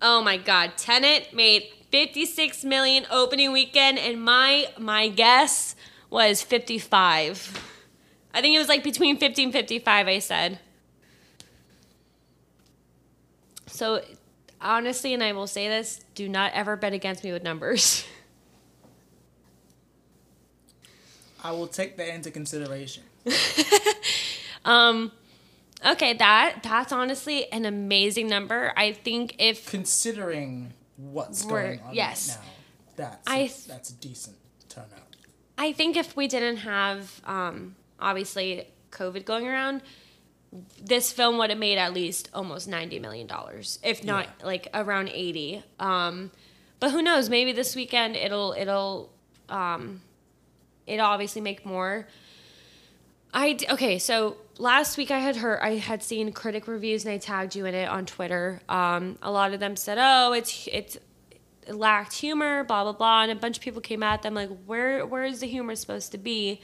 Oh 0.00 0.22
my 0.22 0.36
God, 0.36 0.72
Tenet 0.76 1.34
made 1.34 1.68
56 1.90 2.64
million 2.64 3.06
opening 3.10 3.52
weekend, 3.52 3.98
and 3.98 4.22
my 4.22 4.68
my 4.78 5.08
guess 5.08 5.74
was 6.10 6.42
55. 6.42 7.62
I 8.34 8.40
think 8.40 8.54
it 8.54 8.58
was 8.58 8.68
like 8.68 8.84
between 8.84 9.16
50 9.16 9.44
and 9.44 9.52
55. 9.52 10.08
I 10.08 10.18
said. 10.18 10.58
So, 13.66 14.02
honestly, 14.60 15.12
and 15.14 15.22
I 15.22 15.32
will 15.32 15.46
say 15.46 15.68
this: 15.68 16.00
do 16.14 16.28
not 16.28 16.52
ever 16.54 16.76
bet 16.76 16.92
against 16.92 17.24
me 17.24 17.32
with 17.32 17.42
numbers. 17.42 18.04
I 21.44 21.52
will 21.52 21.68
take 21.68 21.96
that 21.96 22.08
into 22.08 22.30
consideration. 22.30 23.04
Um, 24.66 25.12
okay, 25.84 26.14
that 26.14 26.60
that's 26.62 26.92
honestly 26.92 27.50
an 27.52 27.64
amazing 27.66 28.28
number. 28.28 28.72
I 28.76 28.92
think 28.92 29.36
if 29.38 29.66
Considering 29.68 30.72
what's 30.96 31.44
going 31.44 31.80
on 31.80 31.94
yes. 31.94 32.28
right 32.30 32.38
now, 32.44 32.50
that's 32.96 33.28
I 33.28 33.38
a, 33.38 33.50
that's 33.68 33.90
a 33.90 33.94
decent 33.94 34.36
turnout. 34.68 34.90
I 35.58 35.72
think 35.72 35.96
if 35.96 36.16
we 36.16 36.28
didn't 36.28 36.58
have 36.58 37.20
um, 37.24 37.76
obviously 37.98 38.66
COVID 38.90 39.24
going 39.24 39.46
around, 39.46 39.82
this 40.82 41.12
film 41.12 41.38
would 41.38 41.50
have 41.50 41.58
made 41.58 41.78
at 41.78 41.92
least 41.92 42.30
almost 42.32 42.68
ninety 42.68 42.98
million 42.98 43.26
dollars, 43.26 43.78
if 43.82 44.04
not 44.04 44.26
Yeah. 44.40 44.46
like 44.46 44.68
around 44.74 45.08
eighty. 45.10 45.62
Um, 45.78 46.30
but 46.80 46.90
who 46.90 47.02
knows? 47.02 47.28
Maybe 47.30 47.52
this 47.52 47.74
weekend 47.74 48.16
it'll 48.16 48.52
it'll 48.56 49.10
um, 49.48 50.00
it'll 50.86 51.06
obviously 51.06 51.40
make 51.42 51.64
more. 51.66 52.06
I 53.36 53.52
d- 53.52 53.66
okay, 53.70 53.98
so 53.98 54.38
last 54.56 54.96
week 54.96 55.10
I 55.10 55.18
had 55.18 55.36
heard 55.36 55.60
I 55.60 55.76
had 55.76 56.02
seen 56.02 56.32
critic 56.32 56.66
reviews 56.66 57.04
and 57.04 57.12
I 57.12 57.18
tagged 57.18 57.54
you 57.54 57.66
in 57.66 57.74
it 57.74 57.86
on 57.86 58.06
Twitter. 58.06 58.62
Um, 58.66 59.18
a 59.20 59.30
lot 59.30 59.52
of 59.52 59.60
them 59.60 59.76
said, 59.76 59.98
"Oh, 60.00 60.32
it's 60.32 60.66
it's 60.72 60.96
it 61.66 61.74
lacked 61.74 62.14
humor, 62.14 62.64
blah 62.64 62.84
blah 62.84 62.92
blah," 62.92 63.22
and 63.24 63.30
a 63.30 63.34
bunch 63.34 63.58
of 63.58 63.62
people 63.62 63.82
came 63.82 64.02
at 64.02 64.22
them 64.22 64.32
like, 64.32 64.48
"Where 64.64 65.04
where 65.04 65.24
is 65.24 65.40
the 65.40 65.46
humor 65.46 65.76
supposed 65.76 66.12
to 66.12 66.18
be?" 66.18 66.62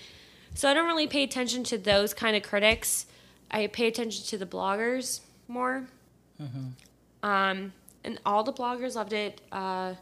So 0.55 0.67
I 0.67 0.73
don't 0.73 0.87
really 0.87 1.07
pay 1.07 1.23
attention 1.25 1.63
to 1.65 1.77
those 1.77 2.15
kind 2.15 2.37
of 2.37 2.43
critics. 2.43 3.05
I 3.51 3.67
pay 3.67 3.87
attention 3.87 4.25
to 4.27 4.39
the 4.39 4.47
bloggers 4.47 5.21
more. 5.49 5.87
Um, 7.23 7.73
and 8.03 8.19
all 8.25 8.45
the 8.45 8.53
bloggers 8.53 8.95
loved 8.95 9.13
it. 9.13 9.43
Uh, 9.53 9.95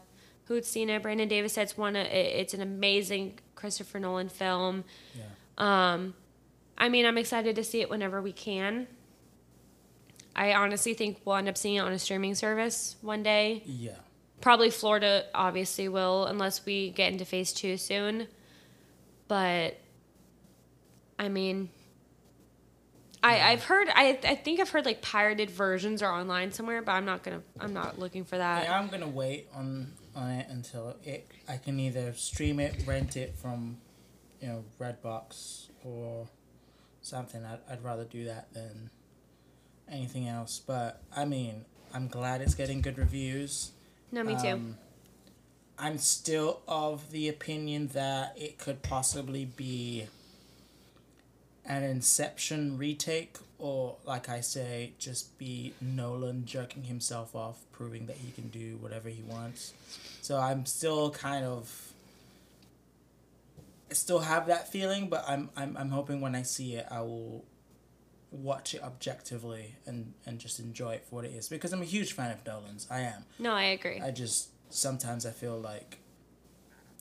who 0.45 0.55
had 0.55 0.65
seen 0.65 0.89
it? 0.89 1.01
Brandon 1.01 1.27
Davis 1.27 1.53
said 1.53 1.63
it's 1.63 1.77
one. 1.77 1.97
It, 1.97 2.07
it's 2.11 2.53
an 2.53 2.61
amazing 2.61 3.39
Christopher 3.55 3.99
Nolan 3.99 4.29
film. 4.29 4.85
Yeah. 5.13 5.23
Um, 5.57 6.13
I 6.77 6.89
mean, 6.89 7.05
I'm 7.05 7.17
excited 7.17 7.55
to 7.55 7.63
see 7.63 7.81
it 7.81 7.89
whenever 7.89 8.21
we 8.21 8.31
can. 8.31 8.87
I 10.35 10.53
honestly 10.53 10.93
think 10.93 11.21
we'll 11.25 11.35
end 11.35 11.49
up 11.49 11.57
seeing 11.57 11.75
it 11.75 11.79
on 11.79 11.91
a 11.91 11.99
streaming 11.99 12.35
service 12.35 12.95
one 13.01 13.21
day. 13.21 13.63
Yeah. 13.65 13.91
Probably 14.39 14.69
Florida, 14.69 15.25
obviously, 15.35 15.87
will, 15.87 16.25
unless 16.25 16.65
we 16.65 16.89
get 16.89 17.11
into 17.11 17.25
phase 17.25 17.53
two 17.53 17.77
soon. 17.77 18.27
But, 19.27 19.77
I 21.19 21.29
mean, 21.29 21.69
I, 23.23 23.51
I've 23.51 23.63
heard, 23.65 23.87
I, 23.93 24.19
I 24.23 24.35
think 24.35 24.59
I've 24.59 24.69
heard 24.69 24.85
like 24.85 25.01
pirated 25.01 25.51
versions 25.51 26.01
are 26.01 26.11
online 26.11 26.51
somewhere, 26.51 26.81
but 26.81 26.93
I'm 26.93 27.05
not 27.05 27.21
gonna, 27.23 27.43
I'm 27.59 27.73
not 27.73 27.99
looking 27.99 28.25
for 28.25 28.37
that. 28.37 28.63
Yeah, 28.63 28.79
I'm 28.79 28.87
gonna 28.87 29.07
wait 29.07 29.47
on 29.53 29.93
on 30.15 30.31
it 30.31 30.47
until 30.49 30.95
it 31.03 31.29
I 31.47 31.57
can 31.57 31.79
either 31.79 32.13
stream 32.13 32.59
it, 32.59 32.75
rent 32.85 33.15
it 33.15 33.35
from, 33.35 33.77
you 34.41 34.47
know, 34.47 34.63
Redbox 34.79 35.67
or 35.85 36.27
something. 37.01 37.43
I'd, 37.45 37.59
I'd 37.69 37.83
rather 37.83 38.03
do 38.03 38.25
that 38.25 38.53
than 38.53 38.89
anything 39.89 40.27
else. 40.27 40.61
But 40.65 41.01
I 41.15 41.25
mean, 41.25 41.65
I'm 41.93 42.07
glad 42.07 42.41
it's 42.41 42.55
getting 42.55 42.81
good 42.81 42.97
reviews. 42.97 43.71
No, 44.11 44.23
me 44.23 44.35
too. 44.41 44.49
Um, 44.49 44.77
I'm 45.77 45.97
still 45.97 46.61
of 46.67 47.11
the 47.11 47.27
opinion 47.27 47.87
that 47.93 48.33
it 48.37 48.57
could 48.57 48.83
possibly 48.83 49.45
be 49.45 50.07
an 51.65 51.83
Inception 51.83 52.77
retake, 52.77 53.37
or 53.57 53.95
like 54.05 54.29
I 54.29 54.41
say, 54.41 54.93
just 54.99 55.37
be 55.37 55.73
Nolan 55.79 56.45
jerking 56.45 56.83
himself 56.83 57.35
off, 57.35 57.57
proving 57.71 58.05
that 58.07 58.17
he 58.17 58.31
can 58.31 58.49
do 58.49 58.77
whatever 58.77 59.09
he 59.09 59.23
wants. 59.23 59.73
So 60.21 60.37
I'm 60.37 60.65
still 60.65 61.11
kind 61.11 61.45
of. 61.45 61.90
Still 63.91 64.19
have 64.19 64.47
that 64.47 64.71
feeling, 64.71 65.07
but 65.09 65.23
I'm 65.27 65.49
I'm 65.55 65.75
I'm 65.77 65.89
hoping 65.89 66.21
when 66.21 66.35
I 66.35 66.43
see 66.43 66.75
it, 66.75 66.87
I 66.89 67.01
will 67.01 67.45
watch 68.31 68.73
it 68.73 68.81
objectively 68.81 69.75
and 69.85 70.13
and 70.25 70.39
just 70.39 70.59
enjoy 70.59 70.93
it 70.93 71.05
for 71.05 71.17
what 71.17 71.25
it 71.25 71.31
is 71.31 71.49
because 71.49 71.73
I'm 71.73 71.81
a 71.81 71.85
huge 71.85 72.13
fan 72.13 72.31
of 72.31 72.45
Nolan's. 72.45 72.87
I 72.89 73.01
am. 73.01 73.25
No, 73.37 73.53
I 73.53 73.63
agree. 73.63 73.99
I 73.99 74.11
just 74.11 74.49
sometimes 74.69 75.25
I 75.25 75.31
feel 75.31 75.59
like, 75.59 75.99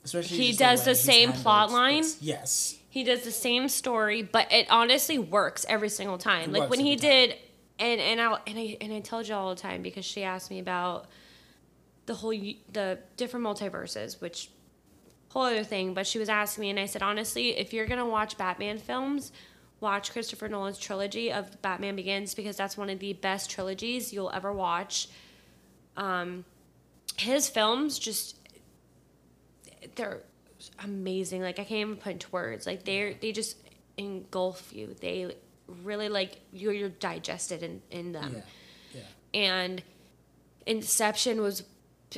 especially 0.04 0.38
He 0.38 0.52
does 0.52 0.80
way 0.80 0.86
the 0.86 0.94
same 0.96 1.32
plot 1.32 1.70
line? 1.70 2.04
Yes, 2.20 2.76
He 2.88 3.04
does 3.04 3.22
the 3.22 3.30
same 3.30 3.68
story, 3.68 4.22
but 4.22 4.50
it 4.52 4.66
honestly 4.70 5.18
works 5.18 5.64
every 5.68 5.88
single 5.88 6.18
time. 6.18 6.54
It 6.54 6.58
like 6.58 6.70
when 6.70 6.80
he 6.80 6.96
time. 6.96 7.10
did, 7.10 7.36
and 7.78 8.00
and 8.00 8.20
I 8.20 8.38
and 8.46 8.58
I 8.58 8.76
and 8.80 8.92
I 8.92 9.00
told 9.00 9.28
you 9.28 9.34
all 9.34 9.54
the 9.54 9.60
time 9.60 9.82
because 9.82 10.04
she 10.04 10.24
asked 10.24 10.50
me 10.50 10.58
about 10.58 11.06
the 12.06 12.14
whole 12.14 12.32
the 12.72 12.98
different 13.16 13.46
multiverses, 13.46 14.20
which 14.20 14.50
whole 15.30 15.42
other 15.42 15.64
thing. 15.64 15.94
But 15.94 16.06
she 16.06 16.18
was 16.18 16.28
asking 16.28 16.62
me, 16.62 16.70
and 16.70 16.78
I 16.78 16.86
said 16.86 17.02
honestly, 17.02 17.56
if 17.56 17.72
you're 17.72 17.86
gonna 17.86 18.06
watch 18.06 18.36
Batman 18.36 18.78
films, 18.78 19.32
watch 19.80 20.12
Christopher 20.12 20.48
Nolan's 20.48 20.78
trilogy 20.78 21.32
of 21.32 21.60
Batman 21.62 21.96
Begins 21.96 22.34
because 22.34 22.56
that's 22.56 22.76
one 22.76 22.90
of 22.90 22.98
the 22.98 23.14
best 23.14 23.50
trilogies 23.50 24.12
you'll 24.12 24.30
ever 24.30 24.52
watch. 24.52 25.08
Um, 25.96 26.44
his 27.16 27.48
films 27.48 27.98
just 27.98 28.36
they're 29.96 30.22
amazing. 30.82 31.42
Like 31.42 31.58
I 31.58 31.64
can't 31.64 31.80
even 31.80 31.96
put 31.96 32.12
into 32.12 32.28
words. 32.30 32.66
Like 32.66 32.84
they 32.84 33.16
they 33.20 33.32
just 33.32 33.56
engulf 33.96 34.72
you. 34.72 34.94
They 35.00 35.34
really 35.84 36.08
like 36.08 36.40
you're 36.52 36.72
you're 36.72 36.88
digested 36.88 37.62
in 37.62 37.82
in 37.90 38.12
them. 38.12 38.42
yeah, 38.92 39.02
yeah. 39.34 39.40
And 39.40 39.82
Inception 40.66 41.40
was 41.40 41.62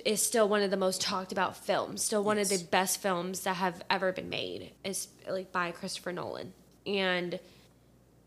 is 0.04 0.22
still 0.22 0.48
one 0.48 0.62
of 0.62 0.70
the 0.70 0.76
most 0.76 1.00
talked 1.00 1.32
about 1.32 1.56
films. 1.56 2.02
Still 2.02 2.24
one 2.24 2.38
of 2.38 2.48
the 2.48 2.58
best 2.70 3.00
films 3.02 3.40
that 3.40 3.56
have 3.56 3.82
ever 3.90 4.12
been 4.12 4.28
made. 4.28 4.72
Is 4.84 5.08
like 5.28 5.52
by 5.52 5.70
Christopher 5.72 6.12
Nolan. 6.12 6.52
And 6.86 7.38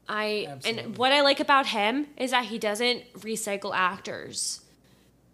I 0.07 0.45
Absolutely. 0.49 0.83
and 0.83 0.97
what 0.97 1.11
I 1.11 1.21
like 1.21 1.39
about 1.39 1.65
him 1.67 2.07
is 2.17 2.31
that 2.31 2.45
he 2.45 2.59
doesn't 2.59 3.11
recycle 3.13 3.71
actors. 3.75 4.61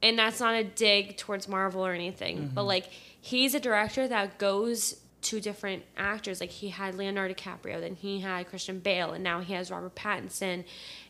And 0.02 0.18
that's 0.18 0.40
not 0.40 0.56
a 0.56 0.64
dig 0.64 1.18
towards 1.18 1.48
Marvel 1.48 1.86
or 1.86 1.92
anything, 1.94 2.38
Mm-hmm. 2.38 2.56
but 2.56 2.64
like 2.64 2.86
he's 3.20 3.54
a 3.54 3.60
director 3.60 4.08
that 4.08 4.38
goes 4.38 4.96
to 5.24 5.40
different 5.40 5.84
actors. 5.98 6.40
Like 6.40 6.50
he 6.50 6.70
had 6.70 6.96
Leonardo 6.96 7.34
DiCaprio, 7.36 7.80
then 7.82 7.94
he 7.96 8.22
had 8.22 8.48
Christian 8.48 8.80
Bale, 8.80 9.12
and 9.12 9.24
now 9.24 9.42
he 9.42 9.54
has 9.54 9.70
Robert 9.70 9.94
Pattinson 9.94 10.64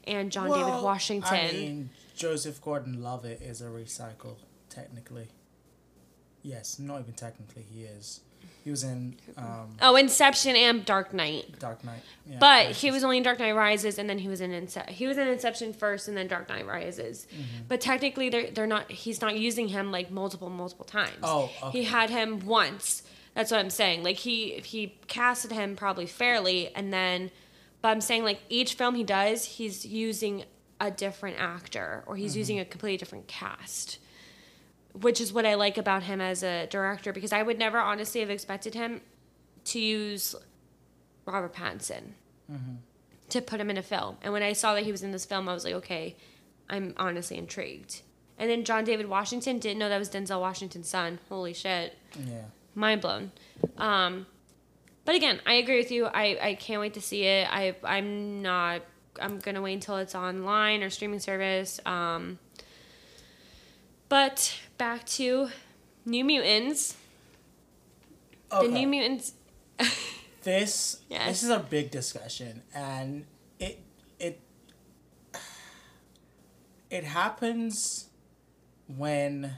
and 0.06 0.30
John 0.32 0.50
David 0.50 0.84
Washington. 0.84 1.34
I 1.34 1.52
mean, 1.54 1.90
Joseph 2.18 2.62
Gordon-Levitt 2.62 3.42
is 3.42 3.62
a 3.62 3.68
recycle, 3.68 4.36
technically. 4.72 5.28
Yes, 6.44 6.80
not 6.80 7.02
even 7.02 7.14
technically, 7.14 7.64
he 7.72 7.84
is. 7.84 8.22
He 8.64 8.72
was 8.72 8.84
in 8.84 9.16
um, 9.38 9.76
oh, 9.82 9.96
Inception 9.96 10.56
and 10.56 10.84
Dark 10.86 11.14
Knight. 11.14 11.58
Dark 11.60 11.84
Knight. 11.84 12.02
Yeah, 12.28 12.38
But 12.40 12.66
Rises. 12.68 12.82
he 12.82 12.92
was 12.92 13.04
only 13.04 13.18
in 13.18 13.24
Dark 13.24 13.40
Knight 13.40 13.56
Rises, 13.56 13.98
and 14.00 14.10
then 14.10 14.18
he 14.20 14.28
was 14.28 14.42
in 14.42 14.52
Ince- 14.52 14.88
he 14.90 15.06
was 15.08 15.18
in 15.18 15.28
Inception 15.28 15.74
first, 15.74 16.08
and 16.08 16.16
then 16.18 16.28
Dark 16.28 16.50
Knight 16.50 16.66
Rises. 16.68 17.28
Mm-hmm. 17.32 17.64
But 17.68 17.82
technically, 17.82 18.30
they're 18.30 18.50
they're 18.52 18.68
not. 18.68 18.92
He's 18.92 19.22
not 19.22 19.38
using 19.38 19.68
him 19.68 19.92
like 19.92 20.10
multiple 20.12 20.50
multiple 20.50 20.86
times. 20.86 21.18
Oh, 21.24 21.52
okay. 21.64 21.80
he 21.80 21.84
had 21.86 22.10
him 22.10 22.40
once. 22.46 23.04
That's 23.36 23.50
what 23.52 23.60
I'm 23.60 23.70
saying. 23.70 24.04
Like 24.04 24.18
he 24.18 24.60
he 24.64 24.96
casted 25.08 25.52
him 25.52 25.76
probably 25.76 26.06
fairly, 26.08 26.70
and 26.76 26.92
then, 26.94 27.32
but 27.82 27.90
I'm 27.90 28.02
saying 28.02 28.24
like 28.24 28.42
each 28.50 28.74
film 28.76 28.96
he 28.96 29.04
does, 29.04 29.46
he's 29.46 29.86
using 29.86 30.44
a 30.80 30.90
different 30.92 31.38
actor, 31.40 32.04
or 32.08 32.14
Mm-hmm. 32.16 32.22
he's 32.24 32.38
using 32.38 32.60
a 32.60 32.66
completely 32.66 32.98
different 32.98 33.28
cast. 33.28 34.00
Which 35.00 35.22
is 35.22 35.32
what 35.32 35.46
I 35.46 35.54
like 35.56 35.78
about 35.78 36.04
him 36.04 36.20
as 36.20 36.44
a 36.44 36.68
director, 36.68 37.14
because 37.14 37.32
I 37.32 37.42
would 37.44 37.58
never 37.58 37.78
honestly 37.80 38.20
have 38.22 38.30
expected 38.30 38.74
him 38.74 39.02
to 39.66 39.80
use 39.80 40.36
Robert 41.26 41.54
Pattinson 41.54 42.14
to 43.30 43.42
put 43.42 43.62
him 43.62 43.70
in 43.70 43.78
a 43.78 43.82
film. 43.84 44.18
And 44.22 44.34
when 44.34 44.44
I 44.44 44.52
saw 44.52 44.74
that 44.76 44.84
he 44.84 44.92
was 44.92 45.04
in 45.04 45.12
this 45.12 45.24
film, 45.24 45.48
I 45.48 45.54
was 45.54 45.64
like, 45.64 45.76
okay, 45.76 46.18
I'm 46.70 46.94
honestly 46.98 47.38
intrigued. 47.38 48.02
And 48.38 48.50
then 48.50 48.66
John 48.66 48.84
David 48.84 49.08
Washington 49.08 49.60
didn't 49.60 49.80
know 49.80 49.88
that 49.88 49.98
was 50.00 50.10
Denzel 50.10 50.42
Washington's 50.42 50.90
son. 50.90 51.20
Holy 51.30 51.54
shit, 51.54 51.98
Yeah. 52.20 52.42
mind 52.76 53.00
blown. 53.00 53.32
Um, 53.78 54.26
but 55.06 55.16
again, 55.16 55.40
I 55.46 55.54
agree 55.54 55.78
with 55.78 55.92
you. 55.92 56.08
I, 56.08 56.38
I 56.42 56.54
can't 56.56 56.82
wait 56.82 56.96
to 56.96 57.02
see 57.02 57.24
it. 57.24 57.48
I 57.50 57.76
I'm 57.84 58.42
not. 58.42 58.82
I'm 59.22 59.40
gonna 59.40 59.62
wait 59.62 59.74
until 59.76 59.98
it's 59.98 60.16
online 60.16 60.84
or 60.84 60.90
streaming 60.90 61.20
service. 61.20 61.80
Um, 61.86 62.40
but 64.10 64.54
back 64.82 65.06
to 65.06 65.48
New 66.08 66.26
Mutants. 66.26 66.98
Okay. 68.52 68.66
The 68.66 68.74
New 68.74 68.88
Mutants. 68.88 69.34
this 70.42 71.02
Yes. 71.08 71.28
this 71.28 71.44
is 71.44 71.50
a 71.50 71.60
big 71.60 71.92
discussion 71.92 72.64
and 72.74 73.26
it 73.60 73.80
it 74.18 74.42
it 76.90 77.04
happens 77.04 78.08
when 78.88 79.54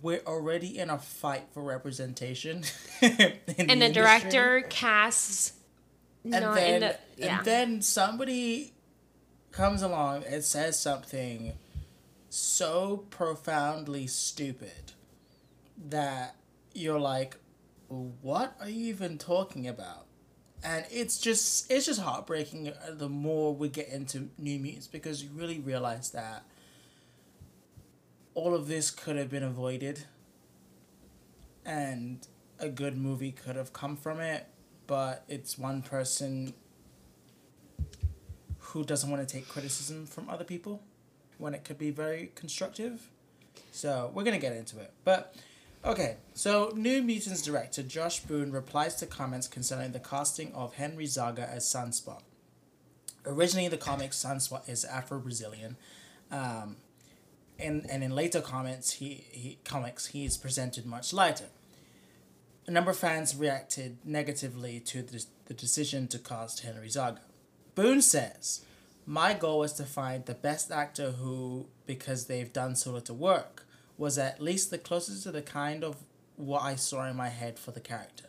we're 0.00 0.22
already 0.26 0.78
in 0.78 0.88
a 0.88 0.98
fight 0.98 1.44
for 1.52 1.62
representation 1.62 2.64
in 3.02 3.10
and 3.10 3.38
the 3.46 3.62
industry. 3.70 3.92
director 3.92 4.62
casts 4.70 5.52
and 6.24 6.32
then 6.32 6.80
the 6.80 6.96
yeah. 7.18 7.36
and 7.36 7.44
then 7.44 7.82
somebody 7.82 8.72
comes 9.50 9.82
along 9.82 10.24
and 10.24 10.42
says 10.42 10.80
something 10.80 11.52
so 12.32 13.04
profoundly 13.10 14.06
stupid 14.06 14.92
that 15.76 16.34
you're 16.72 16.98
like 16.98 17.36
what 18.22 18.56
are 18.58 18.70
you 18.70 18.86
even 18.86 19.18
talking 19.18 19.68
about? 19.68 20.06
And 20.64 20.86
it's 20.90 21.18
just 21.18 21.70
it's 21.70 21.86
just 21.86 22.00
heartbreaking 22.00 22.72
the 22.88 23.08
more 23.08 23.54
we 23.54 23.68
get 23.68 23.88
into 23.88 24.30
new 24.38 24.58
mutants 24.58 24.86
because 24.86 25.22
you 25.22 25.28
really 25.34 25.58
realize 25.58 26.10
that 26.12 26.44
all 28.34 28.54
of 28.54 28.66
this 28.66 28.90
could 28.90 29.16
have 29.16 29.28
been 29.28 29.42
avoided 29.42 30.06
and 31.66 32.26
a 32.58 32.68
good 32.68 32.96
movie 32.96 33.32
could 33.32 33.56
have 33.56 33.72
come 33.72 33.96
from 33.96 34.20
it 34.20 34.46
but 34.86 35.24
it's 35.28 35.58
one 35.58 35.82
person 35.82 36.54
who 38.58 38.84
doesn't 38.84 39.10
want 39.10 39.26
to 39.26 39.34
take 39.34 39.48
criticism 39.48 40.06
from 40.06 40.30
other 40.30 40.44
people 40.44 40.82
when 41.42 41.54
it 41.54 41.64
could 41.64 41.78
be 41.78 41.90
very 41.90 42.30
constructive 42.34 43.10
so 43.70 44.10
we're 44.14 44.24
gonna 44.24 44.38
get 44.38 44.54
into 44.54 44.78
it 44.78 44.92
but 45.04 45.34
Okay, 45.84 46.18
so 46.32 46.72
New 46.76 47.02
Mutants 47.02 47.42
director 47.42 47.82
Josh 47.82 48.20
Boone 48.20 48.52
replies 48.52 48.94
to 48.96 49.06
comments 49.06 49.48
concerning 49.48 49.90
the 49.90 49.98
casting 49.98 50.54
of 50.54 50.74
Henry 50.74 51.06
Zaga 51.06 51.48
as 51.50 51.64
Sunspot. 51.64 52.20
Originally, 53.26 53.64
in 53.64 53.72
the 53.72 53.76
comics, 53.76 54.24
Sunspot 54.24 54.68
is 54.68 54.84
Afro 54.84 55.18
Brazilian, 55.18 55.76
um, 56.30 56.76
and 57.58 57.84
and 57.90 58.04
in 58.04 58.14
later 58.14 58.40
comments, 58.40 58.92
he, 58.94 59.24
he 59.32 59.58
comics 59.64 60.06
he 60.06 60.24
is 60.24 60.36
presented 60.36 60.86
much 60.86 61.12
lighter. 61.12 61.48
A 62.68 62.70
number 62.70 62.92
of 62.92 62.96
fans 62.96 63.34
reacted 63.34 63.98
negatively 64.04 64.78
to 64.78 65.02
the, 65.02 65.24
the 65.46 65.54
decision 65.54 66.06
to 66.08 66.18
cast 66.20 66.60
Henry 66.60 66.88
Zaga. 66.88 67.22
Boone 67.74 68.02
says, 68.02 68.64
"My 69.06 69.34
goal 69.34 69.60
was 69.60 69.72
to 69.74 69.84
find 69.84 70.24
the 70.24 70.34
best 70.34 70.70
actor 70.70 71.12
who, 71.12 71.66
because 71.86 72.26
they've 72.26 72.52
done 72.52 72.76
so 72.76 72.92
little 72.92 73.16
work." 73.16 73.66
was 73.98 74.18
at 74.18 74.40
least 74.40 74.70
the 74.70 74.78
closest 74.78 75.22
to 75.22 75.30
the 75.30 75.42
kind 75.42 75.84
of 75.84 75.96
what 76.36 76.62
I 76.62 76.74
saw 76.74 77.08
in 77.08 77.14
my 77.14 77.28
head 77.28 77.58
for 77.58 77.70
the 77.70 77.80
character. 77.80 78.26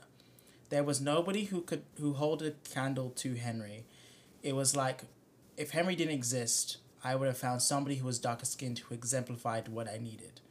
There 0.70 0.84
was 0.84 1.02
nobody 1.02 1.46
who 1.46 1.62
could 1.62 1.84
who 2.00 2.14
hold 2.14 2.42
a 2.42 2.52
candle 2.72 3.10
to 3.12 3.36
Henry. 3.36 3.86
It 4.42 4.56
was 4.56 4.76
like 4.76 5.06
if 5.58 5.72
Henry 5.72 5.96
didn't 5.96 6.14
exist, 6.14 6.78
I 7.04 7.16
would 7.16 7.28
have 7.28 7.38
found 7.38 7.62
somebody 7.62 7.96
who 7.96 8.06
was 8.06 8.20
darker 8.20 8.46
skinned 8.46 8.80
who 8.80 8.94
exemplified 8.96 9.68
what 9.68 9.88
I 9.88 9.98
needed. 9.98 10.42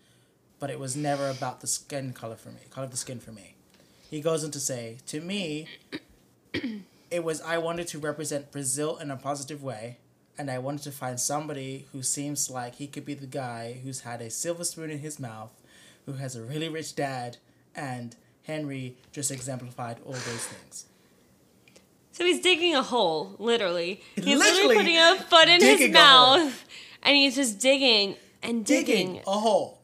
But 0.58 0.70
it 0.70 0.78
was 0.78 0.96
never 0.96 1.28
about 1.28 1.60
the 1.60 1.66
skin 1.66 2.12
color 2.12 2.36
for 2.36 2.50
me, 2.50 2.60
color 2.70 2.84
of 2.86 2.90
the 2.90 2.96
skin 2.96 3.20
for 3.20 3.32
me. 3.32 3.54
He 4.10 4.20
goes 4.20 4.44
on 4.44 4.50
to 4.52 4.60
say, 4.60 4.98
to 5.06 5.20
me, 5.20 5.66
it 7.10 7.24
was 7.24 7.40
I 7.40 7.58
wanted 7.58 7.88
to 7.88 7.98
represent 7.98 8.52
Brazil 8.52 8.98
in 8.98 9.10
a 9.10 9.16
positive 9.16 9.62
way, 9.62 9.98
and 10.42 10.50
I 10.50 10.58
wanted 10.58 10.82
to 10.82 10.90
find 10.90 11.20
somebody 11.20 11.86
who 11.92 12.02
seems 12.02 12.50
like 12.50 12.74
he 12.74 12.88
could 12.88 13.04
be 13.04 13.14
the 13.14 13.28
guy 13.28 13.78
who's 13.84 14.00
had 14.00 14.20
a 14.20 14.28
silver 14.28 14.64
spoon 14.64 14.90
in 14.90 14.98
his 14.98 15.20
mouth, 15.20 15.52
who 16.04 16.14
has 16.14 16.34
a 16.34 16.42
really 16.42 16.68
rich 16.68 16.96
dad, 16.96 17.36
and 17.76 18.16
Henry 18.42 18.96
just 19.12 19.30
exemplified 19.30 19.98
all 20.04 20.14
those 20.14 20.46
things. 20.46 20.86
So 22.10 22.24
he's 22.24 22.40
digging 22.40 22.74
a 22.74 22.82
hole, 22.82 23.36
literally. 23.38 24.02
He's 24.16 24.24
literally, 24.26 24.74
Literally 24.74 24.76
putting 24.76 24.98
a 24.98 25.16
foot 25.30 25.48
in 25.48 25.60
his 25.60 25.78
digging 25.78 25.94
a 25.94 25.98
hole. 26.04 26.38
mouth, 26.38 26.64
and 27.04 27.16
he's 27.16 27.36
just 27.36 27.60
digging 27.60 28.16
and 28.42 28.66
digging. 28.66 29.06
digging 29.12 29.22
a 29.24 29.38
hole. 29.38 29.80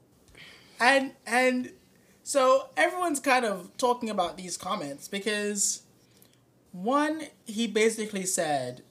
And 0.81 1.13
and 1.25 1.71
so 2.25 2.69
everyone's 2.77 3.21
kind 3.21 3.45
of 3.45 3.71
talking 3.79 4.11
about 4.11 4.37
these 4.37 4.57
comments 4.57 5.07
because 5.07 5.83
One, 6.73 7.23
he 7.47 7.69
basically 7.69 8.27
said 8.27 8.83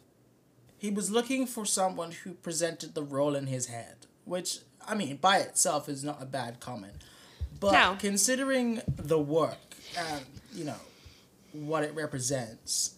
he 0.77 0.91
was 0.91 1.09
looking 1.11 1.47
for 1.47 1.65
someone 1.65 2.11
who 2.11 2.33
presented 2.33 2.93
the 2.93 3.03
role 3.03 3.35
in 3.35 3.47
his 3.47 3.67
head, 3.67 4.05
which 4.25 4.59
I 4.87 4.95
mean, 4.95 5.17
by 5.17 5.39
itself 5.39 5.89
is 5.89 6.03
not 6.03 6.21
a 6.21 6.25
bad 6.25 6.59
comment. 6.61 6.93
But 7.59 7.71
No. 7.73 7.97
considering 7.99 8.81
the 8.85 9.19
work 9.19 9.57
and 9.97 10.25
you 10.53 10.63
know 10.63 10.79
what 11.51 11.83
it 11.83 11.93
represents, 11.93 12.95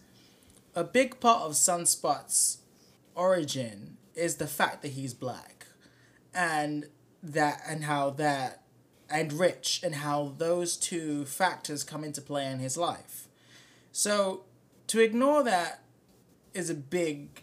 a 0.74 0.84
big 0.84 1.18
part 1.18 1.42
of 1.42 1.52
Sunspot's 1.52 2.58
origin 3.14 3.96
is 4.14 4.36
the 4.36 4.46
fact 4.46 4.82
that 4.82 4.92
he's 4.92 5.14
black, 5.14 5.66
and 6.34 6.86
that 7.22 7.62
and 7.66 7.84
how 7.84 8.10
that 8.10 8.62
and 9.08 9.32
rich 9.32 9.80
and 9.82 9.96
how 9.96 10.34
those 10.38 10.76
two 10.76 11.24
factors 11.24 11.82
come 11.82 12.04
into 12.04 12.20
play 12.20 12.46
in 12.46 12.60
his 12.60 12.76
life. 12.76 13.26
So 13.90 14.44
to 14.88 15.00
ignore 15.00 15.42
that 15.42 15.82
is 16.54 16.70
a 16.70 16.74
big 16.74 17.42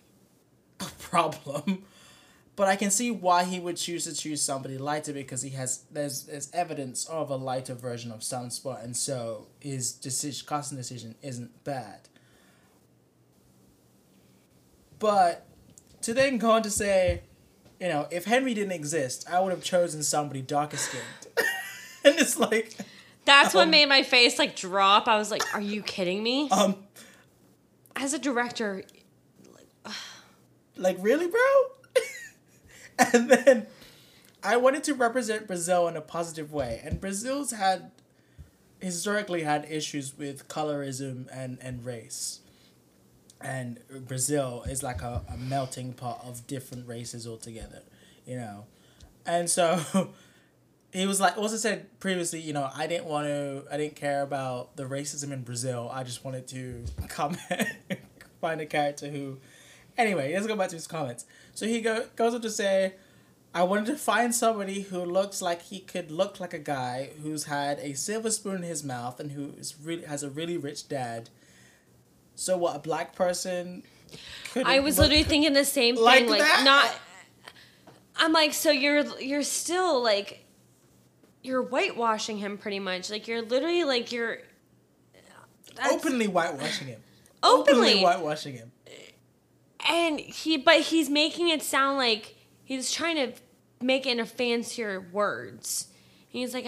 problem. 0.99 1.83
But 2.55 2.67
I 2.67 2.75
can 2.75 2.89
see 2.89 3.11
why 3.11 3.43
he 3.43 3.59
would 3.59 3.77
choose 3.77 4.05
to 4.05 4.15
choose 4.15 4.41
somebody 4.41 4.77
lighter 4.79 5.13
because 5.13 5.43
he 5.43 5.51
has 5.51 5.83
there's 5.91 6.23
there's 6.23 6.49
evidence 6.53 7.05
of 7.05 7.29
a 7.29 7.35
lighter 7.35 7.75
version 7.75 8.11
of 8.11 8.21
Sunspot 8.21 8.83
and 8.83 8.97
so 8.97 9.47
his 9.59 9.91
decision 9.91 10.45
casting 10.49 10.77
decision 10.77 11.15
isn't 11.21 11.63
bad. 11.63 12.09
But 14.99 15.45
to 16.01 16.13
then 16.13 16.37
go 16.37 16.51
on 16.51 16.63
to 16.63 16.71
say, 16.71 17.21
you 17.79 17.87
know, 17.89 18.07
if 18.09 18.25
Henry 18.25 18.53
didn't 18.53 18.71
exist, 18.71 19.27
I 19.29 19.39
would 19.39 19.51
have 19.51 19.63
chosen 19.63 20.01
somebody 20.01 20.41
darker 20.41 20.77
skinned. 20.77 21.03
and 22.03 22.15
it's 22.19 22.37
like 22.39 22.75
That's 23.25 23.53
what 23.53 23.63
Um, 23.65 23.69
made 23.71 23.87
my 23.87 24.01
face 24.03 24.39
like 24.39 24.55
drop. 24.55 25.07
I 25.07 25.17
was 25.17 25.29
like, 25.29 25.43
"Are 25.53 25.61
you 25.61 25.83
kidding 25.83 26.23
me?" 26.23 26.49
um 26.49 26.75
As 27.95 28.13
a 28.13 28.19
director, 28.19 28.83
like 29.53 29.67
really 30.79 31.27
bro? 31.27 31.41
And 33.13 33.29
then 33.29 33.67
i 34.43 34.55
wanted 34.57 34.83
to 34.83 34.93
represent 34.93 35.47
brazil 35.47 35.87
in 35.87 35.95
a 35.95 36.01
positive 36.01 36.51
way. 36.51 36.81
And 36.83 36.99
brazil's 36.99 37.51
had 37.51 37.91
historically 38.79 39.43
had 39.43 39.65
issues 39.69 40.17
with 40.17 40.47
colorism 40.47 41.27
and, 41.31 41.57
and 41.61 41.85
race. 41.85 42.39
And 43.39 43.79
brazil 44.07 44.63
is 44.67 44.81
like 44.81 45.01
a, 45.01 45.23
a 45.31 45.37
melting 45.37 45.93
pot 45.93 46.23
of 46.23 46.47
different 46.47 46.87
races 46.87 47.27
altogether 47.27 47.83
you 48.27 48.35
know? 48.35 48.65
And 49.25 49.49
so 49.49 49.79
he 50.93 51.05
was 51.07 51.19
like 51.19 51.37
also 51.37 51.57
said 51.57 51.99
previously 51.99 52.39
you 52.39 52.53
know 52.53 52.69
i 52.73 52.87
didn't 52.87 53.05
want 53.05 53.27
to 53.27 53.61
i 53.69 53.75
didn't 53.75 53.95
care 53.95 54.21
about 54.21 54.77
the 54.77 54.83
racism 54.83 55.31
in 55.31 55.41
brazil. 55.41 55.89
I 55.91 56.03
just 56.03 56.23
wanted 56.23 56.47
to 56.49 56.85
come 57.07 57.37
find 58.41 58.61
a 58.61 58.65
character 58.65 59.07
who 59.09 59.37
Anyway, 59.97 60.33
let's 60.33 60.47
go 60.47 60.55
back 60.55 60.69
to 60.69 60.75
his 60.75 60.87
comments. 60.87 61.25
So 61.53 61.65
he 61.65 61.81
go, 61.81 62.05
goes 62.15 62.33
on 62.35 62.41
to 62.41 62.49
say, 62.49 62.93
I 63.53 63.63
wanted 63.63 63.87
to 63.87 63.95
find 63.97 64.35
somebody 64.35 64.81
who 64.81 65.03
looks 65.03 65.41
like 65.41 65.63
he 65.63 65.79
could 65.79 66.11
look 66.11 66.39
like 66.39 66.53
a 66.53 66.59
guy 66.59 67.11
who's 67.23 67.45
had 67.45 67.79
a 67.79 67.93
silver 67.93 68.29
spoon 68.29 68.57
in 68.57 68.63
his 68.63 68.83
mouth 68.83 69.19
and 69.19 69.31
who 69.31 69.53
is 69.57 69.75
really 69.81 70.03
has 70.05 70.21
a 70.21 70.29
really 70.29 70.57
rich 70.57 70.87
dad. 70.87 71.29
So 72.35 72.57
what 72.57 72.75
a 72.75 72.79
black 72.79 73.15
person 73.15 73.83
I 74.55 74.79
was 74.79 74.97
literally 74.99 75.23
thinking 75.23 75.53
the 75.53 75.65
same 75.65 75.95
thing. 75.95 76.03
Like 76.03 76.27
Like, 76.27 76.39
that? 76.39 76.61
not. 76.63 76.95
I'm 78.15 78.33
like, 78.33 78.53
so 78.53 78.71
you're 78.71 79.05
you're 79.19 79.43
still 79.43 80.01
like, 80.01 80.45
you're 81.43 81.61
whitewashing 81.61 82.37
him 82.37 82.57
pretty 82.57 82.79
much. 82.79 83.09
Like 83.09 83.27
you're 83.27 83.41
literally 83.41 83.83
like 83.83 84.11
you're. 84.11 84.39
openly 85.91 86.27
whitewashing 86.27 86.87
him. 86.87 87.01
Openly. 87.43 88.01
whitewashing 88.01 88.53
him. 88.53 88.71
And 89.87 90.19
he 90.19 90.57
but 90.57 90.81
he's 90.81 91.09
making 91.09 91.49
it 91.49 91.61
sound 91.61 91.97
like 91.97 92.35
he's 92.63 92.91
trying 92.91 93.15
to 93.15 93.33
make 93.81 94.05
it 94.05 94.11
in 94.11 94.19
a 94.19 94.25
fancier 94.25 94.99
words 95.11 95.87
he's 96.27 96.53
like 96.53 96.67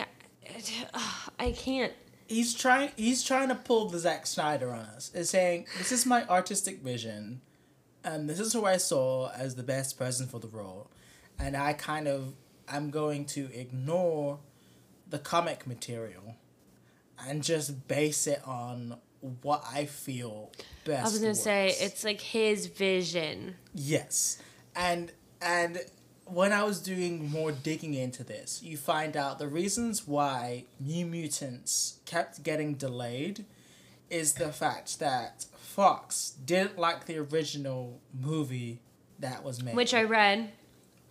I, 0.94 1.30
I 1.40 1.52
can't 1.52 1.94
he's 2.30 2.54
trying 2.54 2.92
he's 2.96 3.24
trying 3.24 3.50
to 3.50 3.56
pull 3.56 3.90
the 3.90 4.00
Zack 4.00 4.26
Snyder 4.26 4.72
on 4.72 4.82
us. 4.82 5.12
Is 5.14 5.30
saying 5.30 5.66
this 5.78 5.92
is 5.92 6.06
my 6.06 6.26
artistic 6.28 6.82
vision, 6.82 7.42
and 8.04 8.30
this 8.30 8.40
is 8.40 8.54
who 8.54 8.66
I 8.66 8.78
saw 8.78 9.32
as 9.32 9.56
the 9.56 9.64
best 9.64 9.98
person 9.98 10.28
for 10.28 10.40
the 10.40 10.48
role, 10.48 10.90
and 11.38 11.58
I 11.58 11.74
kind 11.74 12.08
of 12.08 12.36
I'm 12.70 12.92
going 12.92 13.26
to 13.26 13.50
ignore 13.54 14.40
the 15.10 15.20
comic 15.20 15.68
material, 15.68 16.36
and 17.28 17.44
just 17.44 17.88
base 17.88 18.28
it 18.28 18.42
on 18.46 18.98
what 19.42 19.64
I 19.72 19.86
feel 19.86 20.52
best. 20.86 21.02
i 21.02 21.04
was 21.04 21.20
gonna 21.20 21.36
say 21.36 21.76
it's 21.80 22.04
like 22.04 22.22
his 22.22 22.68
vision 22.68 23.56
Yes. 23.74 24.42
And 24.76 25.12
and 25.42 25.80
when 26.26 26.52
I 26.54 26.64
was 26.64 26.80
doing 26.80 27.30
more 27.32 27.52
digging 27.52 27.94
into 27.96 28.24
this, 28.24 28.62
you 28.62 28.78
find 28.78 29.18
out 29.18 29.40
the 29.40 29.48
reasons 29.48 30.08
why 30.08 30.66
New 30.80 31.06
Mutants 31.06 32.00
kept 32.06 32.44
getting 32.44 32.76
delayed 32.76 33.46
is 34.10 34.34
the 34.34 34.52
fact 34.52 35.00
that 35.00 35.46
Fox 35.58 36.32
didn't 36.46 36.78
like 36.78 37.06
the 37.06 37.18
original 37.18 38.00
movie 38.14 38.82
that 39.20 39.44
was 39.44 39.62
made. 39.64 39.76
which 39.76 39.94
i 39.94 40.02
read 40.04 40.52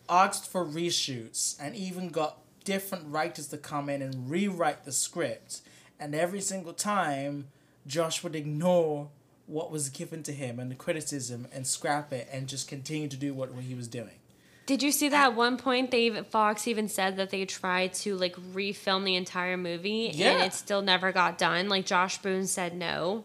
asked 0.09 0.51
for 0.51 0.65
reshoots 0.65 1.57
and 1.61 1.77
even 1.77 2.09
got 2.09 2.39
different 2.65 3.05
writers 3.07 3.49
to 3.49 3.59
come 3.59 3.89
in 3.89 4.03
and 4.03 4.31
rewrite 4.31 4.85
the 4.85 4.93
script. 4.93 5.61
And 6.01 6.15
every 6.15 6.41
single 6.41 6.73
time, 6.73 7.49
Josh 7.89 8.23
would 8.23 8.37
ignore 8.37 9.09
what 9.47 9.71
was 9.73 9.89
given 9.89 10.23
to 10.23 10.33
him 10.33 10.61
and 10.61 10.71
the 10.71 10.75
criticism 10.77 11.49
and 11.53 11.67
scrap 11.67 12.13
it 12.13 12.29
and 12.31 12.47
just 12.47 12.69
continue 12.69 13.09
to 13.09 13.17
do 13.17 13.33
what, 13.35 13.53
what 13.53 13.65
he 13.65 13.75
was 13.75 13.89
doing. 13.89 14.21
did 14.67 14.83
you 14.83 14.93
see 14.93 15.09
that 15.09 15.29
at 15.31 15.35
one 15.35 15.57
point 15.57 15.91
they 15.91 16.03
even 16.03 16.23
fox 16.25 16.69
even 16.69 16.87
said 16.89 17.17
that 17.17 17.31
they 17.31 17.47
tried 17.47 17.95
to 17.95 18.15
like 18.17 18.37
refilm 18.53 19.05
the 19.07 19.17
entire 19.17 19.57
movie 19.57 20.11
and 20.11 20.43
it 20.43 20.53
still 20.53 20.83
never 20.83 21.11
got 21.13 21.39
done? 21.39 21.69
Like 21.71 21.87
josh 21.87 22.19
boone 22.19 22.47
said 22.47 22.77
no. 22.77 23.25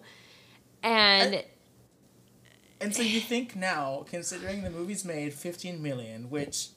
And 0.82 1.36
I- 1.36 1.46
And 2.80 2.96
so 2.96 3.02
you 3.02 3.20
think 3.20 3.56
now, 3.56 4.06
considering 4.10 4.64
the 4.64 4.70
movie's 4.70 5.06
made 5.06 5.34
15 5.34 5.82
million, 5.82 6.30
which 6.30 6.70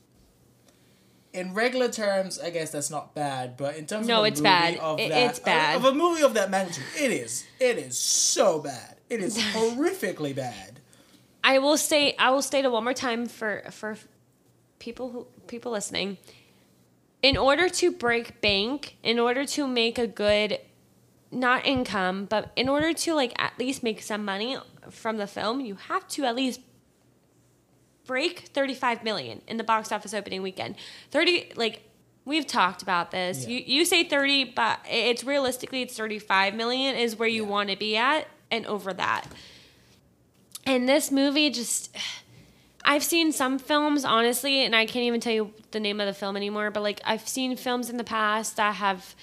in 1.37 1.55
regular 1.55 1.89
terms, 1.89 2.39
I 2.41 2.51
guess 2.51 2.71
that's 2.71 2.91
not 2.91 3.15
bad, 3.15 3.57
but 3.57 3.77
in 3.77 3.87
terms 3.87 4.07
No, 4.07 4.19
of 4.21 4.25
a 4.25 4.29
it's 4.29 4.41
movie 4.41 4.45
bad. 4.49 4.77
of 4.79 4.99
It- 4.99 5.09
that, 5.11 5.31
it's 5.31 5.39
bad. 5.39 5.77
of 5.77 5.85
a 5.85 5.93
movie 5.93 6.23
of 6.23 6.35
that 6.35 6.51
magnitude, 6.51 6.85
it 6.99 7.11
is. 7.11 7.45
It 7.61 7.79
is 7.79 7.97
so 7.99 8.59
bad. 8.59 8.97
It 9.11 9.21
is 9.21 9.37
horrifically 9.55 10.35
bad. 10.35 10.81
I 11.45 11.59
will 11.59 11.77
say 11.77 12.15
I 12.19 12.31
will 12.31 12.43
state 12.43 12.65
it 12.65 12.73
one 12.73 12.83
more 12.85 12.95
time 12.95 13.27
for 13.27 13.63
for 13.71 13.97
people 14.79 15.11
who 15.11 15.27
people 15.47 15.71
listening. 15.73 16.19
In 17.23 17.37
order 17.37 17.69
to 17.69 17.91
break 17.93 18.41
bank, 18.41 18.97
in 19.03 19.19
order 19.19 19.45
to 19.47 19.67
make 19.67 19.99
a 19.99 20.07
good 20.07 20.59
not 21.31 21.67
income, 21.67 22.25
but 22.27 22.51
in 22.57 22.69
order 22.69 22.93
to 22.93 23.15
like 23.15 23.33
at 23.41 23.53
least 23.59 23.83
make 23.83 24.01
some 24.03 24.25
money 24.25 24.57
from 24.91 25.17
the 25.19 25.27
film, 25.27 25.61
you 25.61 25.75
have 25.77 26.07
to 26.09 26.25
at 26.25 26.35
least 26.35 26.61
break 28.07 28.41
35 28.41 29.03
million 29.05 29.43
in 29.47 29.57
the 29.57 29.65
box 29.65 29.93
office 29.93 30.15
opening 30.15 30.43
weekend. 30.43 30.77
30 31.11 31.53
like 31.57 31.83
we've 32.25 32.47
talked 32.47 32.83
about 32.83 33.11
this. 33.11 33.45
Yeah. 33.47 33.59
You 33.59 33.65
you 33.79 33.85
say 33.85 34.05
30, 34.05 34.45
but 34.57 34.81
it's 34.91 35.25
realistically 35.25 35.83
it's 35.83 35.97
35 35.97 36.55
million 36.55 36.97
is 36.97 37.17
where 37.17 37.29
you 37.29 37.45
Yeah. 37.45 37.51
want 37.51 37.71
to 37.71 37.77
be 37.77 37.97
at 37.97 38.27
and 38.51 38.67
over 38.67 38.93
that. 38.95 39.27
And 40.65 40.89
this 40.89 41.11
movie 41.11 41.51
just 41.51 41.95
I've 42.85 43.03
seen 43.05 43.33
some 43.33 43.59
films 43.59 44.05
honestly 44.05 44.65
and 44.65 44.75
I 44.75 44.87
can't 44.87 45.05
even 45.05 45.21
tell 45.21 45.33
you 45.33 45.53
the 45.73 45.81
name 45.81 46.01
of 46.01 46.07
the 46.07 46.15
film 46.15 46.37
anymore, 46.37 46.71
but 46.71 46.83
like 46.83 47.01
I've 47.05 47.27
seen 47.29 47.57
films 47.57 47.91
in 47.91 47.97
the 47.97 48.05
past 48.05 48.57
that 48.57 48.77
have 48.77 49.15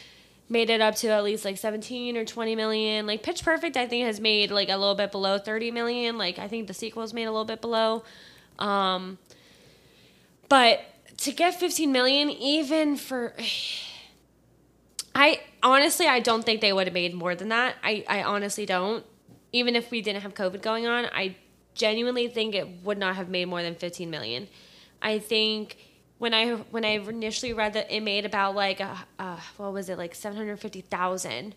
made 0.49 0.69
it 0.69 0.81
up 0.81 0.95
to 0.95 1.07
at 1.07 1.23
least 1.23 1.45
like 1.45 1.57
17 1.57 2.15
or 2.17 2.25
20 2.25 2.55
million. 2.55 3.07
Like 3.07 3.23
Pitch 3.23 3.43
Perfect 3.43 3.75
I 3.77 3.87
think 3.87 4.05
has 4.05 4.19
made 4.19 4.51
like 4.51 4.69
a 4.69 4.77
little 4.77 4.95
bit 4.95 5.11
below 5.11 5.37
30 5.37 5.71
million. 5.71 6.17
Like 6.17 6.39
I 6.39 6.47
think 6.47 6.67
the 6.67 6.73
sequel's 6.73 7.13
made 7.13 7.23
a 7.25 7.31
little 7.31 7.45
bit 7.45 7.61
below. 7.61 8.03
Um 8.59 9.17
but 10.49 10.81
to 11.17 11.31
get 11.31 11.59
15 11.59 11.91
million 11.91 12.29
even 12.29 12.97
for 12.97 13.33
I 15.15 15.41
honestly 15.61 16.07
I 16.07 16.19
don't 16.19 16.43
think 16.43 16.61
they 16.61 16.73
would 16.73 16.87
have 16.87 16.93
made 16.93 17.13
more 17.13 17.35
than 17.35 17.49
that. 17.49 17.75
I, 17.83 18.03
I 18.07 18.23
honestly 18.23 18.65
don't. 18.65 19.05
Even 19.51 19.75
if 19.75 19.91
we 19.91 20.01
didn't 20.01 20.23
have 20.23 20.33
COVID 20.33 20.61
going 20.61 20.87
on, 20.87 21.05
I 21.13 21.35
genuinely 21.75 22.27
think 22.27 22.55
it 22.55 22.67
would 22.83 22.97
not 22.97 23.15
have 23.15 23.29
made 23.29 23.45
more 23.45 23.61
than 23.61 23.75
15 23.75 24.09
million. 24.09 24.47
I 25.01 25.19
think 25.19 25.77
when 26.17 26.33
I 26.33 26.53
when 26.55 26.85
I 26.85 26.99
initially 26.99 27.53
read 27.53 27.73
that 27.73 27.91
it 27.91 28.01
made 28.01 28.25
about 28.25 28.55
like 28.55 28.81
uh, 28.81 28.95
uh 29.19 29.39
what 29.57 29.73
was 29.73 29.89
it 29.89 29.97
like 29.97 30.15
750,000 30.15 31.55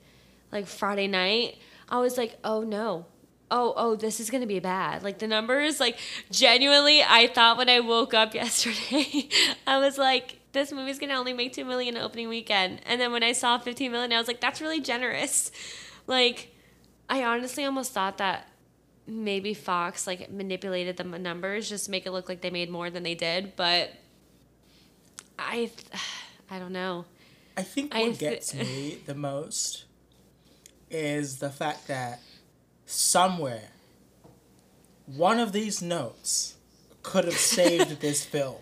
like 0.53 0.67
Friday 0.67 1.07
night, 1.07 1.59
I 1.89 1.99
was 1.99 2.17
like, 2.17 2.39
"Oh 2.45 2.63
no. 2.63 3.07
Oh, 3.51 3.75
oh, 3.77 3.97
this 3.97 4.19
is 4.21 4.31
going 4.31 4.41
to 4.41 4.47
be 4.47 4.61
bad." 4.61 5.03
Like 5.03 5.19
the 5.19 5.27
numbers 5.27 5.81
like 5.81 5.99
genuinely 6.31 7.03
I 7.03 7.27
thought 7.29 7.57
when 7.57 7.69
I 7.69 7.81
woke 7.81 8.15
up 8.15 8.35
yesterday, 8.43 9.29
I 9.67 9.79
was 9.79 9.99
like 9.99 10.41
this 10.53 10.73
movie's 10.73 10.99
gonna 10.99 11.15
only 11.15 11.35
make 11.35 11.53
two 11.53 11.65
million 11.65 11.97
opening 11.97 12.29
weekend, 12.29 12.81
and 12.87 13.01
then 13.01 13.13
when 13.13 13.23
I 13.23 13.33
saw 13.33 13.59
fifteen 13.59 13.93
million, 13.93 14.13
I 14.13 14.19
was 14.19 14.29
like, 14.29 14.41
"That's 14.41 14.61
really 14.61 14.81
generous." 14.81 15.53
Like, 16.07 16.55
I 17.09 17.25
honestly 17.25 17.65
almost 17.65 17.93
thought 17.93 18.19
that 18.19 18.49
maybe 19.07 19.55
Fox 19.55 20.07
like 20.07 20.31
manipulated 20.31 20.97
the 20.97 21.05
numbers 21.05 21.69
just 21.69 21.87
to 21.87 21.91
make 21.91 22.07
it 22.07 22.11
look 22.11 22.29
like 22.29 22.41
they 22.41 22.51
made 22.51 22.71
more 22.71 22.91
than 22.91 23.03
they 23.03 23.15
did, 23.15 23.55
but 23.57 23.91
I 25.39 25.71
I 26.51 26.59
don't 26.59 26.73
know. 26.73 27.05
I 27.57 27.63
think 27.63 27.95
I 27.95 28.09
what 28.09 28.19
gets 28.19 28.55
me 28.55 28.99
the 29.07 29.15
most 29.15 29.85
is 30.91 31.39
the 31.39 31.51
fact 31.51 31.89
that 31.89 32.21
somewhere 32.87 33.71
one 35.07 35.39
of 35.39 35.53
these 35.53 35.81
notes 35.81 36.57
could 37.03 37.25
have 37.25 37.39
saved 37.39 38.01
this 38.01 38.25
film. 38.25 38.57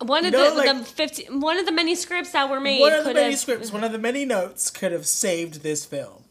One 0.00 0.24
of 0.24 0.32
know, 0.32 0.50
the, 0.50 0.56
like- 0.56 0.78
the 0.78 0.84
50, 0.84 1.24
one 1.38 1.58
of 1.58 1.66
the 1.66 1.72
many 1.72 1.94
scripts 1.94 2.32
that 2.32 2.48
were 2.48 2.60
made 2.60 2.80
one 2.80 2.92
of 2.92 3.04
the 3.04 3.12
many 3.12 3.30
have 3.32 3.38
scripts, 3.38 3.72
one 3.72 3.84
of 3.84 3.92
the 3.92 3.98
many 3.98 4.24
notes 4.24 4.70
could 4.70 4.92
have 4.92 5.06
saved 5.06 5.62
this 5.62 5.84
film. 5.84 6.24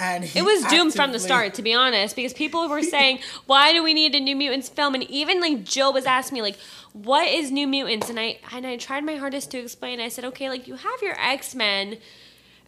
And 0.00 0.24
he 0.24 0.38
It 0.38 0.44
was 0.44 0.64
doomed 0.66 0.94
from 0.94 1.10
the 1.10 1.18
start, 1.18 1.54
to 1.54 1.62
be 1.62 1.74
honest, 1.74 2.14
because 2.14 2.32
people 2.32 2.68
were 2.68 2.82
saying, 2.96 3.18
"Why 3.46 3.72
do 3.72 3.82
we 3.82 3.92
need 3.94 4.14
a 4.14 4.20
New 4.20 4.36
Mutants 4.36 4.68
film?" 4.68 4.94
And 4.94 5.02
even 5.10 5.40
like 5.40 5.64
Jill 5.64 5.92
was 5.92 6.06
asking 6.06 6.36
me, 6.36 6.42
like, 6.42 6.56
"What 6.92 7.26
is 7.26 7.50
New 7.50 7.66
Mutants?" 7.66 8.08
And 8.08 8.18
I 8.18 8.38
and 8.52 8.64
I 8.64 8.76
tried 8.76 9.04
my 9.04 9.16
hardest 9.16 9.50
to 9.50 9.58
explain. 9.58 9.98
I 10.00 10.08
said, 10.08 10.24
"Okay, 10.26 10.48
like 10.48 10.68
you 10.68 10.76
have 10.76 11.02
your 11.02 11.18
X 11.18 11.52
Men, 11.56 11.98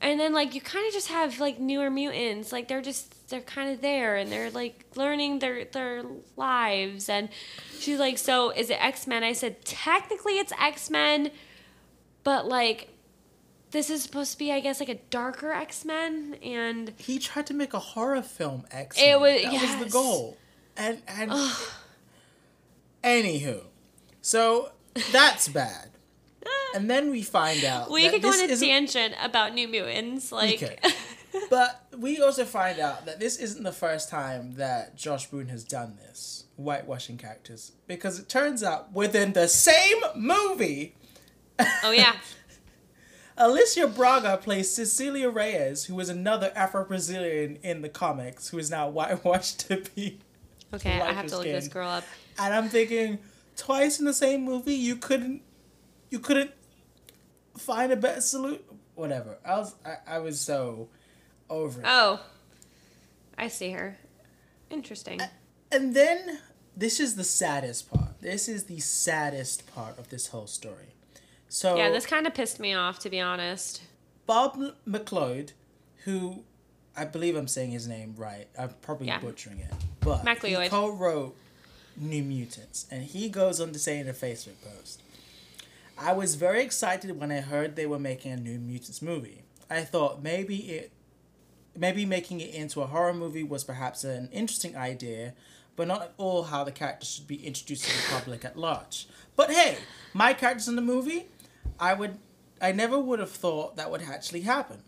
and 0.00 0.18
then 0.18 0.32
like 0.32 0.54
you 0.54 0.60
kind 0.60 0.86
of 0.86 0.92
just 0.92 1.08
have 1.08 1.38
like 1.40 1.58
newer 1.60 1.90
mutants. 1.90 2.52
Like 2.52 2.68
they're 2.68 2.82
just 2.82 3.28
they're 3.28 3.40
kind 3.40 3.70
of 3.72 3.80
there, 3.80 4.16
and 4.16 4.30
they're 4.32 4.50
like 4.50 4.84
learning 4.96 5.38
their 5.40 5.64
their 5.64 6.02
lives." 6.36 7.08
And 7.08 7.28
she's 7.78 7.98
like, 7.98 8.18
"So 8.18 8.50
is 8.50 8.70
it 8.70 8.78
X 8.82 9.06
Men?" 9.06 9.22
I 9.24 9.32
said, 9.32 9.64
"Technically, 9.64 10.34
it's 10.38 10.52
X 10.60 10.90
Men, 10.90 11.30
but 12.24 12.46
like." 12.46 12.88
This 13.72 13.88
is 13.88 14.02
supposed 14.02 14.32
to 14.32 14.38
be, 14.38 14.50
I 14.50 14.58
guess, 14.58 14.80
like 14.80 14.88
a 14.88 14.96
darker 15.10 15.52
X 15.52 15.84
Men, 15.84 16.34
and 16.42 16.92
He 16.98 17.20
tried 17.20 17.46
to 17.46 17.54
make 17.54 17.72
a 17.72 17.78
horror 17.78 18.20
film 18.20 18.66
X. 18.72 18.96
It 18.98 19.20
was- 19.20 19.42
that 19.42 19.52
was 19.52 19.84
the 19.84 19.90
goal. 19.92 20.36
And 20.76 21.00
and 21.06 21.30
anywho. 23.04 23.62
So 24.22 24.72
that's 25.12 25.48
bad. 25.48 25.89
And 26.74 26.88
then 26.88 27.10
we 27.10 27.22
find 27.22 27.64
out 27.64 27.90
We 27.90 28.08
could 28.08 28.22
go 28.22 28.30
this 28.30 28.42
on 28.42 28.50
a 28.50 28.56
tangent 28.56 29.14
about 29.20 29.54
New 29.54 29.68
Mutants, 29.68 30.32
like. 30.32 30.84
But 31.48 31.84
we 31.96 32.20
also 32.20 32.44
find 32.44 32.80
out 32.80 33.06
that 33.06 33.20
this 33.20 33.36
isn't 33.36 33.62
the 33.62 33.72
first 33.72 34.10
time 34.10 34.54
that 34.54 34.96
Josh 34.96 35.26
Boone 35.26 35.48
has 35.48 35.62
done 35.62 35.96
this, 35.96 36.46
whitewashing 36.56 37.18
characters, 37.18 37.72
because 37.86 38.18
it 38.18 38.28
turns 38.28 38.62
out 38.64 38.92
within 38.92 39.32
the 39.32 39.46
same 39.46 39.98
movie, 40.16 40.96
oh 41.84 41.92
yeah, 41.92 42.16
Alicia 43.36 43.86
Braga 43.86 44.36
plays 44.36 44.74
Cecilia 44.74 45.30
Reyes, 45.30 45.84
who 45.84 45.98
is 46.00 46.08
another 46.08 46.52
Afro 46.54 46.84
Brazilian 46.84 47.58
in 47.62 47.80
the 47.80 47.88
comics, 47.88 48.48
who 48.48 48.58
is 48.58 48.70
now 48.70 48.88
whitewashed 48.90 49.68
to 49.68 49.82
be. 49.94 50.18
okay. 50.74 51.00
I 51.00 51.12
have 51.12 51.26
to 51.28 51.36
look 51.36 51.44
this 51.46 51.68
girl 51.68 51.88
up. 51.88 52.04
And 52.38 52.52
I'm 52.52 52.68
thinking, 52.68 53.18
twice 53.56 53.98
in 53.98 54.04
the 54.04 54.12
same 54.12 54.44
movie, 54.44 54.74
you 54.74 54.96
couldn't, 54.96 55.42
you 56.10 56.18
couldn't 56.18 56.50
find 57.56 57.92
a 57.92 57.96
better 57.96 58.20
salute. 58.20 58.64
Whatever. 58.94 59.38
I 59.44 59.58
was, 59.58 59.74
I, 59.84 60.16
I 60.16 60.18
was 60.18 60.38
so 60.40 60.88
over 61.48 61.80
it. 61.80 61.86
Oh, 61.88 62.20
I 63.38 63.48
see 63.48 63.70
her. 63.70 63.96
Interesting. 64.68 65.20
And 65.72 65.94
then 65.94 66.40
this 66.76 67.00
is 67.00 67.16
the 67.16 67.24
saddest 67.24 67.90
part. 67.90 68.20
This 68.20 68.48
is 68.48 68.64
the 68.64 68.78
saddest 68.80 69.72
part 69.74 69.98
of 69.98 70.10
this 70.10 70.28
whole 70.28 70.46
story. 70.46 70.94
So 71.48 71.76
Yeah, 71.76 71.90
this 71.90 72.06
kind 72.06 72.26
of 72.26 72.34
pissed 72.34 72.60
me 72.60 72.74
off, 72.74 72.98
to 73.00 73.10
be 73.10 73.20
honest. 73.20 73.82
Bob 74.26 74.58
McLeod, 74.86 75.50
who 76.04 76.44
I 76.96 77.04
believe 77.04 77.36
I'm 77.36 77.48
saying 77.48 77.70
his 77.70 77.88
name 77.88 78.14
right. 78.16 78.46
I'm 78.58 78.70
probably 78.82 79.06
Yeah. 79.08 79.18
butchering 79.20 79.58
it, 79.60 79.72
but 80.00 80.18
he 80.20 80.26
McLeod. 80.26 80.68
co-wrote 80.68 81.34
New 81.96 82.22
Mutants, 82.22 82.86
and 82.90 83.04
he 83.04 83.28
goes 83.28 83.60
on 83.60 83.72
to 83.72 83.78
say 83.78 83.98
in 83.98 84.08
a 84.08 84.12
Facebook 84.12 84.60
post, 84.62 85.02
"I 86.00 86.12
was 86.12 86.34
very 86.34 86.62
excited 86.62 87.20
when 87.20 87.30
I 87.30 87.40
heard 87.40 87.76
they 87.76 87.86
were 87.86 87.98
making 87.98 88.32
a 88.32 88.36
New 88.36 88.58
Mutants 88.58 89.02
movie. 89.02 89.42
I 89.68 89.82
thought 89.82 90.22
maybe 90.22 90.56
it." 90.56 90.92
Maybe 91.76 92.04
making 92.04 92.40
it 92.40 92.52
into 92.52 92.80
a 92.80 92.86
horror 92.86 93.14
movie 93.14 93.44
was 93.44 93.62
perhaps 93.62 94.02
an 94.02 94.28
interesting 94.32 94.76
idea, 94.76 95.34
but 95.76 95.86
not 95.86 96.02
at 96.02 96.14
all 96.16 96.44
how 96.44 96.64
the 96.64 96.72
characters 96.72 97.10
should 97.10 97.28
be 97.28 97.46
introduced 97.46 97.84
to 97.84 97.96
the 97.96 98.14
public 98.14 98.44
at 98.44 98.56
large. 98.56 99.06
But 99.36 99.52
hey, 99.52 99.76
my 100.12 100.32
characters 100.32 100.68
in 100.68 100.74
the 100.74 100.82
movie, 100.82 101.26
I 101.78 101.94
would 101.94 102.18
I 102.60 102.72
never 102.72 102.98
would 102.98 103.20
have 103.20 103.30
thought 103.30 103.76
that 103.76 103.90
would 103.90 104.02
actually 104.02 104.42
happen. 104.42 104.82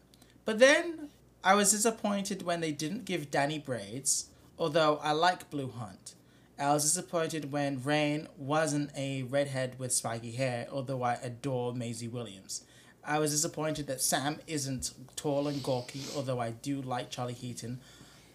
But 0.45 0.59
then 0.59 1.09
I 1.45 1.55
was 1.55 1.71
disappointed 1.71 2.43
when 2.43 2.61
they 2.61 2.73
didn't 2.73 3.05
give 3.05 3.31
Danny 3.31 3.59
braids, 3.59 4.27
although 4.59 4.99
I 5.03 5.13
like 5.13 5.51
Blu 5.51 5.71
Hunt. 5.71 6.15
I 6.63 6.73
was 6.73 6.85
disappointed 6.85 7.51
when 7.51 7.81
Rahne 7.81 8.29
wasn't 8.37 8.93
a 8.97 9.25
redhead 9.25 9.81
with 9.81 9.93
spiky 9.93 10.31
hair, 10.31 10.69
although 10.71 11.03
I 11.03 11.15
adore 11.15 11.75
Maisie 11.75 12.07
Williams. 12.07 12.63
I 13.05 13.19
was 13.19 13.33
disappointed 13.33 13.89
that 13.89 14.01
Sam 14.01 14.39
isn't 14.47 14.93
tall 15.17 15.49
and 15.49 15.61
gawky, 15.61 16.03
although 16.15 16.39
I 16.39 16.51
do 16.51 16.81
like 16.81 17.11
Charlie 17.11 17.33
Heaton. 17.33 17.81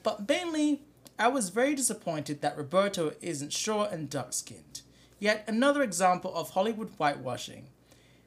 But 0.04 0.28
mainly, 0.28 0.82
I 1.18 1.30
was 1.30 1.48
very 1.50 1.74
disappointed 1.74 2.42
that 2.42 2.58
Roberto 2.58 3.14
isn't 3.22 3.54
short 3.54 3.94
and 3.94 4.10
dark 4.10 4.34
skinned. 4.34 4.82
Yet 5.20 5.46
another 5.48 5.82
example 5.82 6.36
of 6.36 6.50
Hollywood 6.50 6.90
whitewashing. 6.98 7.68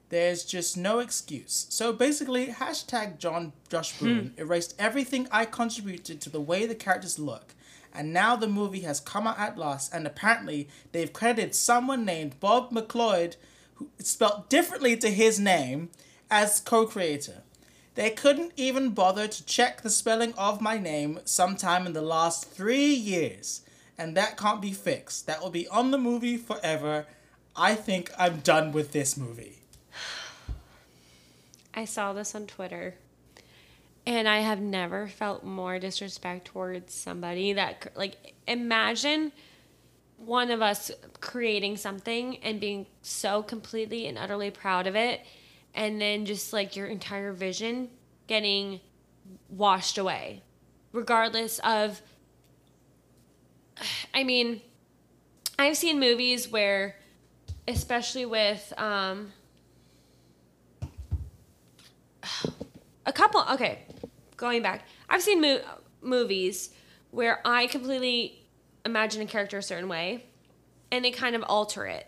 There's 0.09 0.45
just 0.45 0.79
no 0.79 1.01
excuse. 1.01 1.67
So 1.69 1.93
basically, 1.93 2.47
hashtag 2.47 3.19
John 3.19 3.53
Josh 3.69 3.99
Boone 3.99 4.33
hmm. 4.35 4.41
erased 4.41 4.75
everything 4.79 5.29
I 5.31 5.45
contributed 5.45 6.23
to 6.23 6.31
the 6.31 6.41
way 6.41 6.65
the 6.65 6.75
characters 6.75 7.19
look. 7.19 7.55
And 7.93 8.13
now 8.13 8.37
the 8.37 8.49
movie 8.49 8.81
has 8.81 9.01
come 9.01 9.27
out 9.27 9.39
at 9.39 9.59
last, 9.59 9.93
and 9.93 10.07
apparently 10.07 10.69
they've 10.93 11.13
credited 11.13 11.55
someone 11.55 12.05
named 12.05 12.39
Bob 12.41 12.71
McLeod, 12.71 13.37
who 13.75 13.89
spelled 13.99 14.49
differently 14.49 14.97
to 14.99 15.11
his 15.11 15.41
name, 15.41 15.91
as 16.31 16.61
co-creator. 16.61 17.43
They 17.95 18.11
couldn't 18.11 18.53
even 18.57 18.91
bother 18.91 19.27
to 19.27 19.47
check 19.47 19.83
the 19.83 19.91
spelling 19.91 20.33
of 20.35 20.61
my 20.61 20.79
name 20.79 21.21
sometime 21.25 21.87
in 21.87 21.93
the 21.93 22.03
last 22.03 22.51
three 22.51 22.93
years. 22.95 23.63
And 23.99 24.17
that 24.17 24.37
can't 24.37 24.63
be 24.63 24.73
fixed. 24.73 25.27
That 25.27 25.43
will 25.43 25.51
be 25.51 25.69
on 25.69 25.91
the 25.91 25.99
movie 25.99 26.37
forever. 26.37 27.07
I 27.57 27.75
think 27.75 28.11
I'm 28.17 28.41
done 28.41 28.73
with 28.73 28.93
this 28.93 29.17
movie. 29.17 29.59
I 31.75 31.85
saw 31.85 32.13
this 32.13 32.35
on 32.35 32.47
Twitter. 32.47 32.95
And 34.07 34.29
I 34.29 34.39
have 34.41 34.61
never 34.61 35.09
felt 35.09 35.45
more 35.45 35.79
disrespect 35.79 36.47
towards 36.47 36.95
somebody 36.95 37.53
that, 37.53 37.93
like, 37.95 38.35
imagine 38.47 39.33
one 40.17 40.51
of 40.51 40.63
us 40.63 40.91
creating 41.21 41.77
something 41.77 42.39
and 42.39 42.61
being 42.61 42.87
so 43.03 43.43
completely 43.43 44.07
and 44.07 44.17
utterly 44.19 44.51
proud 44.51 44.87
of 44.87 44.97
it, 44.97 45.21
and 45.75 46.01
then 46.01 46.25
just 46.25 46.53
like 46.53 46.77
your 46.77 46.87
entire 46.87 47.33
vision 47.33 47.89
getting 48.27 48.81
washed 49.49 49.99
away, 49.99 50.43
regardless 50.93 51.59
of. 51.61 52.01
I 54.15 54.25
mean, 54.25 54.61
I've 55.59 55.77
seen 55.77 56.01
movies 56.01 56.49
where, 56.49 56.97
especially 57.69 58.27
with 58.27 58.73
um, 58.79 59.33
a 63.07 63.13
couple 63.13 63.45
okay 63.53 63.81
going 64.41 64.63
back 64.63 64.87
i've 65.09 65.23
seen 65.23 65.41
mo- 65.41 65.61
movies 66.03 66.71
where 67.11 67.41
i 67.47 67.67
completely 67.67 68.41
imagine 68.85 69.23
a 69.23 69.27
character 69.27 69.59
a 69.59 69.63
certain 69.63 69.89
way 69.89 70.25
and 70.91 71.05
they 71.05 71.11
kind 71.11 71.37
of 71.37 71.43
alter 71.45 71.87
it. 71.87 72.07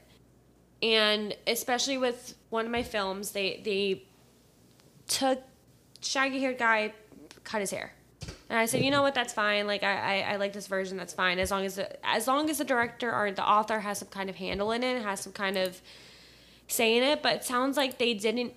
And 0.83 1.37
especially 1.47 1.99
with 1.99 2.35
one 2.51 2.65
of 2.65 2.71
my 2.71 2.83
films 2.83 3.33
they 3.33 3.61
they 3.65 4.05
took 5.07 5.43
shaggy 6.01 6.41
haired 6.41 6.59
guy 6.59 6.93
cut 7.45 7.61
his 7.61 7.71
hair. 7.71 7.93
And 8.51 8.59
i 8.59 8.67
said 8.67 8.83
you 8.83 8.91
know 8.91 9.03
what? 9.03 9.15
That's 9.15 9.33
fine. 9.33 9.67
Like 9.67 9.83
I, 9.83 9.95
I 9.97 10.33
i 10.33 10.37
like 10.37 10.53
this 10.53 10.67
version. 10.67 10.97
That's 10.97 11.15
fine. 11.15 11.39
As 11.39 11.51
long 11.51 11.65
as 11.65 11.77
the 11.77 12.07
as 12.07 12.27
long 12.27 12.51
as 12.51 12.59
the 12.59 12.65
director 12.65 13.15
or 13.15 13.31
the 13.31 13.47
author 13.49 13.81
has 13.81 13.99
some 13.99 14.09
kind 14.09 14.29
of 14.29 14.37
handle 14.37 14.73
in 14.73 14.83
it 14.83 15.03
has 15.03 15.21
some 15.21 15.33
kind 15.33 15.57
of 15.57 15.81
say 16.67 16.97
in 16.97 17.03
it. 17.05 17.23
But 17.23 17.37
it 17.37 17.45
sounds 17.45 17.77
like 17.77 17.99
they 17.99 18.15
didn't 18.15 18.55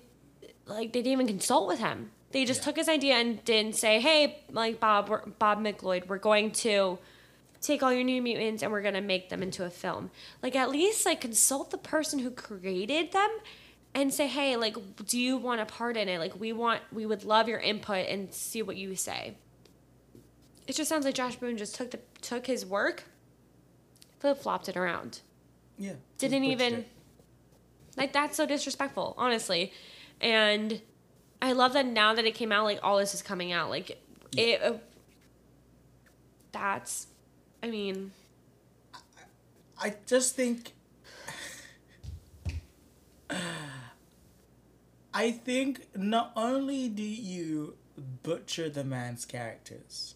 like 0.66 0.92
they 0.92 1.00
didn't 1.00 1.12
even 1.12 1.26
consult 1.28 1.68
with 1.68 1.78
him. 1.78 2.10
They 2.32 2.44
just 2.44 2.60
Yeah. 2.60 2.64
took 2.64 2.76
his 2.76 2.88
idea 2.88 3.14
and 3.14 3.42
didn't 3.44 3.76
say, 3.76 4.00
"Hey, 4.00 4.42
like 4.50 4.80
Bob, 4.80 5.38
Bob 5.38 5.60
McLeod, 5.60 6.06
we're 6.08 6.18
going 6.18 6.50
to 6.52 6.98
take 7.60 7.82
all 7.82 7.92
your 7.92 8.04
new 8.04 8.20
mutants 8.20 8.62
and 8.62 8.70
we're 8.70 8.82
going 8.82 8.94
to 8.94 9.00
make 9.00 9.28
them 9.28 9.42
into 9.42 9.64
a 9.64 9.70
film." 9.70 10.10
Like 10.42 10.54
at 10.56 10.70
least 10.70 11.06
like 11.06 11.20
consult 11.20 11.70
the 11.70 11.78
person 11.78 12.18
who 12.18 12.30
created 12.30 13.12
them 13.12 13.30
and 13.94 14.12
say, 14.12 14.26
"Hey, 14.26 14.56
like 14.56 14.76
do 15.06 15.18
you 15.18 15.36
want 15.36 15.60
a 15.60 15.66
part 15.66 15.96
in 15.96 16.08
it? 16.08 16.18
Like 16.18 16.38
we 16.38 16.52
want 16.52 16.82
we 16.92 17.06
would 17.06 17.24
love 17.24 17.48
your 17.48 17.60
input 17.60 18.06
and 18.08 18.32
see 18.34 18.62
what 18.62 18.76
you 18.76 18.94
say." 18.96 19.36
It 20.66 20.74
just 20.74 20.88
sounds 20.88 21.04
like 21.04 21.14
Josh 21.14 21.36
Boone 21.36 21.56
just 21.56 21.76
took 21.76 21.92
the 21.92 22.00
took 22.20 22.46
his 22.46 22.66
work 22.66 23.04
flip-flopped 24.18 24.68
it 24.68 24.76
around 24.76 25.20
Yeah. 25.78 25.92
didn't 26.18 26.42
even 26.44 26.86
like 27.96 28.12
that's 28.12 28.36
so 28.36 28.46
disrespectful 28.46 29.14
honestly 29.18 29.72
and 30.20 30.80
i 31.40 31.52
love 31.52 31.72
that 31.72 31.86
now 31.86 32.14
that 32.14 32.24
it 32.24 32.34
came 32.34 32.52
out 32.52 32.64
like 32.64 32.78
all 32.82 32.98
this 32.98 33.14
is 33.14 33.22
coming 33.22 33.52
out 33.52 33.70
like 33.70 33.98
it 34.36 34.62
uh, 34.62 34.72
that's 36.52 37.08
I 37.62 37.70
mean, 37.70 38.12
I 39.80 39.94
just 40.06 40.36
think. 40.36 40.72
I 45.12 45.30
think 45.32 45.96
not 45.96 46.32
only 46.36 46.88
do 46.88 47.02
you 47.02 47.76
butcher 48.22 48.68
the 48.68 48.84
man's 48.84 49.24
characters, 49.24 50.14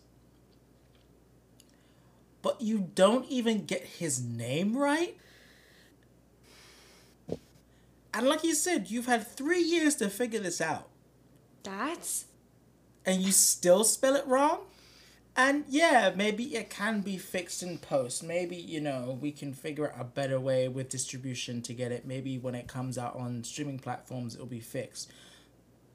but 2.43 2.61
you 2.61 2.91
don't 2.95 3.27
even 3.27 3.65
get 3.65 3.83
his 3.83 4.23
name 4.23 4.77
right. 4.77 5.17
And 8.13 8.29
like 8.29 8.45
you 8.45 8.55
said, 8.55 8.91
you've 8.91 9.07
had 9.07 9.27
three 9.27 9.63
years 9.63 9.97
to 9.97 10.11
figure 10.11 10.41
this 10.41 10.61
out. 10.61 10.90
That's 11.63 12.27
and 13.05 13.23
you 13.23 13.33
still 13.33 13.85
spell 13.85 14.15
it 14.17 14.27
wrong? 14.27 14.61
And 15.37 15.65
yeah 15.69 16.13
maybe 16.15 16.57
it 16.57 16.71
can 16.71 17.01
be 17.01 17.17
fixed 17.17 17.63
in 17.63 17.79
post. 17.79 18.23
Maybe 18.23 18.57
you 18.57 18.81
know 18.81 19.19
we 19.21 19.33
can 19.33 19.53
figure 19.53 19.93
out 19.93 20.01
a 20.01 20.05
better 20.05 20.41
way 20.41 20.69
with 20.69 20.89
distribution 20.89 21.63
to 21.63 21.75
get 21.75 21.93
it. 21.93 22.07
Maybe 22.07 22.39
when 22.39 22.55
it 22.55 22.69
comes 22.69 22.99
out 22.99 23.17
on 23.17 23.45
streaming 23.45 23.79
platforms 23.79 24.35
it'll 24.35 24.47
be 24.47 24.61
fixed. 24.61 25.11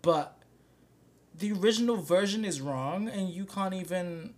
But 0.02 0.38
the 1.38 1.52
original 1.52 1.98
version 1.98 2.46
is 2.46 2.62
wrong 2.62 3.08
and 3.10 3.30
you 3.30 3.46
can't 3.46 3.74
even 3.74 4.34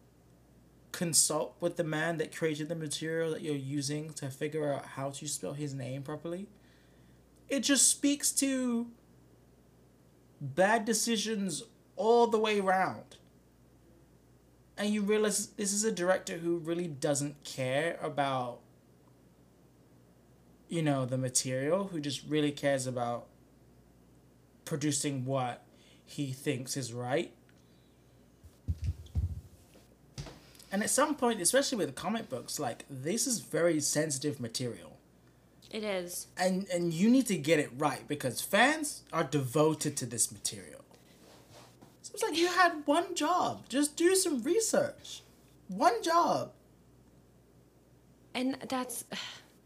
consult 0.91 1.55
with 1.59 1.78
the 1.78 1.84
man 1.84 2.17
that 2.17 2.36
created 2.36 2.69
the 2.69 2.75
material 2.75 3.32
that 3.32 3.41
you're 3.41 3.55
using 3.55 4.11
to 4.13 4.30
figure 4.30 4.73
out 4.73 4.84
how 4.84 5.11
to 5.11 5.28
spell 5.28 5.53
his 5.53 5.73
name 5.73 6.01
properly. 6.01 6.47
It 7.49 7.59
just 7.59 7.88
speaks 7.88 8.32
to 8.32 8.88
bad 10.42 10.86
decisions 10.86 11.64
all 11.96 12.28
the 12.28 12.38
way 12.38 12.60
around. 12.60 13.18
And 14.78 14.94
you 14.94 15.02
realize 15.02 15.48
this 15.48 15.74
is 15.74 15.84
a 15.84 15.92
director 15.92 16.38
who 16.38 16.58
really 16.58 16.88
doesn't 16.88 17.44
care 17.44 17.98
about, 18.02 18.60
you 20.70 20.84
know, 20.84 21.06
the 21.06 21.18
material, 21.18 21.86
who 21.88 22.00
just 22.00 22.22
really 22.28 22.52
cares 22.52 22.86
about 22.86 23.26
producing 24.66 25.26
what 25.26 25.64
he 26.06 26.32
thinks 26.32 26.78
is 26.78 26.94
right. 26.94 27.34
And 30.72 30.84
at 30.84 30.90
some 30.90 31.16
point, 31.16 31.42
especially 31.42 31.78
with 31.78 31.96
comic 31.96 32.30
books, 32.30 32.60
like 32.60 32.86
this 32.90 33.26
is 33.26 33.40
very 33.40 33.80
sensitive 33.80 34.40
material. 34.40 34.97
It 35.72 35.84
is. 35.84 36.28
And 36.38 36.68
and 36.74 36.93
you 36.93 37.09
need 37.09 37.28
to 37.28 37.38
get 37.38 37.59
it 37.59 37.72
right 37.78 38.07
because 38.07 38.41
fans 38.41 39.03
are 39.11 39.24
devoted 39.24 39.97
to 39.97 40.05
this 40.05 40.32
material. 40.32 40.84
So 42.01 42.11
it's 42.13 42.24
like 42.24 42.38
you 42.38 42.47
had 42.47 42.84
one 42.86 43.15
job. 43.15 43.68
Just 43.68 43.97
do 43.97 44.15
some 44.15 44.41
research. 44.43 45.24
One 45.68 46.01
job. 46.01 46.53
And 48.34 48.57
that's 48.70 49.03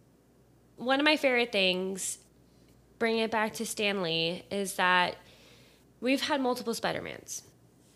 one 0.77 0.99
of 0.99 1.05
my 1.05 1.17
favorite 1.17 1.51
things. 1.51 2.17
Bring 2.97 3.19
it 3.19 3.31
back 3.31 3.53
to 3.53 3.65
Stan 3.65 4.01
Lee 4.01 4.43
is 4.51 4.75
that 4.75 5.15
we've 6.01 6.21
had 6.21 6.41
multiple 6.41 6.73
Spider-Mans. 6.73 7.43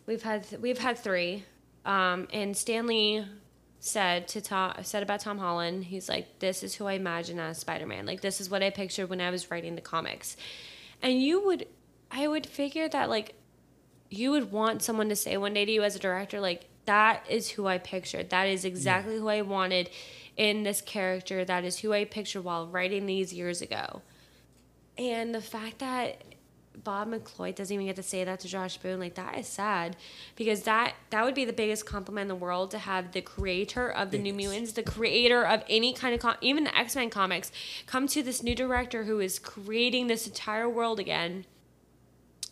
We've 0.07 0.23
had 0.23 0.47
we've 0.61 0.77
had 0.77 0.97
three, 0.97 1.43
um, 1.85 2.27
and 2.31 2.55
Stan 2.55 2.85
Lee 2.85 3.25
said 3.85 4.27
to 4.29 4.41
Tom 4.41 4.73
said 4.81 5.03
about 5.03 5.19
Tom 5.19 5.37
Holland. 5.37 5.85
He's 5.85 6.09
like, 6.09 6.39
"This 6.39 6.63
is 6.63 6.75
who 6.75 6.87
I 6.87 6.93
imagine 6.93 7.39
as 7.39 7.59
Spider-Man. 7.59 8.05
Like 8.05 8.21
this 8.21 8.41
is 8.41 8.49
what 8.49 8.63
I 8.63 8.71
pictured 8.71 9.09
when 9.09 9.21
I 9.21 9.29
was 9.29 9.51
writing 9.51 9.75
the 9.75 9.81
comics." 9.81 10.35
And 11.01 11.21
you 11.21 11.45
would, 11.45 11.67
I 12.09 12.27
would 12.27 12.47
figure 12.47 12.89
that 12.89 13.09
like, 13.09 13.35
you 14.09 14.31
would 14.31 14.51
want 14.51 14.81
someone 14.81 15.09
to 15.09 15.15
say 15.15 15.37
one 15.37 15.53
day 15.53 15.65
to 15.65 15.71
you 15.71 15.83
as 15.83 15.95
a 15.95 15.99
director, 15.99 16.39
like, 16.39 16.65
"That 16.85 17.23
is 17.29 17.49
who 17.49 17.67
I 17.67 17.77
pictured. 17.77 18.31
That 18.31 18.47
is 18.47 18.65
exactly 18.65 19.17
who 19.17 19.27
I 19.27 19.41
wanted." 19.41 19.89
in 20.37 20.63
this 20.63 20.81
character 20.81 21.45
that 21.45 21.63
is 21.63 21.79
who 21.79 21.93
I 21.93 22.03
pictured 22.03 22.43
while 22.43 22.67
writing 22.67 23.05
these 23.05 23.31
years 23.31 23.61
ago. 23.61 24.01
And 24.97 25.33
the 25.33 25.39
fact 25.39 25.79
that 25.79 26.21
Bob 26.83 27.09
McLeod 27.09 27.55
doesn't 27.55 27.73
even 27.73 27.87
get 27.87 27.95
to 27.95 28.03
say 28.03 28.23
that 28.23 28.39
to 28.41 28.47
Josh 28.47 28.77
Boone, 28.77 28.99
like 28.99 29.15
that 29.15 29.37
is 29.37 29.47
sad 29.47 29.95
because 30.35 30.63
that 30.63 30.93
that 31.09 31.25
would 31.25 31.35
be 31.35 31.45
the 31.45 31.53
biggest 31.53 31.85
compliment 31.85 32.23
in 32.23 32.27
the 32.27 32.35
world 32.35 32.71
to 32.71 32.77
have 32.77 33.11
the 33.11 33.21
creator 33.21 33.89
of 33.89 34.11
the 34.11 34.17
New. 34.17 34.33
Mutants, 34.33 34.73
the 34.73 34.83
creator 34.83 35.45
of 35.45 35.63
any 35.69 35.93
kind 35.93 36.13
of 36.13 36.19
com- 36.19 36.35
even 36.41 36.65
the 36.65 36.77
X 36.77 36.95
Men 36.95 37.09
comics, 37.09 37.51
come 37.85 38.07
to 38.07 38.21
this 38.21 38.43
new 38.43 38.55
director 38.55 39.05
who 39.05 39.19
is 39.19 39.39
creating 39.39 40.07
this 40.07 40.27
entire 40.27 40.69
world 40.69 40.99
again. 40.99 41.45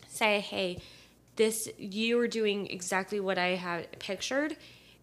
Say, 0.08 0.40
hey, 0.40 0.80
this 1.36 1.70
you 1.78 2.20
are 2.20 2.28
doing 2.28 2.68
exactly 2.68 3.20
what 3.20 3.38
I 3.38 3.56
had 3.56 4.00
pictured, 4.00 4.56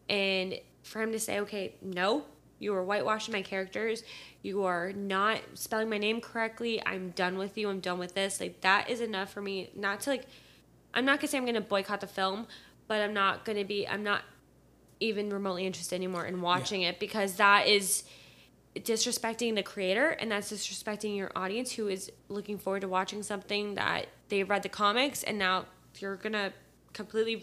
and 0.08 0.58
for 0.82 1.02
him 1.02 1.12
to 1.12 1.20
say, 1.20 1.40
okay, 1.40 1.74
no, 1.82 2.24
you 2.60 2.74
are 2.74 2.84
whitewashing 2.84 3.32
my 3.32 3.42
characters. 3.42 4.04
You 4.42 4.64
are 4.64 4.92
not 4.92 5.40
spelling 5.54 5.90
my 5.90 5.98
name 5.98 6.20
correctly. 6.20 6.80
I'm 6.84 7.10
done 7.10 7.38
with 7.38 7.58
you. 7.58 7.68
I'm 7.68 7.80
done 7.80 7.98
with 7.98 8.14
this. 8.14 8.38
Like 8.38 8.60
that 8.60 8.88
is 8.88 9.00
enough 9.00 9.32
for 9.32 9.40
me. 9.40 9.70
Not 9.74 10.00
to 10.02 10.10
like, 10.10 10.26
I'm 10.94 11.04
not 11.04 11.18
gonna 11.18 11.28
say 11.28 11.38
I'm 11.38 11.46
gonna 11.46 11.60
boycott 11.60 12.00
the 12.00 12.06
film, 12.06 12.46
but 12.86 13.00
I'm 13.00 13.14
not 13.14 13.44
gonna 13.44 13.64
be. 13.64 13.88
I'm 13.88 14.04
not 14.04 14.22
even 15.00 15.30
remotely 15.30 15.66
interested 15.66 15.96
anymore 15.96 16.26
in 16.26 16.42
watching 16.42 16.82
it 16.82 17.00
because 17.00 17.36
that 17.36 17.66
is 17.66 18.04
disrespecting 18.76 19.54
the 19.54 19.62
creator 19.62 20.10
and 20.10 20.30
that's 20.30 20.52
disrespecting 20.52 21.16
your 21.16 21.32
audience 21.34 21.72
who 21.72 21.88
is 21.88 22.12
looking 22.28 22.58
forward 22.58 22.80
to 22.80 22.88
watching 22.88 23.22
something 23.22 23.74
that 23.74 24.06
they've 24.28 24.48
read 24.48 24.62
the 24.62 24.68
comics 24.68 25.22
and 25.22 25.38
now 25.38 25.64
you're 25.98 26.16
gonna 26.16 26.52
completely 26.92 27.42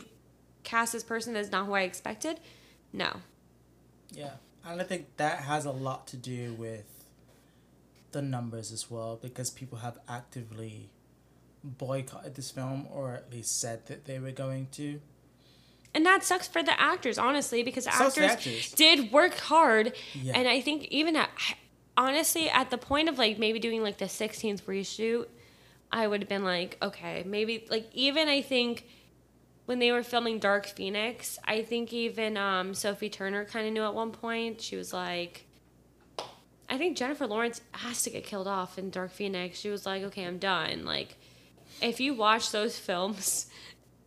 cast 0.63 0.93
this 0.93 1.03
person 1.03 1.35
as 1.35 1.51
not 1.51 1.65
who 1.65 1.73
I 1.73 1.81
expected. 1.81 2.39
No. 2.93 3.17
Yeah. 4.11 4.33
And 4.67 4.81
I 4.81 4.83
think 4.83 5.17
that 5.17 5.39
has 5.39 5.65
a 5.65 5.71
lot 5.71 6.07
to 6.07 6.17
do 6.17 6.53
with 6.53 6.85
the 8.11 8.21
numbers 8.21 8.71
as 8.71 8.89
well 8.89 9.17
because 9.21 9.49
people 9.49 9.79
have 9.79 9.97
actively 10.07 10.89
boycotted 11.63 12.35
this 12.35 12.51
film 12.51 12.87
or 12.91 13.13
at 13.13 13.31
least 13.31 13.59
said 13.59 13.85
that 13.87 14.05
they 14.05 14.19
were 14.19 14.31
going 14.31 14.67
to. 14.73 15.01
And 15.93 16.05
that 16.05 16.23
sucks 16.23 16.47
for 16.47 16.61
the 16.61 16.79
actors, 16.79 17.17
honestly, 17.17 17.63
because 17.63 17.85
the 17.85 17.91
Sucks 17.91 18.15
for 18.15 18.23
actors, 18.23 18.47
actors. 18.47 18.71
did 18.73 19.11
work 19.11 19.35
hard. 19.35 19.93
Yeah. 20.13 20.33
And 20.35 20.47
I 20.47 20.61
think 20.61 20.85
even 20.85 21.15
at, 21.15 21.29
honestly, 21.95 22.49
at 22.49 22.69
the 22.69 22.77
point 22.77 23.09
of 23.09 23.17
like 23.17 23.39
maybe 23.39 23.59
doing 23.59 23.81
like 23.81 23.97
the 23.97 24.05
16th 24.05 24.63
reshoot, 24.63 25.27
I 25.91 26.07
would 26.07 26.21
have 26.21 26.29
been 26.29 26.43
like, 26.43 26.77
okay, 26.81 27.23
maybe 27.25 27.65
like 27.69 27.89
even 27.93 28.27
I 28.27 28.41
think 28.41 28.85
when 29.67 29.79
they 29.79 29.91
were 29.91 30.01
filming 30.01 30.39
Dark 30.39 30.65
Phoenix, 30.65 31.37
I 31.45 31.61
think 31.61 31.91
even 31.93 32.37
um, 32.37 32.73
Sophie 32.73 33.09
Turner 33.09 33.43
kind 33.45 33.67
of 33.67 33.73
knew 33.73 33.83
at 33.83 33.93
one 33.93 34.11
point. 34.11 34.61
She 34.61 34.77
was 34.77 34.93
like, 34.93 35.45
I 36.69 36.77
think 36.77 36.95
Jennifer 36.97 37.27
Lawrence 37.27 37.59
has 37.73 38.01
to 38.03 38.09
get 38.09 38.23
killed 38.23 38.47
off 38.47 38.79
in 38.79 38.89
Dark 38.89 39.11
Phoenix. 39.11 39.59
She 39.59 39.69
was 39.69 39.85
like, 39.85 40.03
okay, 40.03 40.23
I'm 40.23 40.37
done. 40.37 40.85
Like, 40.85 41.17
if 41.81 41.99
you 41.99 42.13
watch 42.13 42.51
those 42.51 42.79
films, 42.87 43.47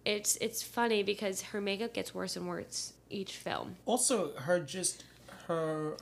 it's 0.06 0.36
it's 0.36 0.62
funny 0.62 1.02
because 1.02 1.42
her 1.42 1.60
makeup 1.60 1.92
gets 1.92 2.14
worse 2.14 2.36
and 2.36 2.48
worse 2.48 2.94
each 3.10 3.36
film. 3.36 3.76
Also, 3.84 4.32
her 4.36 4.60
just 4.60 5.04
her 5.46 5.98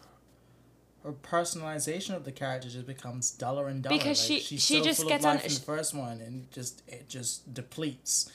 her 1.02 1.12
personalization 1.12 2.14
of 2.14 2.24
the 2.24 2.30
character 2.32 2.68
just 2.68 2.86
becomes 2.86 3.32
duller 3.32 3.66
and 3.66 3.82
duller. 3.82 3.96
Because 3.98 4.20
she- 4.20 4.38
she's 4.38 4.62
she 4.64 4.78
so 4.78 4.84
just 4.84 5.08
gets 5.08 5.24
on- 5.24 5.38
the 5.38 5.48
first 5.50 5.94
one, 5.94 6.20
and 6.20 6.48
just 6.52 6.82
it 6.86 7.08
just 7.08 7.52
depletes 7.52 8.30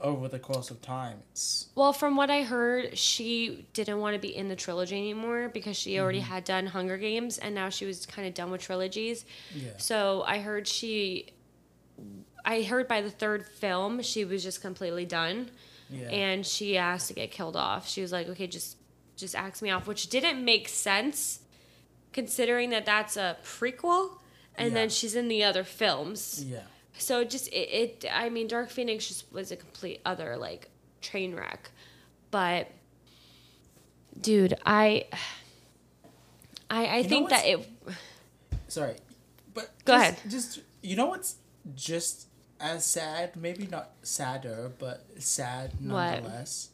over 0.00 0.28
the 0.28 0.38
course 0.38 0.70
of 0.70 0.80
time. 0.80 1.18
It's 1.32 1.68
Well, 1.74 1.92
from 1.92 2.16
what 2.16 2.30
I 2.30 2.42
heard, 2.42 2.96
she 2.96 3.66
didn't 3.72 3.98
want 4.00 4.14
to 4.14 4.20
be 4.20 4.34
in 4.34 4.48
the 4.48 4.56
trilogy 4.56 4.96
anymore 4.96 5.48
because 5.48 5.76
she 5.76 5.98
already 5.98 6.20
mm-hmm. 6.20 6.32
had 6.32 6.44
done 6.44 6.66
Hunger 6.66 6.96
Games 6.96 7.38
and 7.38 7.54
now 7.54 7.68
she 7.68 7.84
was 7.84 8.06
kind 8.06 8.26
of 8.28 8.34
done 8.34 8.50
with 8.50 8.60
trilogies. 8.60 9.24
yeah. 9.54 9.70
So 9.78 10.22
I 10.26 10.38
heard 10.38 10.68
she, 10.68 11.32
I 12.44 12.62
heard 12.62 12.86
by 12.86 13.00
the 13.00 13.10
third 13.10 13.46
film 13.46 14.00
she 14.02 14.24
was 14.24 14.42
just 14.42 14.60
completely 14.60 15.04
done, 15.04 15.50
Yeah. 15.90 16.08
and 16.10 16.46
she 16.46 16.76
asked 16.78 17.08
to 17.08 17.14
get 17.14 17.30
killed 17.30 17.56
off. 17.56 17.88
She 17.88 18.00
was 18.00 18.12
like, 18.12 18.28
"Okay, 18.28 18.46
just 18.46 18.76
just 19.16 19.34
axe 19.34 19.60
me 19.62 19.70
off," 19.70 19.86
which 19.88 20.08
didn't 20.08 20.44
make 20.44 20.68
sense, 20.68 21.40
considering 22.12 22.70
that 22.70 22.86
that's 22.86 23.16
a 23.16 23.36
prequel, 23.42 24.18
and 24.54 24.68
Yeah. 24.68 24.74
then 24.74 24.88
she's 24.90 25.14
in 25.16 25.26
the 25.28 25.42
other 25.42 25.64
films. 25.64 26.44
yeah. 26.44 26.60
So 26.98 27.24
just 27.24 27.48
it, 27.48 28.02
it 28.02 28.04
I 28.12 28.28
mean 28.28 28.46
Dark 28.48 28.70
Phoenix 28.70 29.08
just 29.08 29.32
was 29.32 29.50
a 29.52 29.56
complete 29.56 30.00
other 30.04 30.36
like 30.36 30.68
train 31.00 31.34
wreck. 31.34 31.70
But 32.30 32.70
dude, 34.20 34.54
I 34.66 35.06
I 36.70 36.86
I 36.86 37.02
know 37.02 37.08
think 37.08 37.30
that 37.30 37.46
it 37.46 37.68
Sorry, 38.68 38.96
but 39.54 39.70
Go 39.84 39.94
just- 39.94 40.02
ahead. 40.02 40.30
Just 40.30 40.60
you 40.82 40.96
know 40.96 41.06
what's 41.06 41.36
just 41.74 42.26
as 42.60 42.84
sad, 42.84 43.36
maybe 43.36 43.66
not 43.66 43.90
sadder, 44.02 44.70
but 44.78 45.04
sad 45.18 45.80
nonetheless. 45.80 45.90
What? 45.92 46.22
nonetheless. 46.22 46.70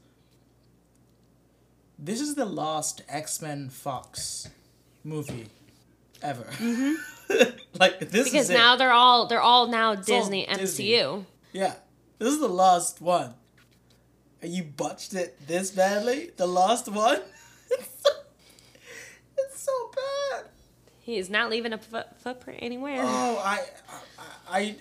This 1.98 2.20
is 2.20 2.34
the 2.34 2.44
last 2.44 3.02
X 3.08 3.40
Men 3.40 3.68
Fox 3.68 4.48
movie 5.04 5.46
ever. 6.24 6.44
like 7.78 8.00
this 8.00 8.10
Mm-hmm. 8.10 8.10
because 8.10 8.32
is 8.34 8.50
it. 8.50 8.54
now 8.54 8.76
they're 8.76 8.92
all 8.92 9.26
they're 9.26 9.40
all 9.40 9.66
now 9.68 9.90
all 9.90 9.96
Disney 9.96 10.46
Disney. 10.46 10.90
MCU. 10.90 11.24
Yeah, 11.52 11.74
this 12.18 12.32
is 12.32 12.40
the 12.40 12.48
last 12.48 13.00
one. 13.00 13.34
And 14.42 14.52
you 14.52 14.62
botched 14.64 15.14
it 15.14 15.38
this 15.46 15.70
badly. 15.70 16.30
The 16.36 16.46
last 16.46 16.88
one. 16.88 17.20
It's 19.36 19.60
so 19.62 19.72
bad. 19.94 20.44
He 21.00 21.16
is 21.16 21.28
not 21.28 21.50
leaving 21.50 21.72
a 21.72 21.78
foot, 21.78 22.06
footprint 22.20 22.60
anywhere. 22.62 23.00
Oh, 23.02 23.42
I, 23.44 23.60
I, 23.88 24.58
I 24.58 24.76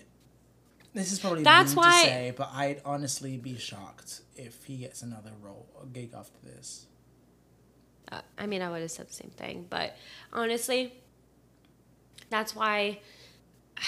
this 0.94 1.12
is 1.12 1.20
probably 1.20 1.44
That's 1.44 1.72
rude 1.72 1.78
why- 1.78 2.04
to 2.04 2.08
say, 2.10 2.34
but 2.36 2.50
I'd 2.54 2.82
honestly 2.86 3.38
be 3.38 3.58
shocked 3.58 4.22
if 4.36 4.64
he 4.66 4.78
gets 4.78 5.02
another 5.02 5.32
role, 5.41 5.68
a 5.82 5.86
gig 5.88 6.12
after 6.16 6.38
this. 6.44 6.86
Uh, 8.12 8.22
I 8.38 8.46
mean, 8.46 8.62
I 8.62 8.70
would 8.70 8.82
have 8.82 8.91
said 8.91 9.08
the 9.10 9.14
same 9.14 9.32
thing, 9.32 9.66
but 9.70 9.96
honestly, 10.32 10.94
that's 12.30 12.56
why 12.56 13.00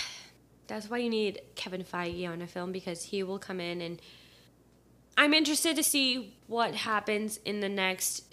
that's 0.67 0.89
why 0.89 0.97
you 0.97 1.09
need 1.09 1.41
Kevin 1.55 1.83
Feige 1.83 2.27
on 2.27 2.41
a 2.41 2.47
film 2.47 2.71
because 2.71 3.03
he 3.03 3.23
will 3.23 3.39
come 3.39 3.59
in 3.59 3.81
and 3.81 4.01
I'm 5.17 5.33
interested 5.33 5.75
to 5.77 5.83
see 5.83 6.35
what 6.47 6.75
happens 6.75 7.39
in 7.45 7.61
the 7.61 7.69
next 7.69 8.23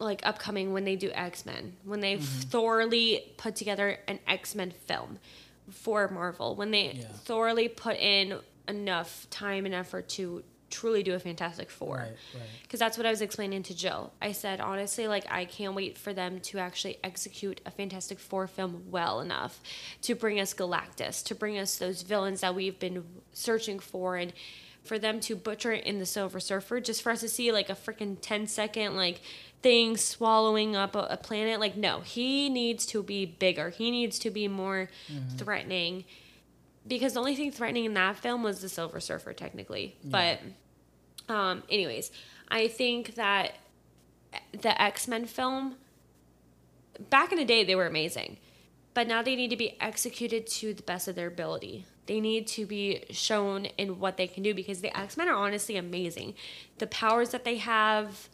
like 0.00 0.20
upcoming 0.24 0.72
when 0.72 0.84
they 0.84 0.96
do 0.96 1.10
X-Men, 1.12 1.76
when 1.84 2.00
they 2.00 2.16
mm-hmm. 2.16 2.40
thoroughly 2.48 3.32
put 3.36 3.56
together 3.56 3.98
an 4.06 4.20
X-Men 4.26 4.70
film 4.70 5.18
for 5.70 6.08
Marvel, 6.08 6.54
when 6.54 6.70
they 6.70 6.92
Yeah. 6.92 7.08
thoroughly 7.24 7.68
put 7.68 7.96
in 7.96 8.38
enough 8.68 9.26
time 9.30 9.66
and 9.66 9.74
effort 9.74 10.08
to 10.10 10.44
truly 10.70 11.02
do 11.02 11.14
a 11.14 11.18
Fantastic 11.18 11.70
Four 11.70 11.96
Right, 11.96 12.16
right. 12.34 12.42
because 12.62 12.80
that's 12.80 12.96
what 12.96 13.06
I 13.06 13.10
was 13.10 13.20
explaining 13.20 13.62
to 13.64 13.74
Jill. 13.74 14.12
I 14.20 14.32
said 14.32 14.60
honestly, 14.60 15.08
like 15.08 15.30
I 15.30 15.44
can't 15.44 15.74
wait 15.74 15.96
for 15.98 16.12
them 16.12 16.40
to 16.40 16.58
actually 16.58 16.98
execute 17.02 17.60
a 17.66 17.70
Fantastic 17.70 18.18
Four 18.18 18.46
film 18.46 18.84
well 18.90 19.20
enough 19.20 19.60
to 20.02 20.14
bring 20.14 20.40
us 20.40 20.54
Galactus, 20.54 21.24
to 21.24 21.34
bring 21.34 21.58
us 21.58 21.76
those 21.76 22.02
villains 22.02 22.40
that 22.40 22.54
we've 22.54 22.78
been 22.78 23.04
searching 23.32 23.78
for, 23.78 24.16
and 24.16 24.32
for 24.84 24.98
them 24.98 25.20
to 25.20 25.36
butcher 25.36 25.72
it 25.72 25.84
in 25.84 25.98
the 25.98 26.06
Silver 26.06 26.40
Surfer, 26.40 26.80
just 26.80 27.02
for 27.02 27.12
us 27.12 27.20
to 27.20 27.28
see 27.28 27.52
like 27.52 27.70
a 27.70 27.74
freaking 27.74 28.16
10 28.20 28.46
second 28.46 28.96
like 28.96 29.20
thing 29.62 29.96
swallowing 29.96 30.76
up 30.76 30.94
a, 30.94 31.06
a 31.10 31.16
planet. 31.16 31.60
Like 31.60 31.76
no, 31.76 32.00
he 32.00 32.48
needs 32.48 32.86
to 32.86 33.02
be 33.02 33.26
bigger. 33.26 33.70
He 33.70 33.90
needs 33.90 34.18
to 34.20 34.30
be 34.30 34.48
more 34.48 34.88
mm-hmm. 35.10 35.36
threatening. 35.36 36.04
Because 36.88 37.12
the 37.12 37.20
only 37.20 37.36
thing 37.36 37.52
threatening 37.52 37.84
in 37.84 37.94
that 37.94 38.16
film 38.16 38.42
was 38.42 38.60
the 38.62 38.68
Silver 38.68 38.98
Surfer, 38.98 39.32
technically. 39.34 39.96
But 40.02 40.40
um, 41.28 41.62
anyways, 41.68 42.10
I 42.48 42.66
think 42.68 43.14
that 43.16 43.52
the 44.52 44.80
X 44.80 45.06
Men 45.06 45.26
film, 45.26 45.76
back 47.10 47.30
in 47.30 47.38
the 47.38 47.44
day, 47.44 47.62
they 47.62 47.74
were 47.74 47.86
amazing. 47.86 48.38
But 48.94 49.06
now 49.06 49.22
they 49.22 49.36
need 49.36 49.50
to 49.50 49.56
be 49.56 49.76
executed 49.80 50.46
to 50.48 50.74
the 50.74 50.82
best 50.82 51.06
of 51.06 51.14
their 51.14 51.28
ability. 51.28 51.84
They 52.06 52.20
need 52.20 52.46
to 52.48 52.64
be 52.64 53.04
shown 53.10 53.66
in 53.76 54.00
what 54.00 54.16
they 54.16 54.26
can 54.26 54.42
do 54.42 54.54
because 54.54 54.80
the 54.80 54.96
X 54.98 55.16
Men 55.16 55.28
are 55.28 55.34
honestly 55.34 55.76
amazing. 55.76 56.34
The 56.78 56.86
powers 56.86 57.30
that 57.30 57.44
they 57.44 57.58
have, 57.58 58.30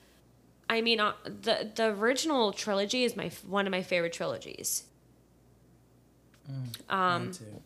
I 0.70 0.80
mean, 0.80 1.00
uh, 1.00 1.14
the 1.24 1.70
the 1.74 1.86
original 1.88 2.52
trilogy 2.52 3.02
is 3.02 3.16
my 3.16 3.32
one 3.46 3.66
of 3.66 3.72
my 3.72 3.82
favorite 3.82 4.12
trilogies. 4.12 4.84
Um, 6.88 7.28
Me 7.28 7.32
too. 7.32 7.62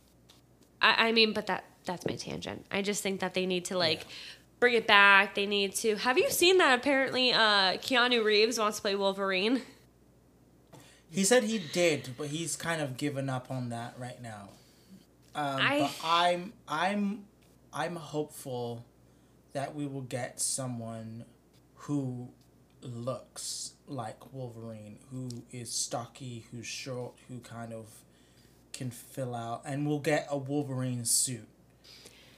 I, 0.81 1.09
I 1.09 1.13
mean, 1.13 1.33
but 1.33 1.47
that 1.47 1.65
that's 1.85 2.07
my 2.07 2.15
tangent. 2.17 2.67
I 2.71 2.83
just 2.83 3.03
think 3.03 3.21
that 3.21 3.35
they 3.35 3.47
need 3.47 3.65
to 3.67 3.79
like 3.79 4.07
bring 4.61 4.75
it 4.75 4.87
back. 4.87 5.35
They 5.35 5.47
need 5.47 5.75
to. 5.77 5.97
Have 5.97 6.19
you 6.19 6.31
seen 6.31 6.59
that? 6.59 6.79
Apparently, 6.79 7.33
uh, 7.33 7.79
Keanu 7.79 8.25
Reeves 8.25 8.59
wants 8.59 8.79
to 8.79 8.83
play 8.83 8.95
Wolverine. 8.95 9.63
He 11.11 11.25
said 11.25 11.45
he 11.45 11.59
did, 11.59 12.11
but 12.19 12.29
he's 12.29 12.55
kind 12.57 12.83
of 12.83 12.97
given 12.99 13.31
up 13.31 13.51
on 13.51 13.71
that 13.71 13.95
right 13.99 14.21
now. 14.23 14.51
Um, 15.35 15.57
I- 15.61 15.79
But 15.81 15.95
I'm 16.05 16.53
I'm 16.69 17.25
I'm 17.73 17.97
hopeful 17.97 18.85
that 19.55 19.75
we 19.75 19.87
will 19.87 20.03
get 20.03 20.41
someone 20.41 21.25
who 21.75 22.29
looks 22.83 23.73
like 23.87 24.33
Wolverine, 24.35 24.99
who 25.11 25.29
is 25.51 25.71
stocky, 25.73 26.45
who's 26.51 26.67
short, 26.67 27.15
who 27.29 27.39
kind 27.41 27.73
of 27.73 27.87
can 28.79 28.91
fill 28.91 29.35
out, 29.35 29.63
and 29.65 29.87
we'll 29.87 29.99
get 29.99 30.27
a 30.31 30.39
Wolverine 30.39 31.05
suit. 31.05 31.47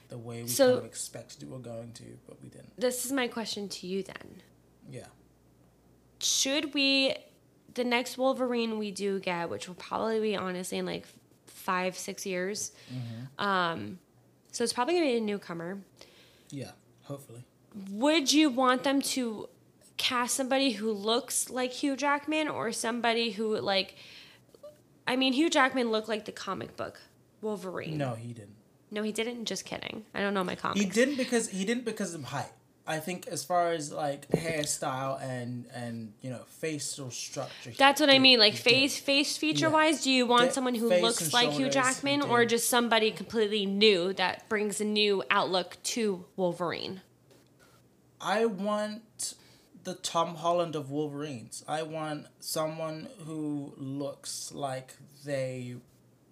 The 0.09 0.19
way 0.19 0.43
we 0.43 0.49
So- 0.49 0.67
kind 0.75 0.79
of 0.79 0.85
expected 0.87 1.45
we 1.45 1.53
were 1.53 1.59
going 1.61 1.93
to, 1.93 2.03
but 2.27 2.43
we 2.43 2.49
didn't. 2.49 2.79
This 2.79 3.05
is 3.07 3.13
my 3.13 3.29
question 3.29 3.69
to 3.69 3.87
you 3.87 4.03
then. 4.03 4.43
Yeah. 4.91 5.07
Should 6.21 6.75
we, 6.75 7.15
the 7.75 7.85
next 7.85 8.19
Wolverine 8.19 8.79
we 8.79 8.91
do 8.91 9.21
get, 9.21 9.49
which 9.49 9.69
will 9.69 9.75
probably 9.77 10.21
be 10.21 10.37
honestly 10.37 10.79
in 10.79 10.87
like 10.87 11.07
five 11.47 11.97
six 11.97 12.27
years, 12.27 12.73
um, 13.39 13.99
so 14.53 14.65
it's 14.65 14.73
probably 14.73 14.95
gonna 14.95 15.07
be 15.07 15.17
a 15.17 15.21
newcomer. 15.21 15.79
Yeah. 16.51 16.73
Hopefully. 17.05 17.45
would 17.91 18.33
you 18.33 18.51
want 18.51 18.83
them 18.83 19.01
to 19.01 19.49
cast 19.97 20.35
somebody 20.35 20.73
who 20.73 20.91
looks 20.93 21.51
like 21.51 21.71
Hugh 21.73 21.95
Jackman 21.97 22.49
or 22.49 22.73
somebody 22.73 23.31
who 23.33 23.57
like 23.61 23.95
I 25.07 25.17
mean 25.17 25.33
Hugh 25.33 25.51
Jackman 25.51 25.91
looked 25.91 26.09
like 26.09 26.25
the 26.25 26.33
comic 26.33 26.77
book 26.77 27.01
Wolverine. 27.41 27.97
No, 27.97 28.15
he 28.15 28.33
didn't. 28.33 28.57
No, 28.91 29.03
he 29.03 29.13
didn't. 29.13 29.45
Just 29.45 29.65
kidding. 29.65 30.05
I 30.15 30.21
don't 30.21 30.35
know 30.35 30.45
my 30.45 30.57
comics. 30.57 30.81
He 30.81 30.87
didn't 30.87 31.17
because 31.17 31.49
he 31.49 31.65
didn't 31.65 31.85
because 31.85 32.15
of 32.15 32.25
height. 32.25 32.53
I 32.87 32.99
think 32.99 33.29
as 33.29 33.45
far 33.45 33.71
as 33.71 33.93
like 33.93 34.29
hairstyle 34.31 35.23
and 35.23 35.67
and 35.73 36.13
you 36.23 36.31
know 36.31 36.41
facial 36.49 37.11
structure. 37.11 37.73
That's 37.79 38.01
what 38.01 38.11
I 38.11 38.19
mean. 38.19 38.41
Like 38.41 38.55
he 38.55 38.59
did. 38.59 38.65
face 38.65 38.99
face 38.99 39.37
feature 39.37 39.71
wise, 39.71 40.03
do 40.03 40.11
you 40.11 40.27
want 40.27 40.53
someone 40.53 40.75
who 40.75 40.89
looks 40.89 41.33
like 41.33 41.51
Hugh 41.51 41.71
Jackman 41.71 42.23
or 42.23 42.45
just 42.45 42.69
somebody 42.69 43.13
completely 43.13 43.65
new 43.65 44.13
that 44.15 44.49
brings 44.49 44.81
a 44.81 44.85
new 44.85 45.23
outlook 45.31 45.77
to 45.85 46.25
Wolverine? 46.37 47.03
I 48.21 48.47
want 48.47 49.35
the 49.91 49.97
Tom 49.97 50.37
Holland 50.37 50.77
of 50.77 50.93
Wolverines. 50.93 51.65
I 51.67 51.83
want 51.83 52.29
someone 52.39 53.09
who 53.27 53.75
looks 53.77 54.53
like 54.55 54.95
they 55.25 55.75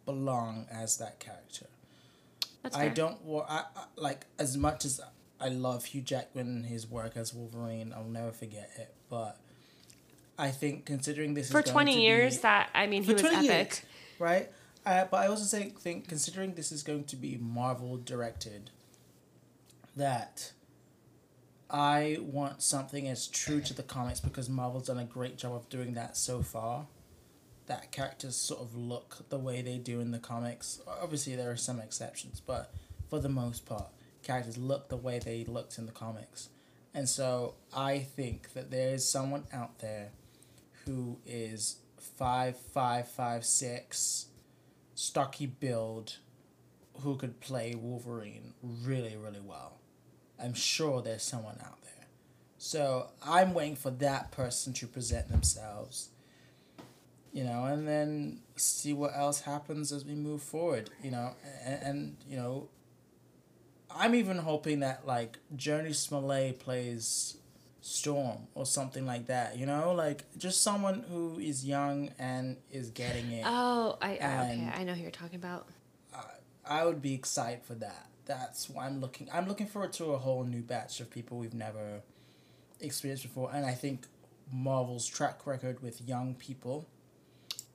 belong 0.06 0.66
as 0.70 0.98
that 0.98 1.18
character. 1.18 1.66
That's 2.62 2.76
I 2.76 2.82
fair. 2.86 2.94
don't 2.94 3.24
want 3.24 3.50
I, 3.50 3.64
I 3.74 3.84
like 3.96 4.26
as 4.38 4.56
much 4.56 4.84
as 4.84 5.00
I 5.40 5.48
love 5.48 5.86
Hugh 5.86 6.02
Jackman 6.02 6.46
and 6.46 6.66
his 6.66 6.88
work 6.88 7.16
as 7.16 7.34
Wolverine. 7.34 7.92
I'll 7.92 8.04
never 8.04 8.30
forget 8.30 8.70
it. 8.78 8.94
But 9.10 9.36
I 10.38 10.50
think 10.52 10.86
considering 10.86 11.34
this 11.34 11.50
For 11.50 11.60
twenty 11.60 12.00
years, 12.00 12.36
be, 12.36 12.42
that 12.42 12.70
I 12.74 12.86
mean, 12.86 13.02
he 13.02 13.12
was 13.12 13.22
20 13.22 13.36
epic. 13.38 13.48
years, 13.48 13.82
right? 14.20 14.48
Uh, 14.86 15.06
but 15.10 15.16
I 15.16 15.26
also 15.26 15.42
say, 15.42 15.70
think 15.80 16.06
considering 16.06 16.54
this 16.54 16.70
is 16.70 16.84
going 16.84 17.04
to 17.04 17.16
be 17.16 17.36
Marvel 17.40 17.96
directed, 17.96 18.70
that 19.96 20.52
I 21.70 22.16
want 22.20 22.62
something 22.62 23.08
as 23.08 23.26
true 23.26 23.60
to 23.60 23.74
the 23.74 23.82
comics 23.82 24.20
because 24.20 24.48
Marvel's 24.48 24.86
done 24.86 24.98
a 24.98 25.04
great 25.04 25.36
job 25.36 25.54
of 25.54 25.68
doing 25.68 25.94
that 25.94 26.16
so 26.16 26.42
far. 26.42 26.86
That 27.66 27.92
characters 27.92 28.36
sort 28.36 28.60
of 28.60 28.74
look 28.74 29.28
the 29.28 29.38
way 29.38 29.60
they 29.60 29.76
do 29.76 30.00
in 30.00 30.10
the 30.10 30.18
comics. 30.18 30.80
Obviously, 30.86 31.36
there 31.36 31.50
are 31.50 31.56
some 31.56 31.78
exceptions, 31.78 32.40
but 32.40 32.72
for 33.10 33.18
the 33.20 33.28
most 33.28 33.66
part, 33.66 33.88
characters 34.22 34.56
look 34.56 34.88
the 34.88 34.96
way 34.96 35.18
they 35.18 35.44
looked 35.44 35.76
in 35.76 35.84
the 35.84 35.92
comics. 35.92 36.48
And 36.94 37.06
so 37.06 37.54
I 37.74 37.98
think 37.98 38.54
that 38.54 38.70
there 38.70 38.94
is 38.94 39.08
someone 39.08 39.44
out 39.52 39.80
there 39.80 40.12
who 40.86 41.18
is 41.26 41.76
five 41.98 42.56
five 42.56 43.08
five 43.08 43.44
six, 43.44 44.26
stocky 44.94 45.46
build, 45.46 46.16
who 47.02 47.16
could 47.16 47.40
play 47.40 47.74
Wolverine 47.74 48.54
really 48.62 49.16
really 49.16 49.40
well. 49.40 49.78
I'm 50.42 50.54
sure 50.54 51.02
there's 51.02 51.22
someone 51.22 51.58
out 51.64 51.82
there. 51.82 52.06
So 52.58 53.08
I'm 53.24 53.54
waiting 53.54 53.76
for 53.76 53.90
that 53.90 54.30
person 54.30 54.72
to 54.74 54.86
present 54.86 55.30
themselves. 55.30 56.10
You 57.32 57.44
know, 57.44 57.64
and 57.64 57.86
then 57.86 58.40
see 58.56 58.92
what 58.92 59.12
else 59.14 59.42
happens 59.42 59.92
as 59.92 60.04
we 60.04 60.14
move 60.14 60.42
forward. 60.42 60.90
You 61.02 61.10
know, 61.10 61.34
and, 61.64 61.82
and 61.82 62.16
you 62.28 62.36
know, 62.36 62.68
I'm 63.94 64.14
even 64.14 64.38
hoping 64.38 64.80
that 64.80 65.06
like 65.06 65.38
Jurnee 65.56 65.94
Smollett 65.94 66.58
plays 66.58 67.36
Storm 67.80 68.48
or 68.54 68.66
something 68.66 69.06
like 69.06 69.26
that. 69.26 69.56
You 69.56 69.66
know, 69.66 69.92
like 69.92 70.24
just 70.36 70.62
someone 70.62 71.04
who 71.08 71.38
is 71.38 71.64
young 71.64 72.10
and 72.18 72.56
is 72.72 72.90
getting 72.90 73.30
it. 73.30 73.44
Oh, 73.46 73.98
I, 74.00 74.10
I 74.10 74.12
okay. 74.14 74.72
I 74.76 74.84
know 74.84 74.94
who 74.94 75.02
you're 75.02 75.10
talking 75.10 75.36
about. 75.36 75.68
I 76.68 76.84
would 76.84 77.00
be 77.00 77.14
excited 77.14 77.62
for 77.62 77.74
that. 77.76 78.06
That's 78.28 78.68
what 78.70 78.84
I'm 78.84 79.00
looking. 79.00 79.28
I'm 79.32 79.48
looking 79.48 79.66
forward 79.66 79.92
to 79.94 80.12
a 80.12 80.18
whole 80.18 80.44
new 80.44 80.60
batch 80.62 81.00
of 81.00 81.10
people 81.10 81.38
we've 81.38 81.54
never 81.54 82.02
experienced 82.78 83.24
before, 83.24 83.50
and 83.52 83.66
I 83.66 83.72
think 83.72 84.06
Marvel's 84.52 85.06
track 85.06 85.46
record 85.46 85.82
with 85.82 86.00
young 86.06 86.34
people 86.34 86.86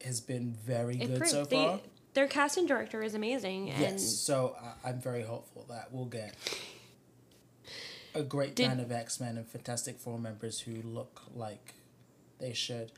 has 0.06 0.22
been 0.22 0.54
very 0.66 0.96
It 1.02 1.08
good 1.08 1.18
proved 1.18 1.32
so 1.32 1.44
they- 1.46 1.56
far. 1.56 1.82
their 2.14 2.28
casting 2.28 2.66
director 2.68 3.02
is 3.04 3.14
amazing. 3.16 3.72
And 3.72 3.82
Yes, 3.82 4.06
so 4.08 4.56
I 4.84 4.90
I'm 4.90 5.02
very 5.02 5.24
hopeful 5.24 5.66
that 5.70 5.92
we'll 5.92 6.06
get 6.06 6.36
a 8.14 8.22
great 8.24 8.56
Did- 8.56 8.68
band 8.68 8.80
of 8.82 8.92
X 8.92 9.20
Men 9.20 9.38
and 9.38 9.48
Fantastic 9.48 9.98
Four 10.00 10.20
members 10.20 10.60
who 10.62 10.82
look 10.84 11.22
like 11.34 11.74
they 12.40 12.54
should. 12.54 12.92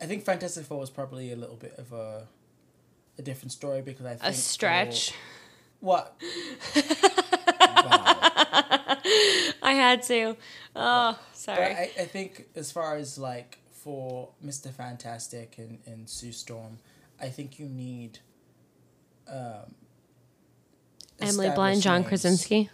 I 0.00 0.06
think 0.06 0.24
Fantastic 0.24 0.64
Four 0.64 0.78
was 0.80 0.90
probably 0.90 1.32
a 1.32 1.36
little 1.36 1.56
bit 1.56 1.74
of 1.78 1.92
a 1.92 2.28
a 3.18 3.22
different 3.22 3.52
story 3.52 3.80
because 3.82 4.06
I 4.06 4.16
think 4.16 4.22
a 4.24 4.32
stretch. 4.32 5.12
What? 5.84 6.16
I 9.62 9.74
had 9.74 10.02
to. 10.04 10.34
Oh, 10.74 11.12
But 11.12 11.36
sorry. 11.36 11.62
I, 11.62 11.90
I 11.98 12.04
think 12.06 12.46
as 12.56 12.72
far 12.72 12.96
as 12.96 13.18
like 13.18 13.58
for 13.70 14.30
Mr. 14.42 14.72
Fantastic 14.72 15.56
and, 15.58 15.78
and 15.84 16.08
Sue 16.08 16.32
Storm, 16.32 16.78
I 17.20 17.28
think 17.28 17.58
you 17.58 17.66
need 17.66 18.20
um, 19.28 19.74
Emily 21.20 21.50
Blunt, 21.50 21.82
John 21.82 22.00
names. 22.00 22.08
Krasinski. 22.08 22.70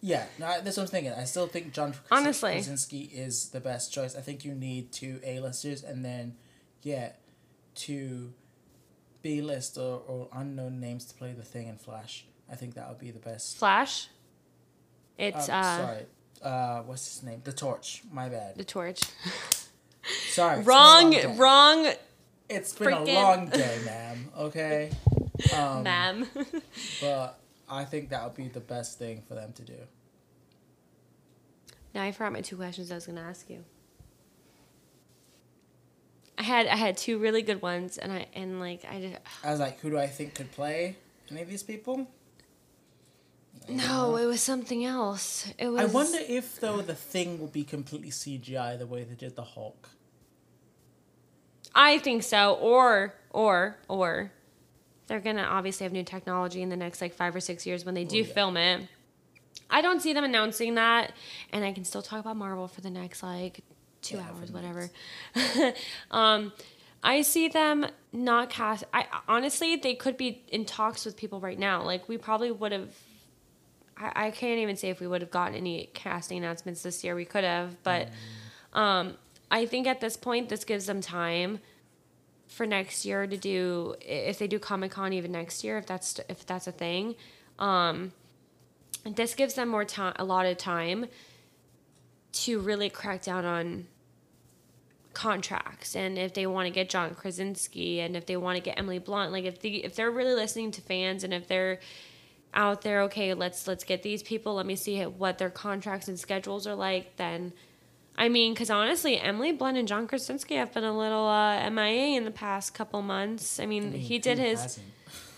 Yeah, 0.00 0.26
no, 0.38 0.60
that's 0.62 0.76
what 0.76 0.84
I'm 0.84 0.88
thinking. 0.88 1.14
I 1.14 1.24
still 1.24 1.48
think 1.48 1.72
John 1.72 1.94
Honestly. 2.12 2.52
Krasinski 2.52 3.10
is 3.12 3.48
the 3.48 3.58
best 3.58 3.92
choice. 3.92 4.14
I 4.14 4.20
think 4.20 4.44
you 4.44 4.54
need 4.54 4.92
two 4.92 5.18
A-listers 5.24 5.82
and 5.82 6.04
then 6.04 6.36
get 6.80 7.20
two 7.74 8.34
B-list 9.22 9.76
or, 9.78 10.02
or 10.06 10.28
unknown 10.32 10.78
names 10.78 11.06
to 11.06 11.14
play 11.14 11.32
the 11.32 11.42
thing 11.42 11.66
in 11.66 11.76
Flash. 11.76 12.24
I 12.50 12.54
think 12.56 12.74
that 12.74 12.88
would 12.88 12.98
be 12.98 13.10
the 13.10 13.18
best. 13.18 13.56
Flash. 13.58 14.08
It's 15.18 15.48
Um, 15.48 15.54
uh, 15.54 15.76
sorry. 15.78 16.06
Uh, 16.42 16.82
what's 16.82 17.14
his 17.14 17.22
name? 17.22 17.40
The 17.44 17.52
Torch. 17.52 18.02
My 18.12 18.28
bad. 18.28 18.56
the 18.56 18.64
torch. 18.64 19.00
Sorry. 20.28 20.58
it's 20.60 20.66
been 20.66 20.68
a 20.68 21.34
wrong, 21.34 21.36
wrong, 21.36 21.92
It's 22.48 22.72
been 22.74 22.92
a 22.92 23.02
long 23.04 23.48
day, 23.62 23.78
ma'am. 23.84 24.30
Okay. 24.38 24.90
Um, 25.56 25.82
ma'am. 25.82 26.28
But 27.00 27.40
I 27.68 27.84
think 27.84 28.10
that 28.10 28.22
would 28.22 28.36
be 28.36 28.46
the 28.48 28.60
best 28.60 28.98
thing 28.98 29.22
for 29.26 29.34
them 29.34 29.52
to 29.54 29.62
do. 29.62 29.78
now 31.94 32.02
I 32.04 32.12
forgot 32.12 32.32
my 32.34 32.40
two 32.42 32.56
questions 32.56 32.92
I 32.92 32.94
was 32.96 33.06
gonna 33.06 33.22
ask 33.22 33.50
you. 33.50 33.64
I 36.38 36.42
had 36.42 36.66
I 36.66 36.76
had 36.76 36.96
two 36.96 37.18
really 37.18 37.42
good 37.42 37.62
ones, 37.62 37.98
and 37.98 38.12
I 38.12 38.26
and 38.34 38.60
like 38.60 38.84
I 38.88 39.00
just 39.00 39.16
I 39.42 39.50
was 39.50 39.58
like, 39.58 39.80
who 39.80 39.90
do 39.90 39.98
I 39.98 40.06
think 40.06 40.34
could 40.34 40.52
play 40.52 40.96
any 41.30 41.40
of 41.42 41.48
these 41.48 41.62
people? 41.64 42.06
No, 43.68 44.16
it 44.16 44.26
was 44.26 44.40
something 44.40 44.84
else. 44.84 45.52
It 45.58 45.68
was. 45.68 45.80
I 45.80 45.84
wonder 45.86 46.18
if 46.26 46.60
though 46.60 46.80
the 46.82 46.94
thing 46.94 47.38
will 47.38 47.48
be 47.48 47.64
completely 47.64 48.10
CGI 48.10 48.78
the 48.78 48.86
way 48.86 49.04
they 49.04 49.14
did 49.14 49.36
the 49.36 49.42
Hulk. 49.44 49.88
I 51.74 51.98
think 51.98 52.22
so. 52.22 52.54
Or 52.54 53.14
or 53.30 53.76
or 53.88 54.32
they're 55.06 55.20
gonna 55.20 55.42
obviously 55.42 55.84
have 55.84 55.92
new 55.92 56.04
technology 56.04 56.62
in 56.62 56.68
the 56.68 56.76
next 56.76 57.00
like 57.00 57.14
five 57.14 57.34
or 57.34 57.40
six 57.40 57.66
years 57.66 57.84
when 57.84 57.94
they 57.94 58.04
do 58.04 58.18
yeah. 58.18 58.32
film 58.32 58.56
it. 58.56 58.88
I 59.68 59.82
don't 59.82 60.00
see 60.00 60.12
them 60.12 60.24
announcing 60.24 60.74
that, 60.76 61.12
and 61.52 61.64
I 61.64 61.72
can 61.72 61.84
still 61.84 62.02
talk 62.02 62.20
about 62.20 62.36
Marvel 62.36 62.68
for 62.68 62.80
the 62.80 62.90
next 62.90 63.22
like 63.22 63.62
two 64.00 64.16
Yeah, 64.16 64.26
hours, 64.30 64.52
whatever. 64.52 64.88
um, 66.10 66.52
I 67.02 67.22
see 67.22 67.48
them 67.48 67.86
not 68.12 68.50
cast. 68.50 68.84
I 68.92 69.06
honestly, 69.28 69.76
they 69.76 69.94
could 69.94 70.16
be 70.16 70.42
in 70.48 70.64
talks 70.64 71.04
with 71.04 71.16
people 71.16 71.40
right 71.40 71.58
now. 71.58 71.82
Like 71.82 72.08
we 72.08 72.16
probably 72.18 72.50
would 72.50 72.72
have. 72.72 72.94
I, 73.96 74.26
I 74.26 74.30
can't 74.30 74.58
even 74.58 74.76
say 74.76 74.90
if 74.90 75.00
we 75.00 75.06
would 75.06 75.20
have 75.20 75.30
gotten 75.30 75.54
any 75.54 75.90
casting 75.94 76.38
announcements 76.38 76.82
this 76.82 77.02
year. 77.02 77.14
We 77.14 77.24
could 77.24 77.44
have, 77.44 77.82
but 77.82 78.08
um, 78.72 79.14
I 79.50 79.66
think 79.66 79.86
at 79.86 80.00
this 80.00 80.16
point, 80.16 80.48
this 80.48 80.64
gives 80.64 80.86
them 80.86 81.00
time 81.00 81.60
for 82.46 82.66
next 82.66 83.04
year 83.04 83.26
to 83.26 83.36
do 83.36 83.96
if 84.00 84.38
they 84.38 84.46
do 84.46 84.58
Comic 84.58 84.92
Con 84.92 85.12
even 85.12 85.32
next 85.32 85.64
year 85.64 85.78
if 85.78 85.86
that's 85.86 86.20
if 86.28 86.46
that's 86.46 86.66
a 86.66 86.72
thing. 86.72 87.14
Um, 87.58 88.12
this 89.04 89.34
gives 89.34 89.54
them 89.54 89.68
more 89.68 89.84
time, 89.84 90.14
a 90.16 90.24
lot 90.24 90.46
of 90.46 90.56
time 90.56 91.06
to 92.32 92.60
really 92.60 92.90
crack 92.90 93.22
down 93.22 93.44
on 93.44 93.86
contracts 95.14 95.96
and 95.96 96.18
if 96.18 96.34
they 96.34 96.46
want 96.46 96.66
to 96.66 96.70
get 96.70 96.90
John 96.90 97.14
Krasinski 97.14 98.00
and 98.00 98.14
if 98.14 98.26
they 98.26 98.36
want 98.36 98.56
to 98.56 98.62
get 98.62 98.78
Emily 98.78 98.98
Blunt 98.98 99.32
like 99.32 99.44
if 99.44 99.60
the 99.60 99.82
if 99.82 99.96
they're 99.96 100.10
really 100.10 100.34
listening 100.34 100.70
to 100.72 100.82
fans 100.82 101.24
and 101.24 101.32
if 101.32 101.48
they're 101.48 101.80
out 102.56 102.82
there 102.82 103.02
okay 103.02 103.34
let's 103.34 103.68
let's 103.68 103.84
get 103.84 104.02
these 104.02 104.22
people 104.22 104.54
let 104.54 104.66
me 104.66 104.74
see 104.74 105.02
what 105.02 105.38
their 105.38 105.50
contracts 105.50 106.08
and 106.08 106.18
schedules 106.18 106.66
are 106.66 106.74
like 106.74 107.14
then 107.16 107.52
I 108.18 108.28
mean, 108.30 108.54
because 108.54 108.70
honestly, 108.70 109.18
Emily 109.18 109.52
Blunt 109.52 109.76
and 109.76 109.86
John 109.86 110.06
Krasinski 110.06 110.54
have 110.54 110.72
been 110.72 110.84
a 110.84 110.96
little 110.96 111.26
uh, 111.26 111.68
MIA 111.68 112.16
in 112.16 112.24
the 112.24 112.30
past 112.30 112.72
couple 112.72 113.02
months. 113.02 113.60
I 113.60 113.66
mean, 113.66 113.88
I 113.88 113.90
mean, 113.90 114.00
he 114.00 114.18
did 114.18 114.38
his, 114.38 114.62
hasn't? 114.62 114.86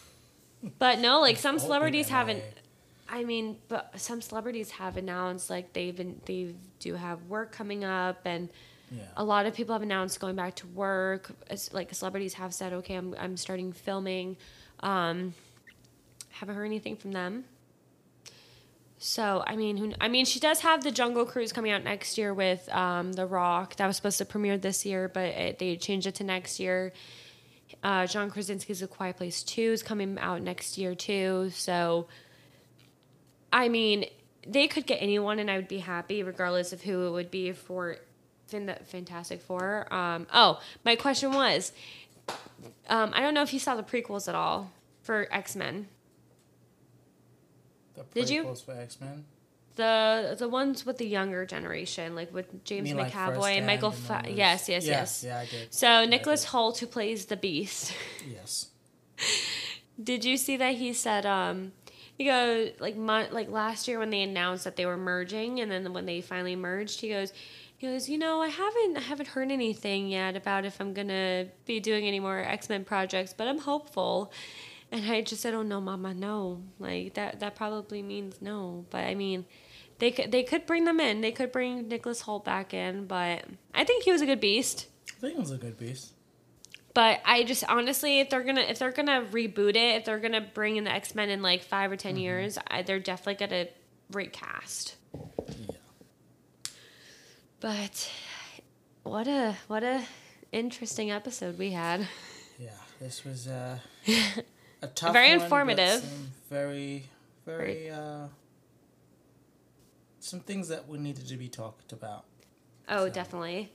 but 0.78 1.00
no, 1.00 1.20
like 1.20 1.36
some 1.46 1.58
celebrities 1.58 2.08
haven't. 2.08 2.42
I 3.08 3.24
mean, 3.24 3.56
but 3.68 3.98
some 3.98 4.20
celebrities 4.20 4.70
have 4.70 4.96
announced 4.96 5.50
like 5.50 5.72
they've 5.72 5.96
been 5.96 6.20
they 6.26 6.54
do 6.78 6.94
have 6.94 7.24
work 7.24 7.50
coming 7.50 7.84
up, 7.84 8.20
and 8.24 8.48
Yeah. 8.92 9.02
a 9.16 9.24
lot 9.24 9.46
of 9.46 9.54
people 9.54 9.74
have 9.74 9.82
announced 9.82 10.20
going 10.20 10.36
back 10.36 10.54
to 10.56 10.66
work. 10.68 11.32
Like 11.72 11.92
celebrities 11.94 12.34
have 12.34 12.54
said, 12.54 12.72
okay, 12.74 12.94
I'm 12.94 13.12
I'm 13.18 13.36
starting 13.36 13.72
filming. 13.72 14.36
Um, 14.80 15.34
haven't 16.40 16.54
heard 16.54 16.64
anything 16.64 16.96
from 16.96 17.12
them. 17.12 17.44
So 18.98 19.44
I 19.46 19.54
mean, 19.56 19.76
who, 19.76 19.92
I 20.00 20.08
mean, 20.08 20.24
she 20.24 20.40
does 20.40 20.60
have 20.60 20.82
the 20.82 20.90
Jungle 20.90 21.24
Cruise 21.24 21.52
coming 21.52 21.70
out 21.70 21.84
next 21.84 22.18
year 22.18 22.34
with 22.34 22.68
um, 22.72 23.12
The 23.12 23.26
Rock. 23.26 23.76
That 23.76 23.86
was 23.86 23.96
supposed 23.96 24.18
to 24.18 24.24
premiere 24.24 24.58
this 24.58 24.84
year, 24.84 25.08
but 25.08 25.26
it, 25.26 25.58
they 25.58 25.76
changed 25.76 26.06
it 26.06 26.16
to 26.16 26.24
next 26.24 26.58
year. 26.58 26.92
Uh, 27.82 28.06
John 28.06 28.30
Krasinski's 28.30 28.82
A 28.82 28.88
Quiet 28.88 29.16
Place 29.16 29.42
Two 29.42 29.72
is 29.72 29.82
coming 29.82 30.18
out 30.18 30.42
next 30.42 30.78
year 30.78 30.94
too. 30.94 31.50
So, 31.50 32.08
I 33.52 33.68
mean, 33.68 34.06
they 34.46 34.66
could 34.66 34.86
get 34.86 34.96
anyone, 34.96 35.38
and 35.38 35.50
I 35.50 35.56
would 35.56 35.68
be 35.68 35.78
happy, 35.78 36.22
regardless 36.22 36.72
of 36.72 36.82
who 36.82 37.06
it 37.06 37.10
would 37.10 37.30
be 37.30 37.52
for 37.52 37.98
the 38.48 38.78
Fantastic 38.86 39.42
Four. 39.42 39.92
Um, 39.92 40.26
oh, 40.32 40.60
my 40.84 40.96
question 40.96 41.32
was, 41.32 41.72
um, 42.88 43.12
I 43.14 43.20
don't 43.20 43.34
know 43.34 43.42
if 43.42 43.52
you 43.52 43.60
saw 43.60 43.76
the 43.76 43.82
prequels 43.82 44.26
at 44.28 44.34
all 44.34 44.72
for 45.02 45.28
X 45.30 45.54
Men. 45.54 45.88
The 48.12 48.20
Did 48.20 48.30
you? 48.30 48.44
prequels 48.44 48.64
for 48.64 48.72
X 48.72 49.00
Men. 49.00 49.24
The 49.76 50.34
the 50.38 50.48
ones 50.48 50.84
with 50.84 50.98
the 50.98 51.06
younger 51.06 51.46
generation, 51.46 52.14
like 52.16 52.34
with 52.34 52.64
James 52.64 52.92
mean, 52.92 53.04
McAvoy, 53.04 53.34
First 53.36 53.48
and 53.48 53.66
Michael. 53.66 53.92
Fa- 53.92 54.22
all 54.24 54.30
yes, 54.30 54.68
yes, 54.68 54.84
yes, 54.86 55.22
Yeah, 55.24 55.38
I 55.38 55.46
did. 55.46 55.72
So 55.72 56.04
Nicholas. 56.04 56.46
Hoult, 56.46 56.78
who 56.78 56.86
plays 56.86 57.26
the 57.26 57.36
Beast, 57.36 57.92
Yes. 58.28 58.70
did 60.02 60.24
you 60.24 60.36
see 60.36 60.56
that 60.56 60.74
he 60.76 60.92
said 60.92 61.26
um 61.26 61.72
he 62.16 62.24
goes 62.24 62.70
like 62.80 62.96
mon- 62.96 63.32
like 63.32 63.48
last 63.50 63.86
year 63.88 63.98
when 64.00 64.10
they 64.10 64.22
announced 64.22 64.64
that 64.64 64.74
they 64.76 64.84
were 64.86 64.96
merging, 64.96 65.60
and 65.60 65.70
then 65.70 65.92
when 65.92 66.06
they 66.06 66.20
finally 66.20 66.56
merged, 66.56 67.00
he 67.00 67.10
goes. 67.10 67.32
He 67.80 67.86
goes, 67.86 68.08
you 68.08 68.18
know, 68.18 68.42
I 68.42 68.48
haven't 68.48 68.96
I 68.96 69.02
haven't 69.02 69.28
heard 69.28 69.52
anything 69.52 70.08
yet 70.08 70.34
about 70.34 70.64
if 70.64 70.80
I'm 70.80 70.92
gonna 70.94 71.46
be 71.64 71.78
doing 71.78 72.06
any 72.08 72.18
more 72.18 72.40
X 72.40 72.68
Men 72.68 72.84
projects, 72.84 73.32
but 73.32 73.46
I'm 73.46 73.58
hopeful. 73.58 74.32
And 74.90 75.10
I 75.10 75.20
just 75.20 75.42
said, 75.42 75.54
oh 75.54 75.62
no, 75.62 75.80
Mama, 75.80 76.14
no. 76.14 76.62
Like 76.78 77.14
that 77.14 77.40
that 77.40 77.56
probably 77.56 78.02
means 78.02 78.40
no. 78.40 78.86
But 78.90 79.04
I 79.04 79.14
mean, 79.14 79.44
they 79.98 80.10
could 80.10 80.32
they 80.32 80.42
could 80.42 80.66
bring 80.66 80.84
them 80.84 81.00
in. 81.00 81.20
They 81.20 81.32
could 81.32 81.52
bring 81.52 81.88
Nicholas 81.88 82.22
Hoult 82.22 82.44
back 82.44 82.72
in, 82.72 83.06
but 83.06 83.44
I 83.74 83.84
think 83.84 84.04
he 84.04 84.12
was 84.12 84.22
a 84.22 84.26
good 84.26 84.40
beast. 84.40 84.86
I 85.16 85.20
think 85.20 85.34
he 85.34 85.40
was 85.40 85.50
a 85.50 85.56
good 85.56 85.78
beast. 85.78 86.12
But 86.94 87.20
I 87.24 87.44
just 87.44 87.64
honestly, 87.68 88.20
if 88.20 88.30
they're 88.30 88.42
gonna 88.42 88.62
if 88.62 88.78
they're 88.78 88.92
gonna 88.92 89.24
reboot 89.30 89.76
it, 89.76 89.96
if 89.96 90.04
they're 90.04 90.18
gonna 90.18 90.40
bring 90.40 90.76
in 90.76 90.84
the 90.84 90.92
X 90.92 91.14
Men 91.14 91.28
in 91.28 91.42
like 91.42 91.62
five 91.62 91.92
or 91.92 91.96
10 91.96 92.16
years, 92.16 92.58
I, 92.68 92.82
they're 92.82 92.98
definitely 92.98 93.46
gonna 93.46 93.66
recast. 94.10 94.96
Yeah. 95.14 95.76
But 97.60 98.10
what 99.02 99.28
a 99.28 99.56
what 99.66 99.82
a 99.82 100.02
interesting 100.50 101.10
episode 101.10 101.58
we 101.58 101.72
had. 101.72 102.08
Yeah. 102.58 102.70
This 103.00 103.24
was 103.24 103.46
uh, 103.46 103.78
a 104.82 104.86
tough 104.88 105.12
Very 105.12 105.34
one, 105.36 105.42
informative. 105.42 106.02
very, 106.50 107.04
very, 107.46 107.90
uh, 107.90 108.28
some 110.20 110.40
things 110.40 110.68
that 110.68 110.88
we 110.88 110.98
needed 110.98 111.26
to 111.28 111.36
be 111.36 111.48
talked 111.48 111.92
about. 111.92 112.24
Oh, 112.88 113.06
So- 113.06 113.12
definitely. 113.12 113.72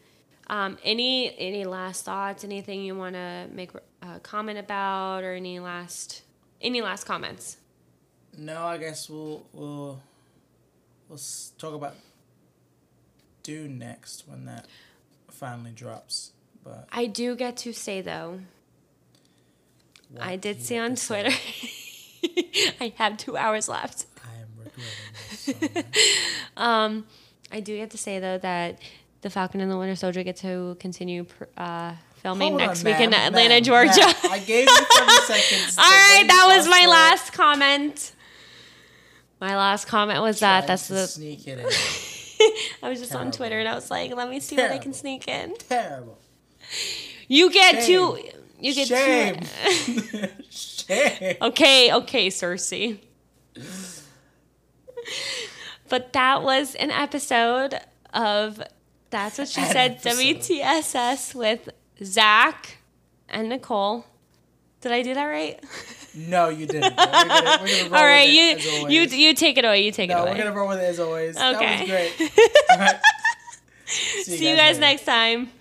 Um, 0.47 0.77
any 0.83 1.33
any 1.39 1.63
last 1.63 2.03
thoughts? 2.03 2.43
Anything 2.43 2.83
you 2.83 2.95
want 2.95 3.15
to 3.15 3.47
make 3.51 3.71
a 4.01 4.19
comment 4.19 4.59
about, 4.59 5.23
or 5.23 5.33
any 5.33 5.59
last 5.61 6.21
any 6.61 6.81
last 6.81 7.05
comments? 7.05 7.57
No, 8.37 8.63
I 8.65 8.77
guess 8.77 9.09
we'll 9.09 9.45
we'll 9.53 10.01
we'll 11.07 11.19
talk 11.57 11.73
about 11.73 11.95
Dune 13.43 13.79
next 13.79 14.27
when 14.27 14.45
that 14.45 14.67
finally 15.31 15.71
drops. 15.71 16.31
But 16.61 16.87
I 16.91 17.05
do 17.05 17.35
get 17.37 17.55
to 17.57 17.71
say 17.73 18.01
though, 18.01 18.41
what 20.13 20.23
I 20.23 20.35
did 20.35 20.61
see 20.61 20.77
on 20.77 20.95
Twitter. 20.95 21.31
I 22.79 22.93
have 22.97 23.17
two 23.17 23.35
hours 23.37 23.67
left. 23.67 24.05
I 24.23 24.41
am 24.41 24.47
regretting 24.57 25.73
this. 25.83 25.83
so. 26.55 26.61
Um, 26.61 27.05
I 27.51 27.59
do 27.59 27.77
have 27.79 27.89
to 27.89 27.97
say 27.97 28.19
though 28.19 28.37
that 28.39 28.79
the 29.21 29.29
Falcon 29.29 29.61
and 29.61 29.71
the 29.71 29.77
Winter 29.77 29.95
Soldier 29.95 30.23
get 30.23 30.37
to 30.37 30.75
continue 30.79 31.25
pr- 31.25 31.43
uh, 31.57 31.93
filming 32.21 32.51
Hold 32.51 32.61
on, 32.61 32.67
next 32.67 32.83
week 32.83 32.99
in 32.99 33.13
Atlanta, 33.13 33.49
ma'am, 33.55 33.63
Georgia. 33.63 33.99
ma'am. 33.99 34.15
I 34.31 34.39
gave 34.39 34.67
you 34.67 34.75
30 34.75 35.11
seconds. 35.25 35.77
All 35.77 35.83
right, 35.83 36.23
that 36.27 36.53
was 36.55 36.67
my 36.67 36.79
for 36.81 36.85
it. 36.87 36.89
last 36.89 37.33
comment. 37.33 38.11
My 39.39 39.55
last 39.57 39.87
comment 39.87 40.21
was 40.21 40.39
that 40.39 40.67
that's 40.67 40.87
the. 40.87 41.05
sneak 41.07 41.47
it 41.47 41.59
in. 41.59 41.65
I 42.81 42.89
was 42.89 42.99
just 42.99 43.13
on 43.15 43.31
Twitter 43.31 43.59
and 43.59 43.67
I 43.69 43.75
was 43.75 43.89
like, 43.91 44.13
let 44.15 44.29
me 44.29 44.39
see 44.39 44.55
what 44.57 44.71
I 44.71 44.77
can 44.77 44.93
sneak 44.93 45.27
in. 45.27 45.55
Terrible. 45.69 46.17
You 47.27 47.49
get 47.51 47.85
two. 47.85 48.17
You 48.59 48.73
get 48.73 48.87
Shame. 48.87 49.39
two. 49.41 50.27
Shame. 50.49 51.35
okay, 51.41 51.93
okay, 51.93 52.27
Cersei. 52.27 52.99
But 55.89 56.13
that 56.13 56.43
was 56.43 56.75
an 56.75 56.91
episode 56.91 57.79
of 58.13 58.61
That's 59.09 59.37
What 59.37 59.47
She 59.47 59.61
An 59.61 59.67
Said 59.67 59.91
episode. 60.05 60.17
WTSS 60.17 61.35
with 61.35 61.69
Zach 62.03 62.77
and 63.29 63.49
Nicole. 63.49 64.05
Did 64.81 64.91
I 64.91 65.01
do 65.01 65.13
that 65.13 65.25
right? 65.25 65.63
No, 66.15 66.49
you 66.49 66.65
didn't. 66.65 66.95
We're 66.95 67.05
gonna, 67.05 67.57
we're 67.61 67.83
gonna 67.83 67.83
All 67.97 68.03
right, 68.05 68.29
you 68.29 68.89
you 68.89 69.01
you 69.03 69.33
take 69.33 69.57
it 69.57 69.65
away. 69.65 69.83
You 69.83 69.91
take 69.91 70.09
No, 70.09 70.17
it 70.17 70.21
away. 70.21 70.31
we're 70.31 70.37
gonna 70.37 70.55
roll 70.55 70.67
with 70.69 70.79
it 70.79 70.83
as 70.83 70.99
always. 70.99 71.35
That 71.35 71.55
Okay. 71.55 71.81
was 71.81 71.89
great. 71.89 72.31
Right. 72.79 72.95
See 73.85 74.49
you 74.49 74.55
guys 74.55 74.75
later. 74.75 74.79
next 74.79 75.05
time. 75.05 75.51